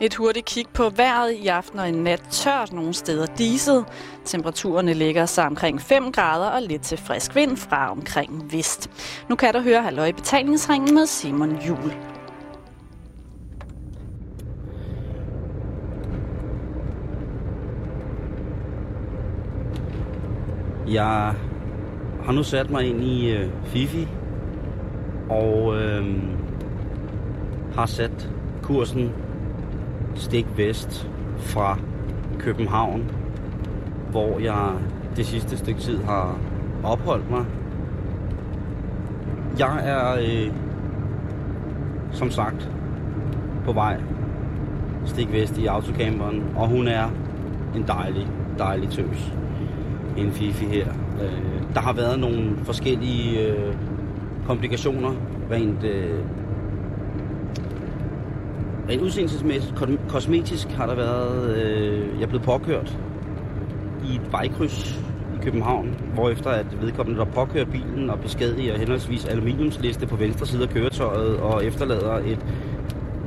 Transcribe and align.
Et 0.00 0.14
hurtigt 0.14 0.46
kig 0.46 0.66
på 0.74 0.90
vejret 0.96 1.32
i 1.32 1.46
aften 1.46 1.78
og 1.78 1.88
i 1.88 1.90
nat 1.90 2.22
tørt 2.30 2.72
nogle 2.72 2.94
steder 2.94 3.26
diset. 3.26 3.84
Temperaturerne 4.24 4.94
ligger 4.94 5.26
sig 5.26 5.46
omkring 5.46 5.80
5 5.80 6.12
grader 6.12 6.46
og 6.46 6.62
lidt 6.62 6.82
til 6.82 6.98
frisk 6.98 7.34
vind 7.34 7.56
fra 7.56 7.90
omkring 7.90 8.52
vest. 8.52 8.90
Nu 9.28 9.36
kan 9.36 9.54
du 9.54 9.60
høre 9.60 9.82
Halløj 9.82 10.12
Betalingsringen 10.12 10.94
med 10.94 11.06
Simon 11.06 11.58
Jul. 11.66 11.92
Jeg 20.88 21.34
har 22.24 22.32
nu 22.32 22.42
sat 22.42 22.70
mig 22.70 22.86
ind 22.86 23.04
i 23.04 23.30
øh, 23.30 23.50
Fifi, 23.64 24.08
og 25.30 25.76
øh, 25.76 26.06
har 27.74 27.86
sat 27.86 28.30
kursen 28.62 29.12
stik 30.18 30.46
vest 30.56 31.08
fra 31.36 31.78
København, 32.38 33.10
hvor 34.10 34.38
jeg 34.38 34.72
det 35.16 35.26
sidste 35.26 35.56
stykke 35.56 35.80
tid 35.80 36.02
har 36.02 36.38
opholdt 36.84 37.30
mig. 37.30 37.44
Jeg 39.58 39.80
er 39.84 40.14
øh, 40.20 40.52
som 42.12 42.30
sagt 42.30 42.70
på 43.64 43.72
vej 43.72 44.00
stik 45.04 45.32
vest 45.32 45.58
i 45.58 45.66
autocamperen, 45.66 46.44
og 46.56 46.68
hun 46.68 46.88
er 46.88 47.10
en 47.76 47.84
dejlig, 47.86 48.26
dejlig 48.58 48.90
tøs. 48.90 49.32
En 50.16 50.32
Fifi 50.32 50.64
her. 50.64 50.88
Øh, 51.22 51.62
der 51.74 51.80
har 51.80 51.92
været 51.92 52.20
nogle 52.20 52.56
forskellige 52.64 53.46
øh, 53.46 53.74
komplikationer, 54.46 55.10
rent 55.50 55.84
øh, 55.84 56.20
Rent 58.88 59.02
udseendelsesmæssigt, 59.02 59.74
kosmetisk 60.08 60.68
har 60.68 60.86
der 60.86 60.94
været, 60.94 61.56
øh, 61.56 61.98
jeg 62.16 62.22
er 62.22 62.26
blevet 62.26 62.44
påkørt 62.44 62.98
i 64.10 64.14
et 64.14 64.32
vejkryds 64.32 65.00
i 65.36 65.44
København, 65.44 65.94
hvorefter 66.14 66.50
at 66.50 66.66
vedkommende, 66.82 67.20
der 67.20 67.26
påkører 67.26 67.64
bilen 67.64 68.10
og 68.10 68.18
beskadiger 68.20 68.78
henholdsvis 68.78 69.24
aluminiumsliste 69.24 70.06
på 70.06 70.16
venstre 70.16 70.46
side 70.46 70.62
af 70.62 70.68
køretøjet 70.68 71.36
og 71.36 71.64
efterlader 71.64 72.14
et 72.14 72.38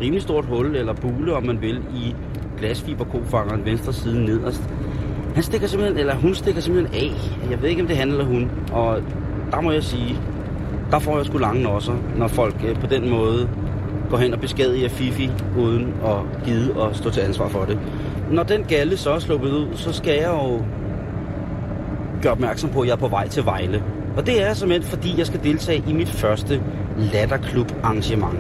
rimelig 0.02 0.22
stort 0.22 0.46
hul 0.46 0.76
eller 0.76 0.94
bule, 0.94 1.36
om 1.36 1.44
man 1.46 1.62
vil, 1.62 1.84
i 1.96 2.16
glasfiberkofangeren 2.60 3.66
venstre 3.66 3.94
side 3.94 4.26
nederst. 4.26 4.62
Han 5.36 5.44
stikker 5.44 5.68
simpelthen, 5.68 6.00
eller 6.00 6.16
hun 6.16 6.36
stikker 6.36 6.62
simpelthen 6.62 6.96
af. 6.96 7.12
Jeg 7.52 7.62
ved 7.62 7.70
ikke, 7.70 7.82
om 7.82 7.88
det 7.88 7.98
handler 7.98 8.20
eller 8.20 8.34
hun. 8.34 8.52
Og 8.72 9.02
der 9.52 9.62
må 9.62 9.72
jeg 9.72 9.84
sige, 9.84 10.20
der 10.92 11.00
får 11.00 11.18
jeg 11.18 11.26
sgu 11.26 11.38
lange 11.38 11.70
også, 11.70 11.92
når 12.18 12.28
folk 12.28 12.56
øh, 12.68 12.80
på 12.80 12.88
den 12.88 13.10
måde 13.10 13.50
går 14.12 14.18
hen 14.18 14.34
og 14.34 14.40
beskadiger 14.40 14.90
Fifi, 14.90 15.32
uden 15.58 15.94
at 16.06 16.46
gide 16.46 16.82
at 16.82 16.96
stå 16.96 17.10
til 17.10 17.22
ansvar 17.22 17.48
for 17.48 17.66
det. 17.66 17.80
Når 18.32 18.44
den 18.44 18.64
galle 18.64 18.98
så 18.98 19.12
er 19.12 19.20
sluppet 19.20 19.50
ud, 19.50 19.68
så 19.76 19.94
skal 19.94 20.14
jeg 20.14 20.30
jo 20.30 20.62
gøre 22.22 22.32
opmærksom 22.32 22.70
på, 22.70 22.82
at 22.82 22.88
jeg 22.88 22.94
er 22.94 22.98
på 22.98 23.08
vej 23.08 23.28
til 23.28 23.46
Vejle. 23.46 23.84
Og 24.18 24.26
det 24.26 24.44
er 24.44 24.54
simpelthen, 24.54 24.90
fordi 24.90 25.18
jeg 25.18 25.28
skal 25.28 25.44
deltage 25.44 25.84
i 25.88 25.94
mit 25.94 26.10
første 26.10 26.62
latterklub 26.98 27.72
arrangement. 27.84 28.40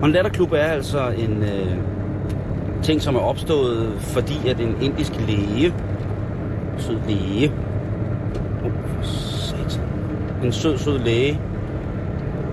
Og 0.00 0.06
en 0.06 0.12
latterklub 0.12 0.52
er 0.52 0.56
altså 0.56 1.08
en 1.08 1.42
øh, 1.42 1.76
ting, 2.82 3.02
som 3.02 3.14
er 3.14 3.20
opstået, 3.20 3.92
fordi 4.00 4.48
at 4.48 4.60
en 4.60 4.76
indisk 4.82 5.12
læge, 5.26 5.74
sød 6.78 6.98
læge, 7.08 7.52
oh, 8.64 8.72
en 10.44 10.52
sød, 10.52 10.78
sød 10.78 10.98
læge 10.98 11.40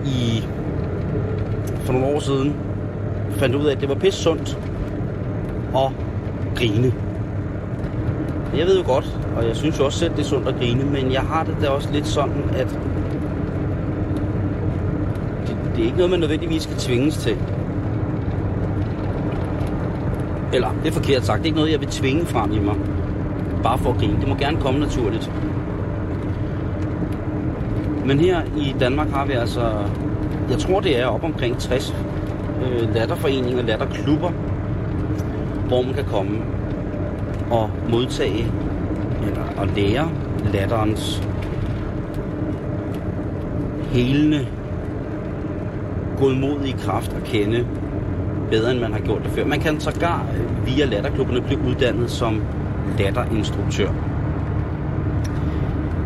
i 0.05 0.43
for 1.89 1.93
nogle 1.93 2.15
år 2.15 2.19
siden 2.19 2.55
fandt 3.31 3.55
ud 3.55 3.65
af, 3.65 3.71
at 3.75 3.81
det 3.81 3.89
var 3.89 3.95
pisse 3.95 4.23
sundt 4.23 4.59
at 5.75 5.91
grine. 6.55 6.93
Jeg 8.57 8.65
ved 8.67 8.77
jo 8.77 8.85
godt, 8.85 9.19
og 9.37 9.47
jeg 9.47 9.55
synes 9.55 9.79
jo 9.79 9.85
også 9.85 9.99
selv, 9.99 10.11
det 10.11 10.19
er 10.19 10.23
sundt 10.23 10.47
at 10.47 10.55
grine, 10.55 10.83
men 10.83 11.11
jeg 11.11 11.21
har 11.21 11.43
det 11.43 11.57
da 11.61 11.67
også 11.67 11.89
lidt 11.91 12.07
sådan, 12.07 12.43
at 12.53 12.67
det, 15.47 15.57
det 15.75 15.81
er 15.81 15.85
ikke 15.85 15.97
noget, 15.97 16.11
man 16.11 16.19
nødvendigvis 16.19 16.63
skal 16.63 16.75
tvinges 16.77 17.17
til. 17.17 17.37
Eller, 20.53 20.69
det 20.83 20.89
er 20.89 20.93
forkert 20.93 21.25
sagt, 21.25 21.37
det 21.37 21.43
er 21.43 21.45
ikke 21.45 21.57
noget, 21.57 21.71
jeg 21.71 21.79
vil 21.79 21.89
tvinge 21.89 22.25
frem 22.25 22.51
i 22.51 22.59
mig. 22.59 22.75
Bare 23.63 23.77
for 23.77 23.89
at 23.89 23.97
grine. 23.97 24.19
Det 24.19 24.27
må 24.27 24.35
gerne 24.35 24.57
komme 24.57 24.79
naturligt. 24.79 25.31
Men 28.05 28.19
her 28.19 28.41
i 28.57 28.75
Danmark 28.79 29.09
har 29.09 29.25
vi 29.25 29.33
altså 29.33 29.71
jeg 30.49 30.59
tror, 30.59 30.79
det 30.79 30.99
er 30.99 31.05
op 31.05 31.23
omkring 31.23 31.57
60 31.59 31.95
øh, 32.63 32.93
latterforeninger, 32.93 33.61
latterklubber, 33.63 34.29
hvor 35.67 35.81
man 35.81 35.93
kan 35.93 36.05
komme 36.05 36.41
og 37.51 37.69
modtage 37.89 38.51
eller 39.27 39.43
og 39.57 39.67
lære 39.67 40.09
latterens 40.53 41.23
helende 43.91 44.47
godmodige 46.17 46.77
kraft 46.77 47.13
at 47.13 47.23
kende 47.23 47.67
bedre, 48.51 48.71
end 48.71 48.79
man 48.79 48.91
har 48.91 48.99
gjort 48.99 49.23
det 49.23 49.31
før. 49.31 49.45
Man 49.45 49.59
kan 49.59 49.79
sågar 49.79 50.25
via 50.65 50.85
latterklubberne 50.85 51.41
blive 51.41 51.59
uddannet 51.59 52.11
som 52.11 52.41
latterinstruktør. 52.97 53.89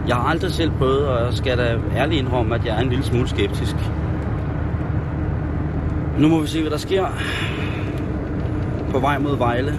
Jeg 0.08 0.16
har 0.16 0.30
aldrig 0.30 0.52
selv 0.52 0.72
prøvet, 0.72 1.08
og 1.08 1.26
jeg 1.26 1.34
skal 1.34 1.58
da 1.58 1.78
ærligt 1.96 2.20
indrømme, 2.20 2.56
at 2.56 2.66
jeg 2.66 2.78
er 2.78 2.82
en 2.82 2.90
lille 2.90 3.06
smule 3.06 3.28
skeptisk. 3.28 3.76
Nu 6.20 6.28
må 6.28 6.42
vi 6.42 6.48
se, 6.48 6.62
hvad 6.62 6.72
der 6.72 6.78
sker. 6.78 7.06
På 8.92 9.00
vej 9.00 9.20
mod 9.20 9.38
Vejle. 9.38 9.74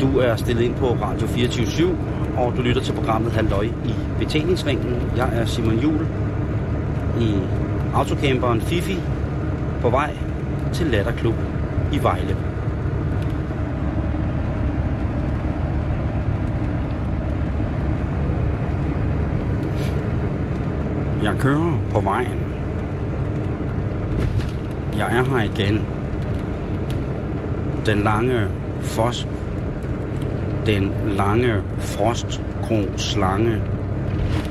Du 0.00 0.18
er 0.18 0.36
stillet 0.36 0.62
ind 0.62 0.74
på 0.74 0.86
Radio 0.86 1.26
24 1.26 1.98
og 2.36 2.52
du 2.56 2.62
lytter 2.62 2.82
til 2.82 2.92
programmet 2.92 3.32
Halløj 3.32 3.64
i 3.64 3.94
betalingsringen. 4.18 5.02
Jeg 5.16 5.30
er 5.32 5.44
Simon 5.44 5.78
Jul 5.78 6.06
i 7.20 7.34
autocamperen 7.94 8.60
Fifi 8.60 8.98
på 9.80 9.90
vej 9.90 10.16
til 10.72 10.86
Latterklub 10.86 11.34
i 11.92 12.02
Vejle. 12.02 12.36
Jeg 21.22 21.34
kører 21.38 21.78
på 21.90 22.00
vejen 22.00 22.51
jeg 24.96 25.16
er 25.16 25.24
her 25.24 25.42
igen. 25.42 25.86
Den 27.86 27.98
lange 27.98 28.48
fos, 28.80 29.28
den 30.66 30.92
lange 31.16 31.62
frostgrå 31.78 32.96
slange, 32.96 33.62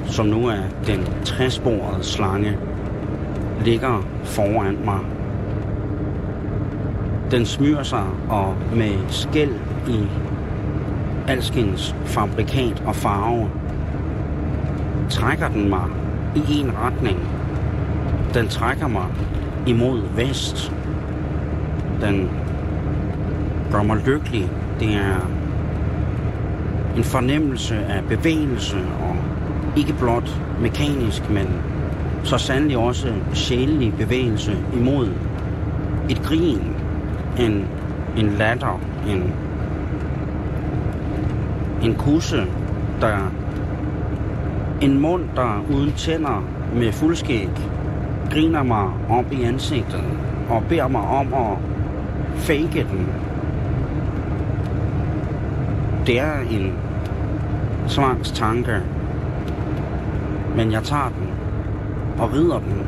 som 0.06 0.26
nu 0.26 0.48
er 0.48 0.62
den 0.88 1.08
træsporede 1.26 2.04
slange, 2.04 2.58
ligger 3.66 4.08
foran 4.24 4.78
mig. 4.86 5.00
Den 7.32 7.46
smyrer 7.46 7.84
sig 7.84 8.06
og 8.30 8.56
med 8.76 9.10
skæld 9.10 9.56
i 9.88 10.00
alskens 11.28 11.96
fabrikat 12.06 12.84
og 12.86 12.96
farve, 12.96 13.50
trækker 15.10 15.48
den 15.48 15.70
mig 15.70 15.86
i 16.36 16.60
en 16.60 16.72
retning. 16.84 17.20
Den 18.34 18.48
trækker 18.48 18.88
mig 18.88 19.06
imod 19.68 20.02
vest. 20.16 20.72
Den 22.02 22.30
gør 23.72 23.84
mig 23.84 23.98
lykkelig. 24.06 24.50
Det 24.80 24.94
er 24.94 25.30
en 26.98 27.04
fornemmelse 27.04 27.76
af 27.76 28.04
bevægelse, 28.04 28.78
og 28.78 29.16
ikke 29.78 29.94
blot 29.94 30.42
mekanisk, 30.62 31.30
men 31.30 31.48
så 32.24 32.38
sandelig 32.38 32.78
også 32.78 33.14
sjælelig 33.34 33.94
bevægelse 33.94 34.58
imod 34.74 35.10
et 36.10 36.22
grin, 36.22 36.76
en, 37.40 37.68
en 38.18 38.30
latter, 38.30 38.80
en, 39.08 39.34
en 41.84 41.96
kusse, 41.96 42.46
der 43.02 43.18
en 44.82 45.00
mund, 45.00 45.24
der 45.36 45.66
uden 45.74 45.92
tænder 45.92 46.44
med 46.76 46.92
fuldskæg, 46.92 47.50
griner 48.32 48.64
mig 48.64 48.90
op 49.10 49.32
i 49.32 49.44
ansigtet 49.44 50.04
og 50.50 50.64
beder 50.70 50.88
mig 50.88 51.02
om 51.02 51.34
at 51.34 51.58
fake 52.36 52.88
den. 52.92 53.08
Det 56.06 56.20
er 56.20 56.40
en 56.52 56.74
tvangstanke, 57.88 58.82
men 60.56 60.72
jeg 60.72 60.84
tager 60.84 61.10
den 61.10 61.28
og 62.20 62.34
rider 62.34 62.60
den, 62.60 62.88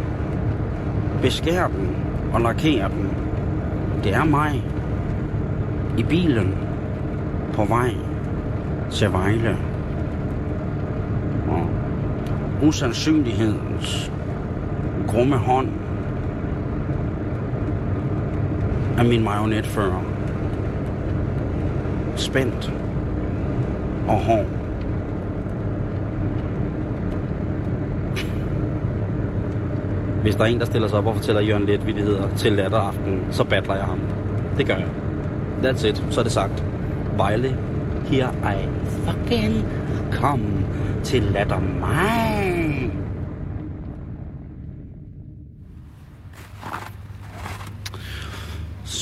beskærer 1.22 1.68
den 1.68 1.96
og 2.34 2.42
lakerer 2.42 2.88
den. 2.88 3.10
Det 4.04 4.14
er 4.14 4.24
mig 4.24 4.64
i 5.98 6.04
bilen 6.04 6.56
på 7.54 7.66
vej 7.66 7.92
til 8.92 9.12
Vejle. 9.12 9.58
Og 11.48 11.68
usandsynlighedens 12.68 14.13
grumme 15.14 15.38
hånd 15.38 15.68
af 18.98 19.06
min 19.06 19.24
marionetfører. 19.24 20.04
Spændt 22.16 22.74
og 24.08 24.16
hård. 24.16 24.46
Hvis 30.22 30.36
der 30.36 30.44
er 30.44 30.48
en, 30.48 30.60
der 30.60 30.66
stiller 30.66 30.88
sig 30.88 30.98
op 30.98 31.08
og 31.08 31.16
fortæller 31.16 31.42
Jørgen 31.42 31.66
Letvilligheder 31.66 32.36
til 32.38 32.52
latteraften, 32.52 33.20
så 33.32 33.44
battler 33.44 33.76
jeg 33.76 33.86
ham. 33.86 34.00
Det 34.58 34.68
gør 34.68 34.76
jeg. 34.76 34.88
That's 35.64 35.88
it. 35.88 36.04
Så 36.10 36.20
er 36.20 36.24
det 36.24 36.32
sagt. 36.32 36.64
Vejle, 37.18 37.58
here 38.06 38.30
I 38.44 38.68
fucking 38.88 39.66
come 40.12 40.66
til 41.04 41.22
latter 41.24 41.60
mig. 41.60 42.53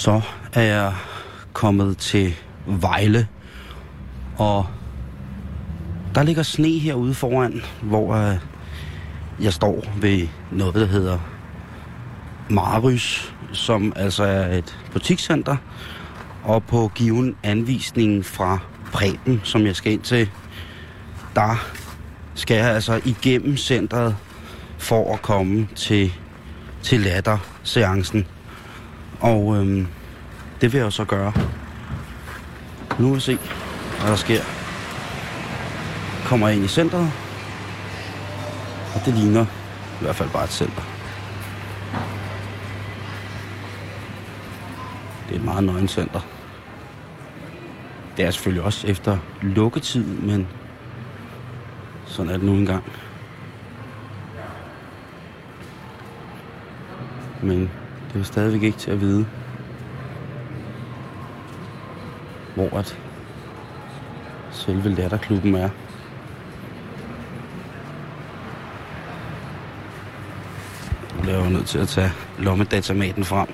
Så 0.01 0.21
er 0.53 0.61
jeg 0.61 0.93
kommet 1.53 1.97
til 1.97 2.33
Vejle, 2.67 3.27
og 4.37 4.65
der 6.15 6.23
ligger 6.23 6.43
sne 6.43 6.79
herude 6.79 7.13
foran, 7.13 7.61
hvor 7.81 8.15
øh, 8.15 8.37
jeg 9.41 9.53
står 9.53 9.85
ved 9.97 10.27
noget, 10.51 10.75
der 10.75 10.85
hedder 10.85 11.19
Marys, 12.49 13.33
som 13.51 13.93
altså 13.95 14.23
er 14.23 14.57
et 14.57 14.79
butikscenter, 14.91 15.57
og 16.43 16.63
på 16.63 16.91
given 16.95 17.35
anvisning 17.43 18.25
fra 18.25 18.59
Preben, 18.93 19.41
som 19.43 19.65
jeg 19.65 19.75
skal 19.75 19.91
ind 19.91 20.01
til, 20.01 20.29
der 21.35 21.65
skal 22.35 22.57
jeg 22.57 22.69
altså 22.69 23.01
igennem 23.05 23.57
centret 23.57 24.15
for 24.77 25.13
at 25.13 25.21
komme 25.21 25.67
til, 25.75 26.13
til 26.83 26.99
latter-seancen. 26.99 28.25
Og 29.21 29.55
øhm, 29.57 29.87
det 30.61 30.73
vil 30.73 30.77
jeg 30.77 30.85
jo 30.85 30.91
så 30.91 31.05
gøre. 31.05 31.33
Nu 32.99 33.07
vil 33.07 33.15
vi 33.15 33.19
se, 33.19 33.37
hvad 33.99 34.09
der 34.09 34.15
sker. 34.15 34.41
Kommer 36.25 36.47
jeg 36.47 36.55
ind 36.55 36.65
i 36.65 36.67
centret, 36.67 37.11
og 38.95 39.01
det 39.05 39.13
ligner 39.13 39.45
i 40.01 40.03
hvert 40.03 40.15
fald 40.15 40.29
bare 40.29 40.43
et 40.43 40.49
center. 40.49 40.81
Det 45.27 45.35
er 45.35 45.39
et 45.39 45.45
meget 45.45 45.63
nøgen 45.63 45.87
center. 45.87 46.19
Det 48.17 48.25
er 48.25 48.31
selvfølgelig 48.31 48.63
også 48.63 48.87
efter 48.87 49.17
lukketid, 49.41 50.03
men 50.03 50.47
sådan 52.05 52.31
er 52.31 52.37
det 52.37 52.45
nu 52.45 52.53
engang. 52.53 52.83
Men 57.41 57.71
det 58.13 58.19
er 58.19 58.23
stadigvæk 58.23 58.63
ikke 58.63 58.77
til 58.77 58.91
at 58.91 59.01
vide, 59.01 59.25
hvor 62.55 62.77
at 62.77 62.97
selve 64.51 64.89
latterklubben 64.89 65.55
er. 65.55 65.69
Nu 71.15 71.21
bliver 71.21 71.37
jeg 71.37 71.45
jo 71.45 71.49
nødt 71.49 71.67
til 71.67 71.79
at 71.79 71.87
tage 71.87 72.11
lommedatamaten 72.39 73.23
frem 73.23 73.47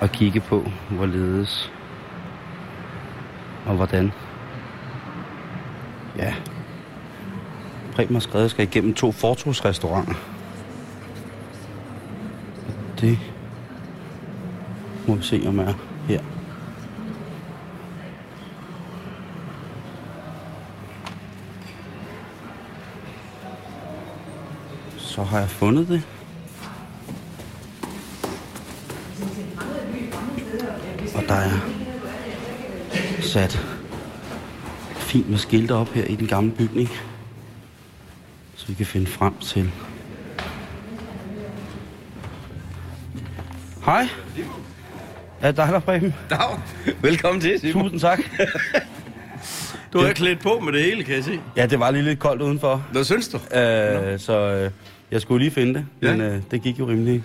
og 0.00 0.12
kigge 0.12 0.40
på, 0.40 0.70
hvorledes 0.90 1.72
og 3.66 3.76
hvordan. 3.76 4.12
Ja. 6.18 6.34
Preben 7.94 8.14
har 8.14 8.20
skrevet, 8.20 8.36
at 8.36 8.42
jeg 8.42 8.50
skal 8.50 8.64
igennem 8.64 8.94
to 8.94 9.12
fortogsrestauranter. 9.12 10.14
Det 13.00 13.18
må 15.06 15.14
vi 15.14 15.22
se, 15.22 15.44
om 15.46 15.58
er 15.58 15.72
her. 16.08 16.20
Så 24.96 25.22
har 25.22 25.38
jeg 25.38 25.48
fundet 25.48 25.88
det. 25.88 26.02
Og 31.14 31.22
der 31.28 31.34
er 31.34 31.50
sat 33.20 33.66
fint 34.96 35.30
med 35.30 35.38
skilte 35.38 35.74
op 35.74 35.88
her 35.88 36.04
i 36.04 36.16
den 36.16 36.26
gamle 36.26 36.52
bygning. 36.52 36.88
Så 38.54 38.66
vi 38.66 38.74
kan 38.74 38.86
finde 38.86 39.06
frem 39.06 39.34
til. 39.38 39.72
Hej. 43.84 44.08
Er 45.46 45.50
det 45.50 45.56
dig, 45.56 45.68
der 45.72 45.78
Preben? 45.80 46.14
Dag. 46.30 46.58
Velkommen 47.02 47.40
til, 47.40 47.60
Simon. 47.60 47.82
Tusind 47.82 48.00
tak. 48.00 48.20
Du 49.92 49.98
er 49.98 50.12
klædt 50.12 50.40
på 50.40 50.60
med 50.60 50.72
det 50.72 50.82
hele, 50.82 51.04
kan 51.04 51.14
jeg 51.14 51.24
se. 51.24 51.40
Ja, 51.56 51.66
det 51.66 51.80
var 51.80 51.90
lige 51.90 52.02
lidt 52.02 52.18
koldt 52.18 52.42
udenfor. 52.42 52.86
Hvad 52.92 53.04
synes 53.04 53.28
du? 53.28 53.36
Øh, 53.36 54.18
så 54.18 54.32
øh, 54.38 54.70
jeg 55.10 55.20
skulle 55.20 55.44
lige 55.44 55.50
finde 55.50 55.74
det, 55.74 55.86
Ja. 56.02 56.12
men 56.12 56.20
øh, 56.20 56.42
det 56.50 56.62
gik 56.62 56.78
jo 56.78 56.88
rimelig, 56.88 57.22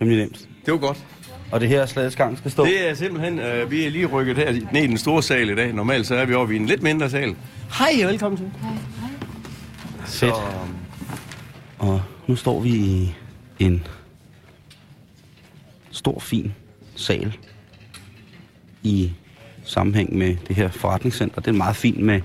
rimelig 0.00 0.18
nemt. 0.20 0.48
Det 0.66 0.72
var 0.72 0.78
godt. 0.78 0.98
Og 1.52 1.60
det 1.60 1.68
her 1.68 1.86
slagets 1.86 2.16
gang 2.16 2.38
skal 2.38 2.50
stå. 2.50 2.64
Det 2.64 2.90
er 2.90 2.94
simpelthen, 2.94 3.38
øh, 3.38 3.70
vi 3.70 3.86
er 3.86 3.90
lige 3.90 4.06
rykket 4.06 4.36
her 4.36 4.52
ned 4.72 4.82
i 4.82 4.86
den 4.86 4.98
store 4.98 5.22
sal 5.22 5.50
i 5.50 5.54
dag. 5.54 5.72
Normalt 5.72 6.06
så 6.06 6.14
er 6.14 6.24
vi 6.24 6.34
oppe 6.34 6.54
i 6.54 6.56
en 6.56 6.66
lidt 6.66 6.82
mindre 6.82 7.10
sal. 7.10 7.36
Hej, 7.78 8.06
velkommen 8.06 8.36
til. 8.36 8.50
Fedt. 10.06 10.34
Og 11.78 12.02
nu 12.26 12.36
står 12.36 12.60
vi 12.60 12.70
i 12.70 13.14
en 13.58 13.86
stor, 15.90 16.20
fin 16.20 16.54
sal 16.96 17.36
i 18.82 19.12
sammenhæng 19.64 20.16
med 20.16 20.36
det 20.48 20.56
her 20.56 20.68
forretningscenter. 20.68 21.40
Det 21.40 21.48
er 21.48 21.52
meget 21.52 21.76
fint 21.76 22.00
med 22.00 22.20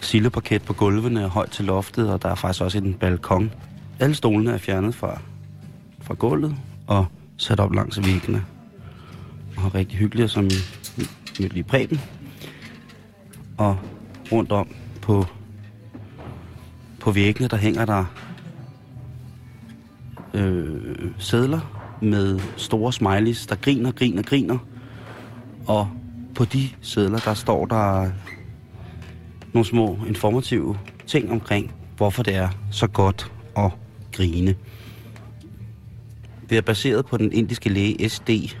sildeparket 0.00 0.62
på 0.62 0.72
gulvene 0.72 1.24
og 1.24 1.30
højt 1.30 1.50
til 1.50 1.64
loftet, 1.64 2.10
og 2.12 2.22
der 2.22 2.28
er 2.28 2.34
faktisk 2.34 2.62
også 2.62 2.78
en 2.78 2.94
balkon. 2.94 3.52
Alle 3.98 4.14
stolene 4.14 4.52
er 4.52 4.58
fjernet 4.58 4.94
fra, 4.94 5.20
fra 6.02 6.14
gulvet 6.14 6.56
og 6.86 7.06
sat 7.36 7.60
op 7.60 7.74
langs 7.74 8.06
væggene. 8.06 8.44
Og 9.56 9.64
er 9.64 9.74
rigtig 9.74 9.98
hyggelige, 9.98 10.28
som 10.28 10.44
i 10.44 10.54
mødte 11.40 11.54
lige 11.54 11.64
Preben. 11.64 12.00
Og 13.58 13.78
rundt 14.32 14.52
om 14.52 14.68
på 15.02 15.26
på 17.00 17.10
væggene, 17.10 17.48
der 17.48 17.56
hænger 17.56 17.84
der 17.84 18.04
øh, 20.34 21.10
sædler 21.18 21.79
med 22.02 22.40
store 22.56 22.92
smileys, 22.92 23.46
der 23.46 23.54
griner, 23.54 23.92
griner, 23.92 24.22
griner. 24.22 24.58
Og 25.66 25.88
på 26.34 26.44
de 26.44 26.68
sædler, 26.80 27.18
der 27.18 27.34
står 27.34 27.66
der 27.66 28.10
nogle 29.52 29.66
små 29.66 29.98
informative 30.08 30.78
ting 31.06 31.30
omkring, 31.30 31.74
hvorfor 31.96 32.22
det 32.22 32.34
er 32.34 32.48
så 32.70 32.86
godt 32.86 33.32
at 33.56 33.70
grine. 34.12 34.54
Det 36.50 36.58
er 36.58 36.62
baseret 36.62 37.06
på 37.06 37.16
den 37.16 37.32
indiske 37.32 37.68
læge 37.68 38.08
S.D. 38.08 38.56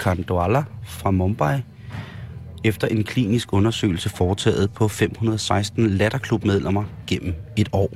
Kandwala 0.00 0.64
fra 0.84 1.10
Mumbai, 1.10 1.60
efter 2.64 2.88
en 2.88 3.04
klinisk 3.04 3.52
undersøgelse 3.52 4.08
foretaget 4.08 4.72
på 4.72 4.88
516 4.88 5.90
latterklubmedlemmer 5.90 6.84
gennem 7.06 7.34
et 7.56 7.68
år. 7.72 7.90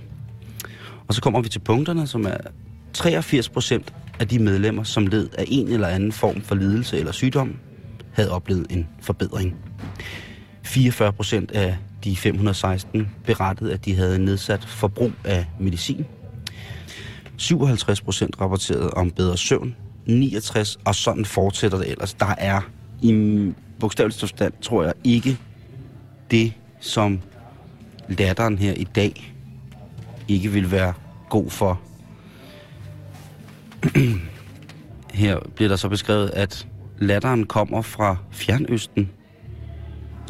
Og 1.09 1.15
så 1.15 1.23
kommer 1.23 1.41
vi 1.41 1.49
til 1.49 1.59
punkterne, 1.59 2.07
som 2.07 2.27
er 2.27 2.37
83 2.93 3.49
procent 3.49 3.95
af 4.21 4.29
de 4.29 4.39
medlemmer, 4.39 4.83
som 4.83 5.07
led 5.07 5.29
af 5.39 5.45
en 5.49 5.69
eller 5.69 5.89
anden 5.89 6.13
form 6.13 6.41
for 6.41 6.55
lidelse 6.55 6.99
eller 6.99 7.13
sygdom, 7.13 7.57
havde 8.13 8.31
oplevet 8.31 8.67
en 8.71 8.89
forbedring. 9.01 9.57
44 10.63 11.13
procent 11.13 11.51
af 11.51 11.77
de 12.05 12.17
516 12.17 13.09
berettede, 13.25 13.73
at 13.73 13.85
de 13.85 13.95
havde 13.97 14.19
nedsat 14.19 14.65
forbrug 14.65 15.13
af 15.25 15.47
medicin. 15.61 16.07
57 17.37 18.01
procent 18.01 18.41
rapporterede 18.41 18.91
om 18.91 19.11
bedre 19.11 19.37
søvn. 19.37 19.77
69, 20.07 20.79
og 20.85 20.95
sådan 20.95 21.25
fortsætter 21.25 21.79
det 21.79 21.91
ellers. 21.91 22.15
Der 22.15 22.35
er 22.39 22.61
i 23.03 23.53
bogstaveligt 23.81 24.21
forstand, 24.21 24.53
tror 24.63 24.85
jeg, 24.85 24.93
ikke 25.05 25.39
det, 26.31 26.53
som 26.81 27.21
latteren 28.09 28.59
her 28.59 28.73
i 28.73 28.85
dag 28.85 29.35
ikke 30.29 30.49
vil 30.49 30.71
være 30.71 30.93
god 31.31 31.51
for. 31.51 31.81
her 35.23 35.39
bliver 35.55 35.69
der 35.69 35.77
så 35.77 35.89
beskrevet, 35.89 36.31
at 36.31 36.67
latteren 36.99 37.47
kommer 37.47 37.83
fra 37.83 38.17
Fjernøsten. 38.31 39.11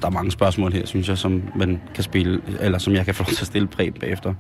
Der 0.01 0.07
er 0.07 0.11
mange 0.11 0.31
spørgsmål 0.31 0.73
her, 0.73 0.87
synes 0.87 1.09
jeg, 1.09 1.19
som 1.19 1.43
man 1.57 1.81
kan 1.95 2.05
spille, 2.05 2.43
eller 2.61 2.79
som 2.79 2.93
jeg 2.93 3.05
kan 3.05 3.15
få 3.15 3.23
lov 3.23 3.33
til 3.33 3.43
at 3.43 3.47
stille 3.47 3.69
præg 3.69 3.95
bagefter. 3.95 4.35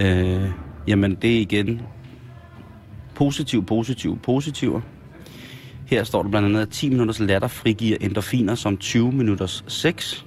Øh, 0.00 0.50
jamen, 0.86 1.14
det 1.14 1.36
er 1.36 1.40
igen 1.40 1.80
positiv, 3.14 3.66
positiv, 3.66 4.18
positiver. 4.18 4.80
Her 5.86 6.04
står 6.04 6.22
der 6.22 6.30
blandt 6.30 6.48
andet, 6.48 6.60
at 6.60 6.68
10 6.68 6.88
minutters 6.88 7.20
latter 7.20 7.48
frigiver 7.48 7.96
endorfiner 8.00 8.54
som 8.54 8.76
20 8.76 9.12
minutters 9.12 9.64
sex. 9.68 10.24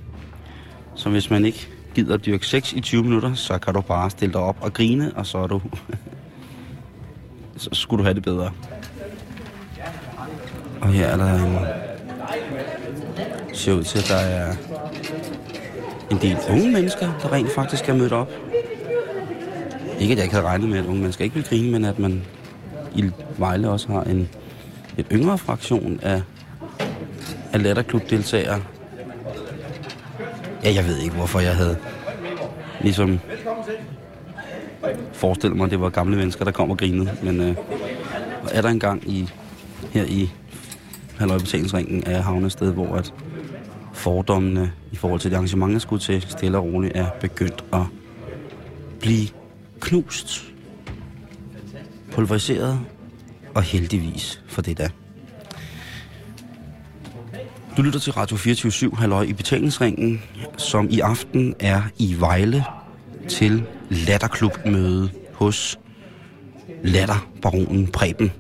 Så 0.95 1.09
hvis 1.09 1.29
man 1.29 1.45
ikke 1.45 1.69
gider 1.95 2.13
at 2.13 2.25
dyrke 2.25 2.47
sex 2.47 2.73
i 2.73 2.81
20 2.81 3.03
minutter, 3.03 3.33
så 3.33 3.57
kan 3.57 3.73
du 3.73 3.81
bare 3.81 4.09
stille 4.09 4.33
dig 4.33 4.41
op 4.41 4.57
og 4.61 4.73
grine, 4.73 5.11
og 5.15 5.25
så 5.25 5.37
er 5.37 5.47
du... 5.47 5.61
så 7.59 7.69
skulle 7.73 7.99
du 7.99 8.03
have 8.03 8.13
det 8.13 8.23
bedre. 8.23 8.51
Og 10.81 10.87
her 10.87 11.07
er 11.07 11.17
der 11.17 11.33
en... 11.33 11.57
Ser 13.53 13.73
ud 13.73 13.83
til, 13.83 13.99
at 13.99 14.07
der 14.07 14.15
er 14.15 14.53
en 16.11 16.17
del 16.21 16.37
unge 16.49 16.71
mennesker, 16.71 17.11
der 17.21 17.31
rent 17.31 17.51
faktisk 17.51 17.89
er 17.89 17.93
mødt 17.93 18.13
op. 18.13 18.31
Ikke 19.99 20.11
at 20.11 20.17
jeg 20.17 20.23
ikke 20.23 20.35
havde 20.35 20.47
regnet 20.47 20.69
med, 20.69 20.77
at 20.77 20.85
unge 20.85 21.01
mennesker 21.01 21.23
ikke 21.23 21.35
vil 21.35 21.43
grine, 21.43 21.71
men 21.71 21.85
at 21.85 21.99
man 21.99 22.23
i 22.95 23.11
Vejle 23.37 23.69
også 23.69 23.87
har 23.91 24.03
en 24.03 24.29
et 24.97 25.05
yngre 25.11 25.37
fraktion 25.37 25.99
af, 26.03 26.21
af 27.53 27.63
latterklubdeltagere. 27.63 28.61
Ja, 30.63 30.73
jeg 30.73 30.85
ved 30.85 30.97
ikke, 30.97 31.15
hvorfor 31.15 31.39
jeg 31.39 31.55
havde 31.55 31.77
ligesom 32.81 33.19
forestille 35.13 35.55
mig, 35.55 35.65
at 35.65 35.71
det 35.71 35.81
var 35.81 35.89
gamle 35.89 36.17
mennesker, 36.17 36.45
der 36.45 36.51
kom 36.51 36.71
og 36.71 36.77
grinede. 36.77 37.11
Men 37.23 37.41
øh, 37.41 37.55
er 38.51 38.61
der 38.61 38.69
engang 38.69 39.09
i, 39.09 39.29
her 39.91 40.05
i 40.05 40.29
halvøjbetalingsringen 41.17 42.03
af 42.03 42.23
havnested, 42.23 42.73
hvor 42.73 42.95
at 42.95 43.13
fordommene 43.93 44.71
i 44.91 44.95
forhold 44.95 45.19
til 45.19 45.31
det 45.31 45.35
arrangement, 45.37 45.73
jeg 45.73 45.81
skulle 45.81 46.01
til, 46.01 46.21
stille 46.21 46.57
og 46.57 46.63
roligt 46.63 46.97
er 46.97 47.09
begyndt 47.21 47.63
at 47.73 47.81
blive 48.99 49.27
knust, 49.79 50.53
pulveriseret 52.11 52.79
og 53.55 53.63
heldigvis 53.63 54.43
for 54.47 54.61
det 54.61 54.77
der. 54.77 54.89
Du 57.77 57.81
lytter 57.81 57.99
til 57.99 58.13
Radio 58.13 58.37
24 58.37 58.91
halløj 58.97 59.21
i 59.21 59.33
betalingsringen, 59.33 60.21
som 60.57 60.87
i 60.89 60.99
aften 60.99 61.55
er 61.59 61.81
i 61.97 62.15
Vejle 62.19 62.65
til 63.29 63.63
latterklubmøde 63.89 65.09
hos 65.33 65.79
latterbaronen 66.83 67.87
Preben. 67.87 68.31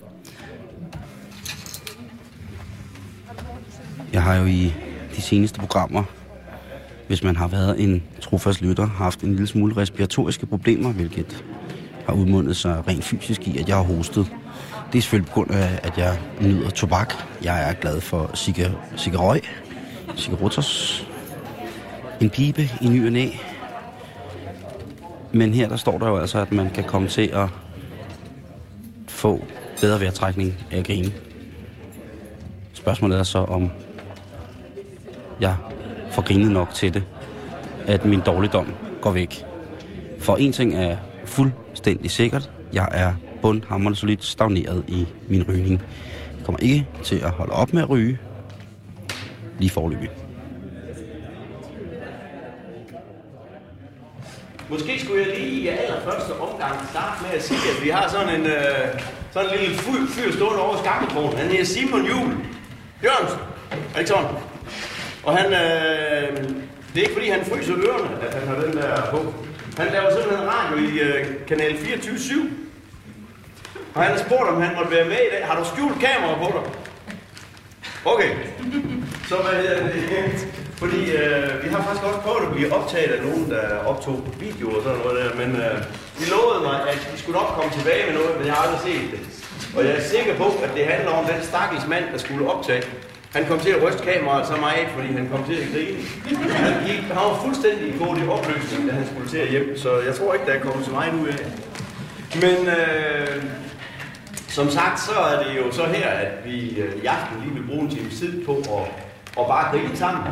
Jeg 4.13 4.23
har 4.23 4.35
jo 4.35 4.45
i 4.45 4.73
de 5.15 5.21
seneste 5.21 5.59
programmer, 5.59 6.03
hvis 7.07 7.23
man 7.23 7.35
har 7.35 7.47
været 7.47 7.83
en 7.83 8.03
trofast 8.21 8.61
lytter, 8.61 8.85
haft 8.85 9.21
en 9.21 9.29
lille 9.29 9.47
smule 9.47 9.77
respiratoriske 9.77 10.45
problemer, 10.45 10.91
hvilket 10.91 11.43
har 12.05 12.13
udmundet 12.13 12.57
sig 12.57 12.87
rent 12.87 13.03
fysisk 13.03 13.47
i, 13.47 13.57
at 13.57 13.67
jeg 13.67 13.75
har 13.75 13.83
hostet. 13.83 14.31
Det 14.91 14.97
er 14.97 15.01
selvfølgelig 15.01 15.29
på 15.29 15.33
grund 15.33 15.51
af, 15.51 15.79
at 15.83 15.97
jeg 15.97 16.19
nyder 16.41 16.69
tobak. 16.69 17.13
Jeg 17.43 17.69
er 17.69 17.73
glad 17.73 18.01
for 18.01 18.31
cigarøg, 18.97 19.43
cigarotos, 20.17 21.07
en 22.21 22.29
pibe 22.29 22.69
i 22.81 22.87
ny 22.87 23.05
og 23.05 23.11
næ. 23.11 23.29
Men 25.31 25.53
her 25.53 25.67
der 25.67 25.75
står 25.75 25.97
der 25.97 26.07
jo 26.07 26.17
altså, 26.17 26.39
at 26.39 26.51
man 26.51 26.69
kan 26.69 26.83
komme 26.83 27.07
til 27.07 27.29
at 27.33 27.47
få 29.07 29.45
bedre 29.81 29.99
vejrtrækning 29.99 30.53
af 30.71 30.83
grine. 30.83 31.11
Spørgsmålet 32.73 33.19
er 33.19 33.23
så, 33.23 33.39
om 33.39 33.69
jeg 35.39 35.55
får 36.11 36.21
grinet 36.21 36.51
nok 36.51 36.73
til 36.73 36.93
det, 36.93 37.03
at 37.87 38.05
min 38.05 38.19
dårligdom 38.19 38.73
går 39.01 39.11
væk. 39.11 39.45
For 40.19 40.35
en 40.35 40.51
ting 40.51 40.75
er 40.75 40.97
fuldstændig 41.25 42.11
sikkert. 42.11 42.51
Jeg 42.73 42.87
er 42.91 43.13
bundhammerende 43.41 43.99
solidt 43.99 44.23
stagneret 44.23 44.83
i 44.87 45.07
min 45.27 45.43
rygning. 45.49 45.81
Jeg 46.37 46.45
kommer 46.45 46.59
ikke 46.59 46.87
til 47.03 47.15
at 47.15 47.29
holde 47.29 47.53
op 47.53 47.73
med 47.73 47.81
at 47.81 47.89
ryge 47.89 48.17
lige 49.59 49.69
forløbig. 49.69 50.09
Måske 54.69 54.99
skulle 55.03 55.25
jeg 55.25 55.37
lige 55.37 55.49
i 55.49 55.67
allerførste 55.67 56.31
omgang 56.31 56.89
starte 56.91 57.23
med 57.23 57.31
at 57.31 57.43
sige, 57.43 57.59
at 57.77 57.83
vi 57.83 57.89
har 57.89 58.09
sådan 58.09 58.39
en, 58.39 58.45
øh, 58.45 59.01
sådan 59.33 59.49
en 59.53 59.59
lille 59.59 59.75
fyr, 59.75 60.07
fyr 60.09 60.31
stående 60.31 60.61
over 60.61 60.77
skakkekronen. 60.77 61.37
Han 61.37 61.47
hedder 61.47 61.65
Simon 61.65 62.05
Jul 62.05 62.31
Jørgensen. 63.03 63.39
Er 63.95 63.99
ikke 63.99 64.09
sådan? 64.09 64.31
Og 65.23 65.37
han, 65.37 65.45
øh, 65.45 66.37
det 66.93 66.97
er 66.97 67.01
ikke 67.01 67.13
fordi 67.13 67.29
han 67.29 67.45
fryser 67.45 67.73
ørerne, 67.77 68.27
at 68.27 68.33
han 68.33 68.47
har 68.47 68.55
den 68.55 68.77
der 68.77 69.11
på. 69.11 69.33
Han 69.77 69.87
laver 69.91 70.09
simpelthen 70.11 70.49
radio 70.49 70.77
i 70.77 70.99
øh, 70.99 71.25
kanal 71.47 71.71
24-7. 71.71 72.33
Og 73.95 74.03
han 74.03 74.11
har 74.11 74.19
spurgt, 74.25 74.49
om 74.49 74.61
han 74.61 74.75
måtte 74.75 74.91
være 74.91 75.05
med 75.05 75.17
i 75.17 75.29
dag. 75.31 75.45
Har 75.45 75.59
du 75.59 75.65
skjult 75.65 75.99
kamera 75.99 76.35
på 76.37 76.59
dig? 76.59 76.71
Okay. 78.05 78.29
Så 79.27 79.35
hvad 79.35 79.61
hedder 79.61 79.87
det? 79.87 80.58
Fordi 80.81 81.01
øh, 81.21 81.63
vi 81.63 81.67
har 81.73 81.81
faktisk 81.85 82.05
også 82.09 82.19
prøvet 82.25 82.43
at 82.47 82.51
blive 82.55 82.73
optaget 82.77 83.11
af 83.15 83.21
nogen, 83.27 83.45
der 83.53 83.63
optog 83.91 84.17
video 84.45 84.67
og 84.75 84.81
sådan 84.83 84.99
noget 85.03 85.15
der. 85.19 85.29
Men 85.41 85.49
øh, 85.63 85.75
de 86.19 86.25
lovede 86.35 86.61
mig, 86.69 86.77
at 86.91 86.99
de 87.11 87.19
skulle 87.21 87.37
nok 87.41 87.49
komme 87.57 87.71
tilbage 87.77 88.03
med 88.07 88.13
noget, 88.19 88.33
men 88.37 88.45
jeg 88.47 88.53
har 88.53 88.63
aldrig 88.65 88.81
set 88.89 89.05
det. 89.13 89.21
Og 89.75 89.81
jeg 89.85 89.93
er 89.99 90.05
sikker 90.13 90.33
på, 90.43 90.47
at 90.65 90.71
det 90.77 90.85
handler 90.93 91.11
om 91.19 91.25
den 91.31 91.39
stakkels 91.51 91.87
mand, 91.93 92.05
der 92.13 92.17
skulle 92.17 92.51
optage. 92.53 92.83
Han 93.35 93.45
kom 93.45 93.59
til 93.59 93.69
at 93.69 93.83
ryste 93.83 94.03
kameraet 94.09 94.47
så 94.47 94.55
meget, 94.65 94.87
fordi 94.95 95.09
han 95.19 95.29
kom 95.31 95.41
til 95.49 95.57
at 95.61 95.67
grine. 95.73 95.97
Han, 96.65 96.73
gik, 96.87 96.99
han 96.99 97.15
var 97.15 97.39
fuldstændig 97.45 97.89
god 97.99 98.17
i 98.17 98.27
opløsning, 98.27 98.87
da 98.87 98.93
han 98.99 99.05
skulle 99.11 99.29
til 99.29 99.37
at 99.37 99.49
hjem. 99.49 99.77
Så 99.77 99.89
jeg 100.07 100.15
tror 100.15 100.33
ikke, 100.33 100.45
der 100.45 100.53
er 100.53 100.59
kommet 100.59 100.85
så 100.85 100.91
meget 100.91 101.13
ud 101.21 101.27
af. 101.27 101.41
Men 102.43 102.57
øh, 102.77 103.43
som 104.47 104.69
sagt, 104.69 104.99
så 104.99 105.15
er 105.31 105.43
det 105.43 105.51
jo 105.57 105.71
så 105.71 105.85
her, 105.85 106.09
at 106.09 106.31
vi 106.45 106.79
øh, 106.79 107.03
i 107.03 107.05
aften 107.05 107.41
lige 107.43 107.53
vil 107.53 107.67
bruge 107.67 107.81
en 107.81 107.89
time 107.89 108.09
tid 108.09 108.45
på 108.45 108.53
at, 108.57 108.85
at 109.39 109.45
bare 109.47 109.71
grine 109.71 109.97
sammen. 109.97 110.23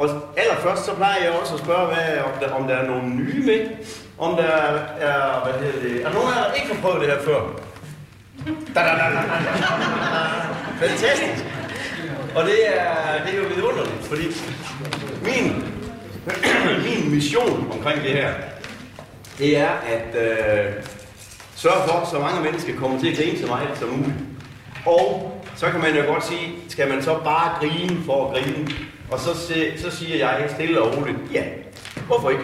Og 0.00 0.08
allerførst 0.36 0.84
så 0.84 0.94
plejer 0.94 1.22
jeg 1.22 1.32
også 1.32 1.54
at 1.54 1.60
spørge, 1.60 1.86
hvad, 1.86 2.18
om, 2.18 2.30
der, 2.40 2.54
om 2.54 2.68
der 2.68 2.74
er 2.74 2.86
nogle 2.86 3.08
nye 3.08 3.46
med. 3.46 3.68
Om 4.18 4.36
der 4.36 4.42
er, 4.42 5.44
hvad 5.44 5.54
hedder 5.62 5.88
det, 5.88 6.06
er 6.06 6.12
nogen 6.12 6.32
af 6.32 6.36
jer, 6.36 6.48
der 6.48 6.54
ikke 6.54 6.74
har 6.74 6.80
prøvet 6.82 7.00
det 7.00 7.08
her 7.08 7.22
før? 7.22 7.40
Da, 8.74 8.80
da, 8.80 8.92
da, 9.00 9.06
da, 9.16 9.20
da. 9.20 10.86
Fantastisk. 10.86 11.44
Og 12.34 12.44
det 12.44 12.78
er, 12.78 13.24
det 13.26 13.34
er 13.34 13.38
jo 13.38 13.48
vidunderligt, 13.54 14.04
fordi 14.04 14.26
min, 15.22 15.64
min 16.88 17.14
mission 17.14 17.72
omkring 17.72 18.02
det 18.02 18.10
her, 18.10 18.32
det 19.38 19.58
er 19.58 19.70
at 19.70 20.14
øh, 20.14 20.72
sørge 21.56 21.88
for, 21.88 22.00
at 22.00 22.08
så 22.08 22.18
mange 22.18 22.40
mennesker 22.42 22.76
kommer 22.76 23.00
til 23.00 23.10
at 23.10 23.16
grine 23.16 23.38
så 23.38 23.46
meget 23.46 23.68
som 23.78 23.88
muligt. 23.88 24.14
Og 24.86 25.32
så 25.56 25.70
kan 25.70 25.80
man 25.80 25.96
jo 25.96 26.02
godt 26.12 26.26
sige, 26.26 26.52
skal 26.68 26.88
man 26.88 27.02
så 27.02 27.18
bare 27.24 27.58
grine 27.60 28.04
for 28.06 28.26
at 28.26 28.34
grine? 28.34 28.68
Og 29.10 29.18
så, 29.18 29.34
så 29.76 29.90
siger 29.90 30.16
jeg 30.16 30.36
helt 30.38 30.50
stille 30.50 30.82
og 30.82 30.96
roligt, 30.96 31.18
ja, 31.32 31.44
hvorfor 32.06 32.30
ikke? 32.30 32.42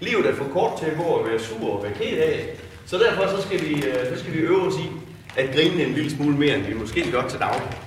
Livet 0.00 0.26
er 0.26 0.34
for 0.34 0.44
kort 0.52 0.78
til 0.78 0.86
at 0.86 0.96
gå 0.96 1.02
og 1.02 1.28
være 1.28 1.40
sur 1.40 1.76
og 1.76 1.82
være 1.82 1.92
ked 1.92 2.18
af. 2.18 2.46
Så 2.86 2.98
derfor 2.98 3.36
så 3.36 3.42
skal, 3.42 3.60
vi, 3.60 3.74
øh, 3.74 4.16
så 4.16 4.20
skal 4.20 4.32
vi 4.32 4.38
øve 4.38 4.66
os 4.66 4.74
i 4.74 4.90
at 5.36 5.54
grine 5.54 5.82
en 5.82 5.92
lille 5.92 6.10
smule 6.10 6.36
mere, 6.36 6.54
end 6.54 6.62
vi 6.62 6.74
måske 6.74 7.10
gør 7.10 7.28
til 7.28 7.38
daglig. 7.38 7.78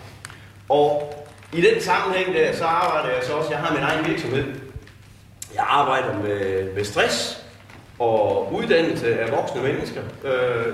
Og 0.70 1.14
i 1.54 1.62
den 1.62 1.82
sammenhæng 1.82 2.34
der, 2.36 2.56
så 2.56 2.64
arbejder 2.64 3.16
jeg 3.16 3.24
så 3.24 3.34
også, 3.34 3.50
jeg 3.52 3.60
har 3.60 3.74
min 3.74 3.84
egen 3.84 4.06
virksomhed. 4.08 4.44
Jeg 5.56 5.66
arbejder 5.68 6.18
med, 6.24 6.74
med 6.74 6.84
stress 6.84 7.38
og 8.00 8.54
uddannelse 8.54 9.20
af 9.20 9.32
voksne 9.32 9.62
mennesker. 9.62 10.02
Øh, 10.24 10.74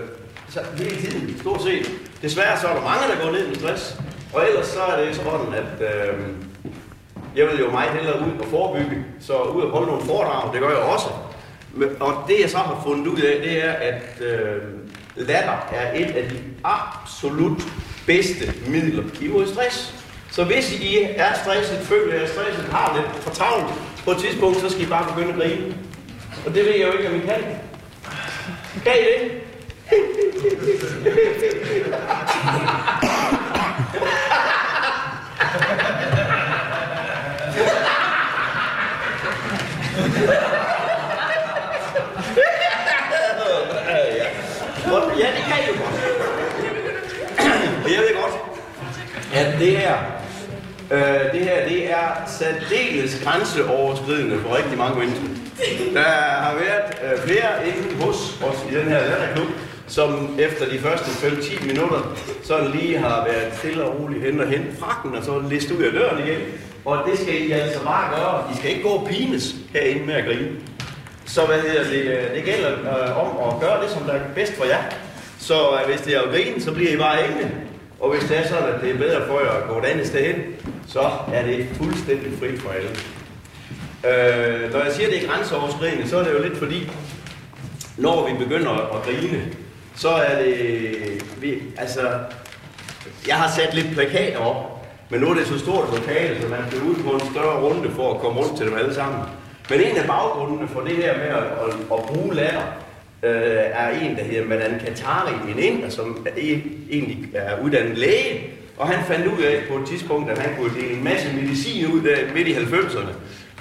så 0.49 0.59
hele 0.77 0.95
tiden, 0.95 1.39
stort 1.39 1.61
set. 1.61 1.91
Desværre 2.21 2.59
så 2.59 2.67
er 2.67 2.73
der 2.73 2.81
mange, 2.81 3.07
der 3.15 3.25
går 3.25 3.31
ned 3.31 3.47
med 3.47 3.55
stress. 3.55 3.95
Og 4.33 4.47
ellers 4.47 4.67
så 4.67 4.81
er 4.81 5.05
det 5.05 5.15
sådan, 5.15 5.53
at 5.53 5.81
øh, 5.81 6.19
jeg 7.37 7.47
vil 7.47 7.59
jo 7.59 7.71
meget 7.71 7.91
hellere 7.91 8.19
ud 8.19 8.39
og 8.39 8.45
forebygge. 8.45 9.05
Så 9.19 9.33
ud 9.33 9.61
og 9.61 9.71
holde 9.71 9.87
nogle 9.87 10.05
foredrag, 10.05 10.53
det 10.53 10.61
gør 10.61 10.69
jeg 10.69 10.77
også. 10.77 11.07
Og 11.99 12.13
det 12.27 12.41
jeg 12.41 12.49
så 12.49 12.57
har 12.57 12.81
fundet 12.85 13.07
ud 13.07 13.19
af, 13.19 13.41
det 13.43 13.65
er, 13.65 13.71
at 13.71 14.21
øh, 14.21 14.61
latter 15.15 15.67
er 15.71 15.99
et 15.99 16.15
af 16.15 16.29
de 16.29 16.37
absolut 16.63 17.63
bedste 18.05 18.53
midler 18.67 19.03
imod 19.21 19.47
stress. 19.47 19.93
Så 20.31 20.43
hvis 20.43 20.79
I 20.79 21.03
er 21.15 21.33
stresset, 21.43 21.77
føler 21.77 22.15
jer 22.15 22.27
stresset, 22.27 22.65
har 22.71 22.95
lidt 22.95 23.23
for 23.23 23.29
travlt 23.29 23.73
på 24.05 24.11
et 24.11 24.17
tidspunkt, 24.17 24.59
så 24.59 24.69
skal 24.69 24.81
I 24.83 24.85
bare 24.85 25.13
begynde 25.15 25.33
at 25.33 25.39
grine. 25.39 25.75
Og 26.45 26.55
det 26.55 26.65
ved 26.65 26.71
jeg 26.71 26.87
jo 26.87 26.91
ikke, 26.91 27.09
om 27.09 27.15
I 27.15 27.19
kan. 27.19 27.43
Kan 28.83 28.93
I 28.99 29.03
det? 29.05 29.31
ja, 45.19 45.27
det 45.35 45.43
kan 45.47 45.57
I 45.63 45.67
jo 45.67 45.73
godt. 45.83 45.95
Og 47.83 47.89
jeg 47.93 47.99
ved 48.01 48.13
godt, 48.21 48.35
at 49.37 49.59
det 49.59 49.77
her 49.77 50.17
Øh, 50.91 51.33
det 51.33 51.41
her, 51.41 51.67
det 51.69 51.91
er 51.91 52.07
særdeles 52.27 53.21
grænseoverskridende 53.23 54.39
for 54.39 54.57
rigtig 54.57 54.77
mange 54.77 54.99
mennesker. 54.99 55.27
Der 55.93 56.09
har 56.45 56.55
været 56.55 57.13
øh, 57.13 57.19
flere 57.27 57.67
inde 57.67 58.05
hos 58.05 58.15
os 58.43 58.71
i 58.71 58.75
den 58.75 58.87
her 58.87 58.99
lærerklub, 58.99 59.47
som 59.87 60.39
efter 60.39 60.69
de 60.69 60.79
første 60.79 61.27
5-10 61.27 61.65
minutter 61.67 62.15
sådan 62.43 62.71
lige 62.71 62.97
har 62.97 63.25
været 63.25 63.53
stille 63.57 63.83
og 63.83 63.99
roligt 63.99 64.23
hen 64.25 64.39
og 64.39 64.47
hen 64.47 64.77
frakken, 64.79 65.15
og 65.15 65.23
så 65.23 65.43
liste 65.49 65.77
ud 65.77 65.83
af 65.83 65.91
døren 65.91 66.27
igen. 66.27 66.39
Og 66.85 66.97
det 67.11 67.19
skal 67.19 67.47
I 67.47 67.51
altså 67.51 67.83
bare 67.83 68.15
gøre. 68.15 68.43
I 68.53 68.57
skal 68.57 68.69
ikke 68.69 68.83
gå 68.83 68.89
og 68.89 69.07
pines 69.07 69.55
herinde 69.73 70.05
med 70.05 70.13
at 70.13 70.25
grine. 70.25 70.49
Så 71.25 71.45
hvad 71.45 71.59
hedder 71.59 71.83
det, 71.83 72.01
øh, 72.01 72.35
det 72.35 72.43
gælder 72.43 72.71
øh, 72.71 73.17
om 73.17 73.53
at 73.53 73.61
gøre 73.61 73.83
det, 73.83 73.89
som 73.89 74.03
der 74.03 74.13
er 74.13 74.19
bedst 74.35 74.53
for 74.57 74.65
jer. 74.65 74.83
Så 75.39 75.53
øh, 75.53 75.89
hvis 75.89 76.01
det 76.01 76.15
er 76.15 76.21
at 76.21 76.29
grine, 76.29 76.61
så 76.61 76.71
bliver 76.71 76.91
I 76.91 76.97
bare 76.97 77.27
engle. 77.27 77.66
Og 77.99 78.09
hvis 78.11 78.29
det 78.29 78.37
er 78.37 78.47
sådan, 78.47 78.73
at 78.73 78.81
det 78.81 78.89
er 78.89 78.97
bedre 78.97 79.27
for 79.27 79.39
jer 79.39 79.51
at 79.51 79.67
gå 79.69 79.79
et 79.79 79.85
andet 79.85 80.07
sted 80.07 80.25
hen, 80.25 80.43
så 80.87 81.11
er 81.33 81.45
det 81.45 81.67
fuldstændig 81.73 82.39
frit 82.39 82.61
for 82.61 82.69
alle. 82.69 82.89
Øh, 84.03 84.73
når 84.73 84.83
jeg 84.83 84.93
siger, 84.93 85.07
at 85.07 85.13
det 85.13 85.23
er 85.23 85.27
grænseoverskridende, 85.27 86.09
så 86.09 86.17
er 86.17 86.23
det 86.23 86.33
jo 86.33 86.43
lidt 86.43 86.57
fordi, 86.57 86.91
når 87.97 88.29
vi 88.29 88.43
begynder 88.43 88.71
at 88.71 89.03
grine, 89.03 89.45
så 89.95 90.09
er 90.09 90.43
det... 90.43 90.57
Vi, 91.41 91.53
altså, 91.77 92.01
jeg 93.27 93.35
har 93.35 93.51
sat 93.51 93.73
lidt 93.73 93.93
plakater 93.93 94.39
op, 94.39 94.87
men 95.09 95.21
nu 95.21 95.29
er 95.29 95.33
det 95.33 95.47
så 95.47 95.59
stort 95.59 95.89
et 95.89 95.99
lokale, 95.99 96.41
så 96.41 96.47
man 96.47 96.59
skal 96.67 96.81
ud 96.81 96.95
på 96.95 97.09
en 97.09 97.31
større 97.31 97.61
runde 97.61 97.91
for 97.91 98.13
at 98.13 98.19
komme 98.19 98.41
rundt 98.41 98.57
til 98.57 98.65
dem 98.65 98.77
alle 98.77 98.93
sammen. 98.93 99.19
Men 99.69 99.81
en 99.81 99.97
af 99.97 100.07
baggrundene 100.07 100.67
for 100.67 100.81
det 100.81 100.95
her 100.95 101.17
med 101.17 101.25
at, 101.25 101.43
at, 101.43 101.73
at 101.93 102.05
bruge 102.05 102.35
latter, 102.35 102.61
øh, 103.23 103.31
er 103.73 103.89
en, 103.89 104.15
der 104.15 104.23
hedder 104.23 104.45
Madan 104.45 104.79
Katari, 104.85 105.33
en 105.51 105.59
inder, 105.59 105.89
som 105.89 106.25
er, 106.25 106.41
egentlig 106.91 107.29
er 107.33 107.63
uddannet 107.63 107.97
læge. 107.97 108.49
Og 108.77 108.87
han 108.87 109.05
fandt 109.05 109.27
ud 109.27 109.43
af 109.43 109.63
på 109.71 109.77
et 109.77 109.87
tidspunkt, 109.87 110.31
at 110.31 110.37
han 110.37 110.55
kunne 110.57 110.81
dele 110.81 110.93
en 110.93 111.03
masse 111.03 111.27
medicin 111.35 111.87
ud 111.87 112.01
der 112.01 112.17
midt 112.35 112.47
i 112.47 112.53
90'erne. 112.53 113.11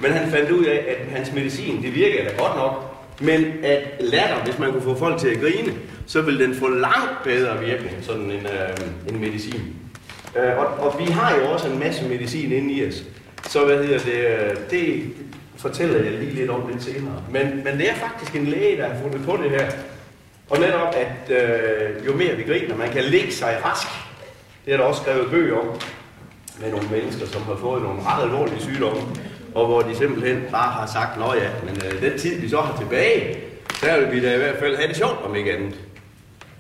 Men 0.00 0.12
han 0.12 0.30
fandt 0.30 0.50
ud 0.50 0.64
af, 0.64 0.84
at 0.88 1.16
hans 1.16 1.32
medicin, 1.32 1.82
det 1.82 1.94
virker 1.94 2.24
da 2.24 2.30
godt 2.38 2.56
nok, 2.56 2.96
men 3.20 3.44
at 3.62 3.82
latter, 4.00 4.44
hvis 4.44 4.58
man 4.58 4.72
kunne 4.72 4.82
få 4.82 4.98
folk 4.98 5.20
til 5.20 5.28
at 5.28 5.40
grine, 5.40 5.72
så 6.06 6.20
ville 6.22 6.46
den 6.46 6.54
få 6.54 6.68
langt 6.68 7.22
bedre 7.24 7.64
virkning, 7.64 7.96
sådan 8.00 8.30
en, 8.30 8.46
øh, 8.46 9.14
en 9.14 9.20
medicin. 9.20 9.60
Øh, 10.38 10.58
og, 10.58 10.66
og 10.66 10.98
vi 10.98 11.04
har 11.04 11.36
jo 11.36 11.52
også 11.52 11.68
en 11.68 11.78
masse 11.78 12.08
medicin 12.08 12.52
inde 12.52 12.72
i 12.72 12.88
os. 12.88 13.04
Så 13.48 13.64
hvad 13.64 13.84
hedder 13.84 13.98
det, 13.98 14.26
øh, 14.26 14.56
det 14.70 15.04
fortæller 15.58 16.02
jeg 16.04 16.12
lige 16.12 16.32
lidt 16.32 16.50
om 16.50 16.68
lidt 16.70 16.82
senere. 16.82 17.22
Men, 17.30 17.64
men 17.64 17.78
det 17.78 17.90
er 17.90 17.94
faktisk 17.94 18.34
en 18.34 18.46
læge, 18.46 18.76
der 18.76 18.88
har 18.88 19.02
fundet 19.02 19.24
på 19.24 19.36
det 19.42 19.50
her. 19.50 19.70
Og 20.50 20.58
netop, 20.58 20.94
at 20.94 21.30
øh, 21.30 22.06
jo 22.06 22.12
mere 22.16 22.34
vi 22.34 22.42
griner, 22.42 22.76
man 22.76 22.90
kan 22.90 23.04
lægge 23.04 23.32
sig 23.32 23.60
rask. 23.64 23.86
Det 24.64 24.72
er 24.72 24.76
der 24.76 24.84
også 24.84 25.02
skrevet 25.02 25.30
bøger 25.30 25.56
om 25.58 25.80
med 26.60 26.70
nogle 26.70 26.88
mennesker, 26.90 27.26
som 27.26 27.42
har 27.42 27.56
fået 27.56 27.82
nogle 27.82 28.02
ret 28.02 28.22
alvorlige 28.22 28.60
sygdomme 28.60 29.02
og 29.56 29.66
hvor 29.66 29.80
de 29.80 29.96
simpelthen 29.96 30.44
bare 30.50 30.72
har 30.72 30.86
sagt, 30.86 31.18
nå 31.18 31.34
ja, 31.34 31.50
men 31.64 31.76
øh, 31.86 32.02
den 32.02 32.18
tid, 32.18 32.40
vi 32.40 32.48
så 32.48 32.60
har 32.60 32.78
tilbage, 32.78 33.38
der 33.80 34.00
vil 34.00 34.12
vi 34.12 34.26
da 34.26 34.34
i 34.34 34.38
hvert 34.38 34.58
fald 34.58 34.76
have 34.76 34.88
det 34.88 34.96
sjovt, 34.96 35.22
om 35.24 35.34
ikke 35.34 35.52
andet. 35.52 35.80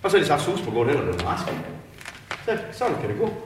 Og 0.02 0.10
så 0.10 0.16
har 0.16 0.22
de 0.22 0.28
sagt, 0.28 0.42
sus 0.42 0.62
på 0.62 0.70
grund 0.70 0.90
af, 0.90 0.94
og 0.94 1.06
den 1.06 1.26
rask. 1.26 1.44
Så, 2.44 2.58
sådan 2.72 2.96
kan 3.00 3.10
det 3.10 3.18
gå. 3.18 3.45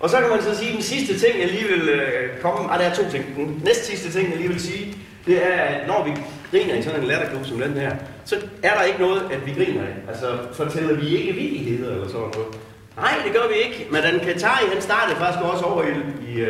Og 0.00 0.10
så 0.10 0.16
kan 0.20 0.28
man 0.30 0.42
så 0.42 0.56
sige, 0.58 0.68
at 0.68 0.74
den 0.74 0.82
sidste 0.82 1.26
ting, 1.26 1.40
jeg 1.40 1.48
lige 1.48 1.68
vil 1.68 1.88
øh, 1.88 2.40
komme... 2.42 2.72
Ah, 2.72 2.80
der 2.80 2.86
er 2.86 2.94
to 2.94 3.10
ting. 3.10 3.36
Den 3.36 3.62
næste 3.64 3.86
sidste 3.86 4.12
ting, 4.12 4.30
jeg 4.30 4.36
lige 4.38 4.48
vil 4.48 4.60
sige, 4.60 4.94
det 5.26 5.46
er, 5.46 5.52
at 5.52 5.86
når 5.86 6.04
vi 6.04 6.10
griner 6.50 6.74
i 6.74 6.82
sådan 6.82 7.00
en 7.00 7.06
latterklub 7.06 7.46
som 7.46 7.58
den 7.60 7.72
her, 7.72 7.96
så 8.24 8.36
er 8.62 8.74
der 8.74 8.82
ikke 8.82 9.00
noget, 9.00 9.22
at 9.30 9.46
vi 9.46 9.52
griner 9.52 9.82
af. 9.82 9.94
Altså, 10.08 10.38
fortæller 10.52 10.94
vi 10.94 11.16
ikke 11.16 11.32
vidigheder 11.32 11.92
eller 11.92 12.08
sådan 12.08 12.20
noget. 12.20 12.48
Nej, 12.96 13.14
det 13.24 13.32
gør 13.32 13.48
vi 13.48 13.54
ikke. 13.54 13.88
Men 13.90 14.02
den 14.02 14.20
Katari, 14.20 14.68
han 14.72 14.82
startede 14.82 15.16
faktisk 15.16 15.44
også 15.44 15.64
over 15.64 15.82
i, 15.82 15.92
i 16.32 16.42
uh, 16.42 16.48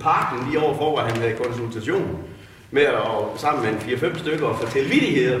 parken 0.00 0.48
lige 0.48 0.60
overfor, 0.60 0.90
hvor 0.90 1.00
han 1.00 1.16
havde 1.16 1.34
konsultation 1.44 2.18
med 2.70 2.82
at 2.82 2.94
sammen 3.36 3.64
med 3.64 3.72
en 3.72 3.98
4-5 3.98 4.18
stykker 4.18 4.46
og 4.46 4.58
fortælle 4.58 4.90
vidigheder. 4.90 5.40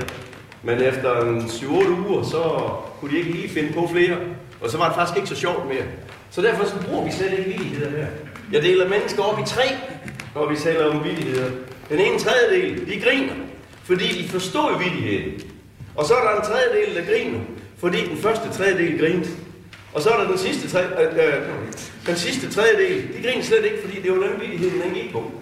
Men 0.62 0.82
efter 0.82 1.20
en 1.20 1.40
7-8 1.40 2.08
uger, 2.08 2.22
så 2.22 2.70
kunne 3.00 3.10
de 3.10 3.18
ikke 3.18 3.30
lige 3.30 3.48
finde 3.48 3.72
på 3.72 3.88
flere. 3.92 4.16
Og 4.60 4.70
så 4.70 4.78
var 4.78 4.86
det 4.86 4.94
faktisk 4.94 5.16
ikke 5.16 5.28
så 5.28 5.36
sjovt 5.36 5.68
mere. 5.68 5.84
Så 6.30 6.42
derfor 6.42 6.64
så 6.64 6.74
bruger 6.86 7.04
vi 7.04 7.12
slet 7.12 7.38
ikke 7.38 7.50
vildigheder 7.50 7.90
her. 7.90 8.06
Jeg 8.52 8.62
deler 8.62 8.88
mennesker 8.88 9.22
op 9.22 9.38
i 9.38 9.42
tre, 9.46 9.64
når 10.34 10.48
vi 10.48 10.56
taler 10.56 10.86
om 10.86 11.04
vildigheder. 11.04 11.50
Den 11.88 11.98
ene 11.98 12.18
tredjedel, 12.18 12.86
de 12.86 13.00
griner, 13.00 13.34
fordi 13.84 14.22
de 14.22 14.28
forstod 14.28 14.78
vildigheden. 14.78 15.40
Og 15.96 16.04
så 16.04 16.14
er 16.14 16.22
der 16.22 16.40
en 16.40 16.46
tredjedel, 16.46 16.94
der 16.94 17.14
griner, 17.14 17.40
fordi 17.78 18.06
den 18.08 18.16
første 18.16 18.48
tredjedel 18.52 18.98
grinte. 18.98 19.28
Og 19.92 20.02
så 20.02 20.10
er 20.10 20.20
der 20.20 20.28
den 20.28 20.38
sidste, 20.38 20.68
tre, 20.68 20.82
øh, 20.82 21.26
øh, 21.26 21.42
den 22.06 22.16
sidste 22.16 22.50
tredjedel. 22.50 23.02
De 23.16 23.22
griner 23.28 23.44
slet 23.44 23.64
ikke, 23.64 23.78
fordi 23.84 24.02
det 24.02 24.10
var 24.10 24.16
den 24.16 24.40
vildighed, 24.40 24.82
den 24.82 24.94
gik 24.94 25.12
på. 25.12 25.32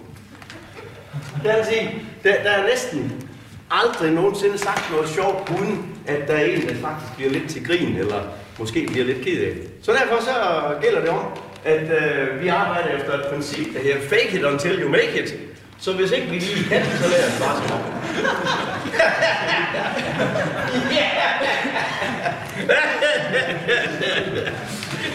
Det 1.43 1.53
vil 1.55 1.65
sige, 1.69 2.05
der, 2.23 2.43
der 2.43 2.49
er 2.49 2.67
næsten 2.67 3.23
aldrig 3.71 4.11
nogensinde 4.11 4.57
sagt 4.57 4.91
noget 4.91 5.09
sjovt, 5.09 5.51
uden 5.59 5.95
at 6.09 6.27
der 6.27 6.33
er 6.33 6.45
en, 6.45 6.61
der 6.61 6.75
faktisk 6.75 7.15
bliver 7.17 7.31
lidt 7.31 7.49
til 7.49 7.65
grin, 7.65 7.95
eller 7.95 8.21
måske 8.59 8.87
bliver 8.91 9.05
lidt 9.05 9.21
ked 9.25 9.43
af 9.43 9.53
Så 9.81 9.91
derfor 9.91 10.23
så 10.23 10.35
gælder 10.81 11.01
det 11.01 11.09
om, 11.09 11.25
at 11.65 11.81
øh, 11.81 12.41
vi 12.43 12.47
arbejder 12.47 12.89
efter 12.97 13.13
et 13.13 13.25
princip, 13.33 13.73
der 13.73 13.79
hedder 13.79 13.99
fake 14.09 14.37
it 14.37 14.43
until 14.43 14.81
you 14.81 14.89
make 14.89 15.23
it. 15.23 15.35
Så 15.79 15.93
hvis 15.93 16.11
ikke 16.11 16.27
vi 16.27 16.35
lige 16.35 16.69
kan, 16.69 16.85
så 16.85 17.07
lader 17.09 17.27
os 17.27 17.39
bare 17.39 17.55
som 17.67 17.79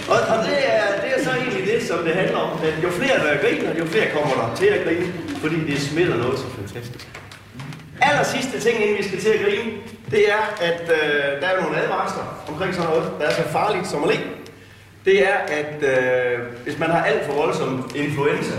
og, 0.09 0.19
og 0.33 0.45
det, 0.47 0.59
er, 0.75 1.01
det 1.03 1.11
er 1.17 1.25
så 1.25 1.31
egentlig 1.31 1.67
det, 1.67 1.89
som 1.89 1.99
det 2.05 2.15
handler 2.15 2.39
om. 2.39 2.59
At 2.63 2.83
jo 2.83 2.91
flere 2.91 3.19
der 3.19 3.37
griner, 3.43 3.79
jo 3.79 3.85
flere 3.85 4.07
kommer 4.11 4.35
der 4.35 4.57
til 4.57 4.67
at 4.67 4.85
grine, 4.85 5.13
fordi 5.41 5.57
det 5.73 5.81
smitter 5.81 6.17
noget 6.17 6.39
så 6.39 6.45
fantastisk. 6.57 7.09
Aller 8.03 8.25
sidste 8.25 8.61
ting, 8.61 8.83
inden 8.83 8.99
vi 8.99 9.03
skal 9.03 9.21
til 9.21 9.29
at 9.29 9.41
grine, 9.45 9.73
det 10.15 10.31
er, 10.31 10.43
at 10.61 10.83
øh, 10.83 11.41
der 11.41 11.47
er 11.47 11.63
nogle 11.63 11.77
advarsler 11.83 12.45
omkring 12.49 12.75
sådan 12.75 12.91
noget, 12.91 13.13
der 13.21 13.27
er 13.27 13.35
så 13.35 13.43
farligt 13.43 13.87
som 13.87 14.05
at 14.05 14.11
le. 14.11 14.21
Det 15.05 15.29
er, 15.29 15.37
at 15.61 15.83
øh, 15.83 16.39
hvis 16.65 16.79
man 16.79 16.91
har 16.91 17.05
alt 17.05 17.27
for 17.27 17.33
voldsom 17.33 17.91
influenza, 17.95 18.55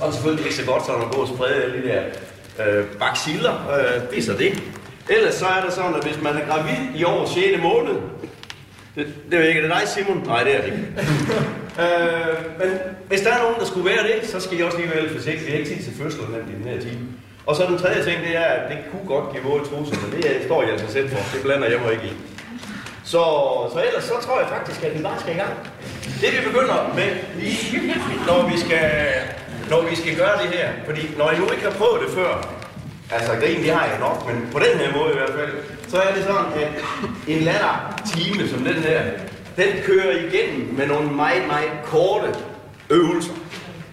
og 0.00 0.12
selvfølgelig 0.12 0.44
ikke 0.44 0.56
så 0.56 0.66
godt, 0.66 0.86
så 0.86 0.92
man 0.92 1.10
går 1.10 1.20
og 1.20 1.28
sprede 1.28 1.62
alle 1.62 1.82
de 1.82 1.88
der 1.88 2.02
øh, 2.66 2.84
baciller, 2.84 3.54
øh, 3.78 4.10
det 4.10 4.18
er 4.18 4.22
så 4.22 4.32
det. 4.32 4.62
Ellers 5.08 5.34
så 5.34 5.46
er 5.46 5.64
det 5.64 5.72
sådan, 5.72 5.94
at 5.94 6.04
hvis 6.04 6.22
man 6.22 6.36
er 6.36 6.46
gravid 6.46 7.00
i 7.00 7.04
over 7.04 7.26
6. 7.26 7.62
måned, 7.62 7.94
det, 8.94 9.06
det 9.30 9.38
er 9.38 9.44
ikke, 9.44 9.62
det 9.62 9.70
dig, 9.70 9.88
Simon? 9.88 10.22
Nej, 10.26 10.44
det 10.44 10.56
er 10.56 10.60
det 10.60 10.66
ikke. 10.66 10.84
øh, 11.82 12.58
men 12.58 12.78
hvis 13.08 13.20
der 13.20 13.32
er 13.32 13.42
nogen, 13.42 13.56
der 13.60 13.66
skulle 13.66 13.90
være 13.90 14.02
det, 14.02 14.30
så 14.30 14.40
skal 14.40 14.58
I 14.58 14.62
også 14.62 14.78
lige 14.78 14.90
være 14.90 15.02
lidt 15.02 15.12
forsigtige. 15.12 15.52
Er 15.52 15.58
ikke 15.58 15.70
tid 15.70 15.82
til 15.82 15.92
fødslen 16.02 16.26
i 16.50 16.54
den 16.62 16.64
her 16.64 16.80
time. 16.80 16.98
Og 17.48 17.56
så 17.56 17.62
den 17.66 17.78
tredje 17.78 18.04
ting, 18.04 18.18
det 18.26 18.36
er, 18.36 18.48
at 18.58 18.70
det 18.70 18.78
kunne 18.90 19.06
godt 19.14 19.26
give 19.32 19.42
våde 19.42 19.64
trusser, 19.68 19.96
men 20.02 20.10
det 20.16 20.24
står 20.46 20.62
jeg 20.62 20.72
altså 20.72 20.92
selv 20.92 21.08
for. 21.10 21.20
Det 21.34 21.42
blander 21.42 21.68
jeg 21.68 21.80
mig 21.84 21.92
ikke 21.92 22.06
i. 22.06 22.12
Så, 23.04 23.22
så 23.72 23.78
ellers 23.86 24.04
så 24.04 24.14
tror 24.26 24.40
jeg 24.40 24.48
faktisk, 24.48 24.84
at 24.84 24.98
vi 24.98 25.02
bare 25.02 25.20
skal 25.20 25.34
i 25.34 25.38
gang. 25.42 25.54
Det 26.22 26.30
vi 26.36 26.40
begynder 26.48 26.78
med 26.98 27.10
lige, 27.40 27.94
når 28.26 28.48
vi 28.50 28.56
skal, 28.64 28.86
når 29.70 29.80
vi 29.90 29.96
skal 29.96 30.16
gøre 30.16 30.36
det 30.42 30.48
her, 30.56 30.68
fordi 30.86 31.02
når 31.18 31.30
jeg 31.30 31.38
nu 31.40 31.46
ikke 31.54 31.64
har 31.64 31.76
prøvet 31.80 32.00
det 32.04 32.10
før, 32.14 32.32
altså 33.10 33.32
grin, 33.40 33.62
det 33.62 33.72
har 33.72 33.86
jeg 33.86 33.98
nok, 33.98 34.26
men 34.28 34.48
på 34.52 34.58
den 34.58 34.78
her 34.80 34.88
måde 34.96 35.10
i 35.14 35.16
hvert 35.18 35.34
fald, 35.38 35.52
så 35.88 35.96
er 36.06 36.14
det 36.14 36.22
sådan, 36.24 36.52
at 36.62 36.70
en 37.28 37.40
latter 37.42 38.02
time 38.14 38.48
som 38.48 38.58
den 38.58 38.78
her, 38.88 39.00
den 39.56 39.70
kører 39.86 40.10
igennem 40.26 40.74
med 40.78 40.86
nogle 40.86 41.10
meget, 41.10 41.46
meget 41.46 41.70
korte 41.84 42.28
øvelser. 42.90 43.32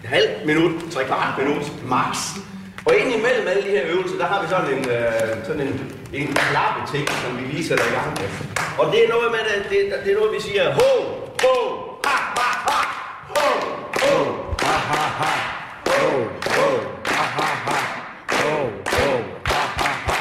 Et 0.04 0.08
halvt 0.08 0.46
minut, 0.46 0.72
tre 0.92 1.04
kvart 1.04 1.38
minut, 1.38 1.72
max. 1.84 2.16
Og 2.86 2.92
ind 2.96 3.12
imellem 3.14 3.48
alle 3.48 3.62
de 3.62 3.70
her 3.76 3.84
øvelser, 3.86 4.16
der 4.18 4.26
har 4.26 4.42
vi 4.42 4.48
sådan 4.48 4.70
en, 4.76 4.88
øh, 4.96 5.46
sådan 5.46 5.62
en, 5.68 5.74
en 6.12 6.26
klappeting, 6.34 7.08
som 7.22 7.30
vi 7.38 7.42
lige 7.52 7.68
sætter 7.68 7.86
i 7.90 7.94
gang 7.98 8.10
med. 8.20 8.28
Og 8.80 8.84
det 8.92 8.98
er 9.04 9.08
noget 9.14 9.30
med, 9.34 9.40
det, 9.48 9.58
det, 9.70 9.78
det 10.04 10.10
er 10.12 10.18
noget, 10.20 10.32
vi 10.36 10.40
siger, 10.48 10.64
ho, 10.78 10.90
ho, 11.42 11.54
ha, 12.06 12.16
ha, 12.38 12.48
ha, 12.68 12.78
ho, 13.34 13.46
ho, 14.02 14.14
ha, 14.64 14.74
ha, 14.90 15.02
ha, 15.20 15.32
ho, 15.90 16.00
ho, 16.54 16.66
ha, 17.16 17.22
ha, 17.36 17.48
ha, 17.66 17.78
ho, 18.36 18.50
ho, 18.94 19.06
ha, 19.50 19.62
ha, 19.78 19.90
ha, 20.08 20.18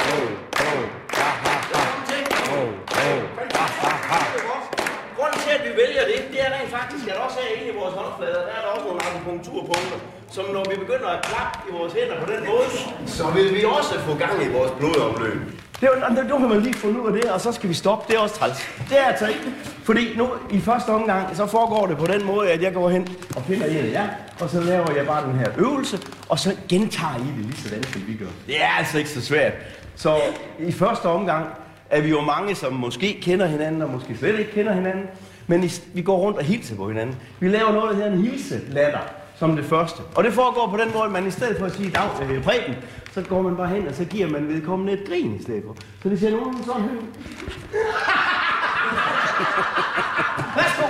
ho, 0.00 0.18
ho, 0.60 0.72
ha, 1.18 1.28
ha, 1.46 1.58
ha, 1.76 1.86
ho, 2.48 2.60
ho, 2.98 3.10
ha, 3.56 3.66
ha, 3.82 3.92
ha. 4.10 4.20
Grunden 5.16 5.38
til, 5.44 5.50
at 5.58 5.62
vi 5.66 5.70
vælger 5.82 6.04
det, 6.10 6.18
det 6.32 6.40
er 6.46 6.50
rent 6.56 6.70
faktisk, 6.78 7.04
at 7.12 7.16
også 7.24 7.38
herinde 7.44 7.72
i 7.72 7.76
vores 7.80 7.94
håndflader, 8.00 8.40
der 8.48 8.52
er 8.56 8.60
der 8.64 8.70
også 8.74 8.86
nogle 8.88 9.00
akupunkturpunkter, 9.08 9.98
som 10.34 10.44
når 10.52 10.64
vi 10.70 10.76
begynder 10.76 11.08
at 11.08 11.24
klappe 11.24 11.58
i 11.68 11.72
vores 11.72 11.92
hænder 11.92 12.16
på 12.24 12.32
den 12.32 12.40
måde, 12.50 12.68
så 13.06 13.24
vil 13.30 13.54
vi 13.54 13.64
også 13.64 14.00
få 14.00 14.14
gang 14.18 14.44
i 14.44 14.48
vores 14.52 14.72
blodomløb. 14.78 15.40
Det 15.80 15.88
er 15.88 16.22
jo, 16.22 16.28
nu 16.28 16.38
kan 16.38 16.48
man 16.48 16.60
lige 16.60 16.74
fundet 16.74 17.00
ud 17.00 17.06
af 17.06 17.12
det, 17.12 17.30
og 17.30 17.40
så 17.40 17.52
skal 17.52 17.68
vi 17.68 17.74
stoppe. 17.74 18.04
Det 18.08 18.16
er 18.16 18.20
også 18.20 18.34
træls. 18.34 18.58
Det 18.88 19.00
er 19.00 19.04
altså 19.04 19.26
ikke. 19.26 19.40
Fordi 19.82 20.16
nu 20.16 20.28
i 20.50 20.60
første 20.60 20.90
omgang, 20.90 21.36
så 21.36 21.46
foregår 21.46 21.86
det 21.86 21.98
på 21.98 22.06
den 22.06 22.24
måde, 22.24 22.50
at 22.50 22.62
jeg 22.62 22.74
går 22.74 22.88
hen 22.88 23.08
og 23.36 23.42
en 23.50 23.62
af 23.62 23.92
jer, 23.92 24.08
og 24.40 24.50
så 24.50 24.60
laver 24.60 24.92
jeg 24.96 25.06
bare 25.06 25.26
den 25.26 25.38
her 25.38 25.48
øvelse, 25.58 25.98
og 26.28 26.38
så 26.38 26.56
gentager 26.68 27.16
I 27.16 27.38
det 27.38 27.46
lige 27.46 27.56
sådan, 27.56 27.84
som 27.84 28.02
vi 28.06 28.14
gør. 28.14 28.30
Det 28.46 28.62
er 28.62 28.68
altså 28.78 28.98
ikke 28.98 29.10
så 29.10 29.20
svært. 29.20 29.52
Så 29.96 30.20
i 30.58 30.72
første 30.72 31.06
omgang 31.06 31.46
er 31.90 32.00
vi 32.00 32.08
jo 32.08 32.20
mange, 32.20 32.54
som 32.54 32.72
måske 32.72 33.18
kender 33.22 33.46
hinanden, 33.46 33.82
og 33.82 33.90
måske 33.90 34.16
slet 34.18 34.38
ikke 34.38 34.52
kender 34.52 34.72
hinanden. 34.72 35.04
Men 35.46 35.70
vi 35.94 36.02
går 36.02 36.16
rundt 36.16 36.38
og 36.38 36.44
hilser 36.44 36.76
på 36.76 36.88
hinanden. 36.88 37.16
Vi 37.40 37.48
laver 37.48 37.72
noget, 37.72 37.90
der 37.90 37.96
hedder 37.96 38.12
en 38.12 38.22
hilselatter 38.22 39.00
som 39.44 39.56
det 39.56 39.64
første. 39.64 40.02
Og 40.14 40.24
det 40.24 40.32
foregår 40.32 40.70
på 40.70 40.76
den 40.76 40.92
måde, 40.92 41.04
at 41.04 41.12
man 41.12 41.26
i 41.26 41.30
stedet 41.30 41.58
for 41.58 41.66
at 41.66 41.72
sige 41.72 41.90
dag 41.90 42.08
øh, 42.30 42.44
Preben, 42.44 42.74
så 43.12 43.22
går 43.22 43.42
man 43.42 43.56
bare 43.56 43.68
hen, 43.68 43.88
og 43.88 43.94
så 43.94 44.04
giver 44.04 44.28
man 44.28 44.48
vedkommende 44.48 44.92
et 44.92 45.08
grin 45.08 45.34
i 45.34 45.42
stedet 45.42 45.62
for. 45.66 45.76
Så 46.02 46.08
det 46.08 46.20
ser 46.20 46.30
nogen 46.30 46.64
sådan 46.64 46.82
her. 46.82 46.90
Værsgo! 50.56 50.86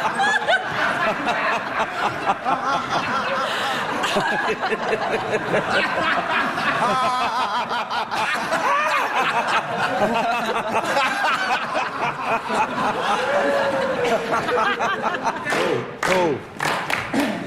Det 1.04 1.10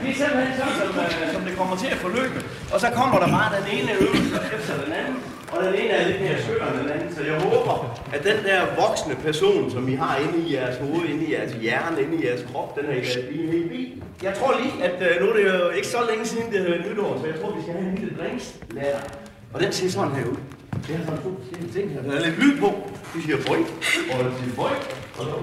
er 0.10 0.15
simpelthen 0.15 0.54
sådan, 0.58 0.74
som, 0.80 0.89
øh, 1.00 1.34
som 1.34 1.41
det 1.41 1.58
kommer 1.58 1.76
til 1.76 1.88
at 1.88 1.98
forløbe. 1.98 2.43
Og 2.74 2.80
så 2.80 2.88
kommer 2.96 3.20
der 3.20 3.28
bare 3.28 3.52
den 3.60 3.67
ene 3.80 3.91
øvelse 3.93 4.39
efter 4.60 4.84
den 4.84 4.93
anden. 4.93 5.37
Og 5.58 5.63
den 5.63 5.74
ene 5.74 5.89
er 5.89 6.08
lidt 6.08 6.22
mere 6.22 6.41
skør 6.41 6.67
end 6.72 6.80
den 6.80 6.89
anden. 6.89 7.15
Så 7.15 7.24
jeg 7.24 7.41
håber, 7.41 8.00
at 8.13 8.24
den 8.24 8.38
der 8.43 8.62
voksne 8.88 9.15
person, 9.15 9.72
som 9.72 9.89
I 9.89 9.96
har 9.96 10.17
inde 10.17 10.48
i 10.48 10.54
jeres 10.56 10.78
hoved, 10.78 11.10
inde 11.10 11.26
i 11.26 11.34
jeres 11.34 11.52
hjerne, 11.54 12.02
inde 12.02 12.15
i 12.24 12.28
jeres 12.28 12.46
krop, 12.52 12.78
den 12.78 12.86
er 12.86 12.93
I 12.93 13.32
lige 13.32 13.48
med 13.48 13.60
i 13.65 13.67
bil. 13.67 14.04
Jeg 14.24 14.34
tror 14.34 14.60
lige, 14.62 14.84
at 14.84 14.98
øh, 15.08 15.22
nu 15.22 15.30
er 15.30 15.34
det 15.34 15.43
jo 15.46 15.70
ikke 15.70 15.88
så 15.88 15.98
længe 16.10 16.26
siden, 16.26 16.52
det 16.52 16.60
er 16.62 16.89
nytår, 16.89 17.17
så 17.22 17.28
jeg 17.28 17.36
tror, 17.41 17.56
vi 17.56 17.62
skal 17.62 17.74
have 17.74 17.89
en 17.91 17.96
lille 17.98 18.15
drinkslader. 18.22 19.00
Og 19.54 19.60
den 19.60 19.72
ser 19.72 19.89
sådan 19.89 20.12
her 20.15 20.26
ud. 20.26 20.38
Det 20.88 20.96
er 20.96 21.00
sådan 21.06 21.24
to 21.24 21.30
forskellige 21.39 21.74
ting 21.74 21.91
her. 21.93 22.02
Der 22.02 22.20
er 22.20 22.26
lidt 22.26 22.39
lyd 22.39 22.60
på. 22.60 22.70
Vi 23.15 23.22
siger 23.22 23.38
bøj, 23.48 23.58
og 24.12 24.26
vi 24.26 24.32
siger 24.43 24.56
bøj, 24.56 24.76
og 25.17 25.24
så... 25.26 25.34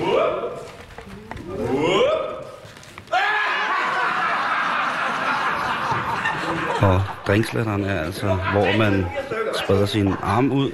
Whoop. 0.00 0.70
Whoop. 1.58 2.34
Og 6.82 7.02
drinksletteren 7.26 7.84
er 7.84 8.00
altså, 8.00 8.26
hvor 8.26 8.78
man 8.78 9.06
spreder 9.64 9.86
sin 9.86 10.14
arm 10.22 10.52
ud 10.52 10.70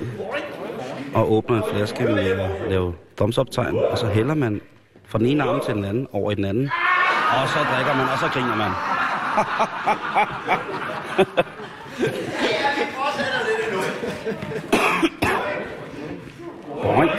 og 1.14 1.32
åbner 1.32 1.56
en 1.56 1.62
flaske 1.74 2.04
med 2.04 2.30
at 2.30 2.50
lave 2.68 2.94
thumbs 3.16 3.38
up 3.38 3.50
tegn, 3.50 3.76
og 3.90 3.98
så 3.98 4.06
hælder 4.06 4.34
man 4.34 4.60
fra 5.06 5.18
den 5.18 5.26
ene 5.26 5.44
arm 5.44 5.60
til 5.66 5.74
den 5.74 5.84
anden 5.84 6.08
over 6.12 6.30
i 6.30 6.34
den 6.34 6.44
anden. 6.44 6.70
Og 7.42 7.48
så 7.48 7.58
drikker 7.74 7.94
man, 7.96 8.08
og 8.08 8.18
så 8.18 8.28
griner 8.28 8.56
man. 8.56 8.70
Boing. 16.82 17.10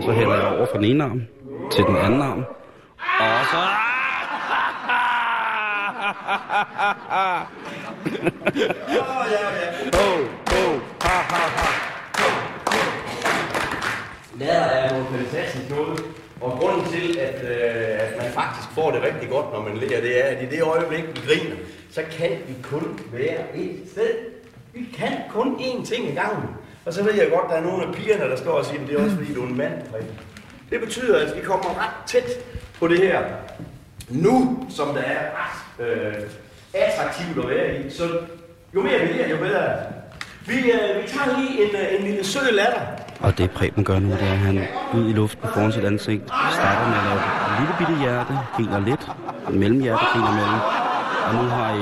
Så 0.00 0.12
hælder 0.12 0.34
jeg 0.34 0.46
over 0.46 0.66
fra 0.72 0.76
den 0.76 0.84
ene 0.84 1.04
arm 1.04 1.22
til 1.72 1.84
den 1.84 1.96
anden 1.96 2.22
arm. 2.22 2.44
Og 3.20 3.46
så... 3.50 3.58
oh, 8.98 9.94
oh, 9.94 10.37
ha, 11.30 11.48
ha. 11.58 11.88
Lader 14.38 14.64
er 14.64 14.98
jo 14.98 15.04
fantastisk 15.04 15.70
noget. 15.70 16.00
Og 16.40 16.50
grunden 16.50 16.92
til, 16.92 17.18
at, 17.18 17.42
øh, 17.42 18.00
at 18.00 18.22
man 18.22 18.32
faktisk 18.32 18.68
får 18.74 18.90
det 18.90 19.02
rigtig 19.02 19.28
godt, 19.28 19.52
når 19.52 19.62
man 19.62 19.76
lærer, 19.76 20.00
det 20.00 20.24
er, 20.24 20.36
at 20.36 20.42
i 20.42 20.56
det 20.56 20.62
øjeblik, 20.62 21.04
vi 21.06 21.20
griner, 21.26 21.56
så 21.90 22.02
kan 22.18 22.30
vi 22.30 22.54
kun 22.62 23.00
være 23.12 23.56
et 23.56 23.80
sted. 23.92 24.10
Vi 24.74 24.88
kan 24.94 25.12
kun 25.30 25.56
én 25.60 25.86
ting 25.86 26.08
i 26.08 26.14
gangen. 26.14 26.48
Og 26.86 26.92
så 26.92 27.04
ved 27.04 27.14
jeg 27.14 27.30
godt, 27.30 27.44
at 27.44 27.50
der 27.50 27.56
er 27.56 27.70
nogle 27.70 27.86
af 27.86 27.94
pigerne, 27.94 28.30
der 28.30 28.36
står 28.36 28.52
og 28.52 28.64
siger, 28.64 28.82
at 28.82 28.88
det 28.88 28.98
er 28.98 29.04
også 29.04 29.16
fordi, 29.16 29.34
du 29.34 29.42
er 29.42 29.48
en 29.48 29.56
mand. 29.56 29.72
Frederik." 29.90 30.08
Det 30.70 30.80
betyder, 30.80 31.26
at 31.26 31.36
vi 31.36 31.40
kommer 31.40 31.82
ret 31.82 32.06
tæt 32.06 32.44
på 32.78 32.88
det 32.88 32.98
her 32.98 33.24
nu, 34.08 34.66
som 34.70 34.94
der 34.94 35.00
er 35.00 35.30
ret 35.30 35.86
øh, 35.86 36.14
attraktivt 36.74 37.44
at 37.44 37.48
være 37.50 37.80
i. 37.80 37.90
Så 37.90 38.20
jo 38.74 38.82
mere 38.82 38.98
vi 38.98 39.12
lærer, 39.12 39.28
jo 39.28 39.36
bedre 39.36 39.58
er 39.58 39.76
det. 39.76 39.97
Vi, 40.48 40.54
øh, 40.54 41.02
vi 41.02 41.08
tager 41.08 41.40
lige 41.40 41.64
en, 41.64 41.76
øh, 41.76 41.98
en 41.98 42.04
lille 42.06 42.24
sød 42.24 42.52
latter. 42.52 42.80
Og 43.20 43.38
det 43.38 43.50
Preben 43.50 43.84
gør 43.84 43.98
nu, 43.98 44.10
det 44.10 44.22
er, 44.22 44.32
at 44.32 44.38
han 44.38 44.66
ud 44.94 45.08
i 45.08 45.12
luften 45.12 45.48
foran 45.54 45.72
sit 45.72 45.84
ansigt 45.84 46.22
starter 46.26 46.88
med 46.88 46.96
at 46.98 47.04
lave 47.04 47.20
et 47.20 47.60
lille 47.60 47.74
bitte 47.78 47.98
hjerte, 48.02 48.38
griner 48.56 48.80
lidt, 48.80 49.08
en 49.48 49.58
mellemhjerte 49.58 50.04
griner 50.12 50.32
mellem, 50.34 50.60
og 51.26 51.34
nu 51.34 51.50
har, 51.50 51.74
I, 51.74 51.78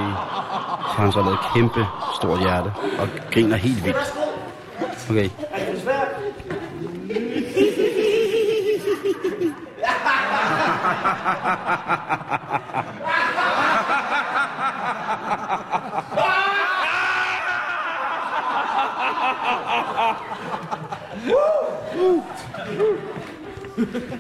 så 0.90 0.96
har 0.96 1.02
han 1.02 1.12
så 1.12 1.18
lavet 1.18 1.34
et 1.34 1.46
kæmpe 1.54 1.86
stort 2.18 2.38
hjerte, 2.40 2.72
og 2.98 3.08
griner 3.32 3.56
helt 3.56 3.84
vildt. 3.84 4.12
Okay, 5.10 5.30
Er 5.52 5.70
det 5.72 5.82
svært? 5.82 6.08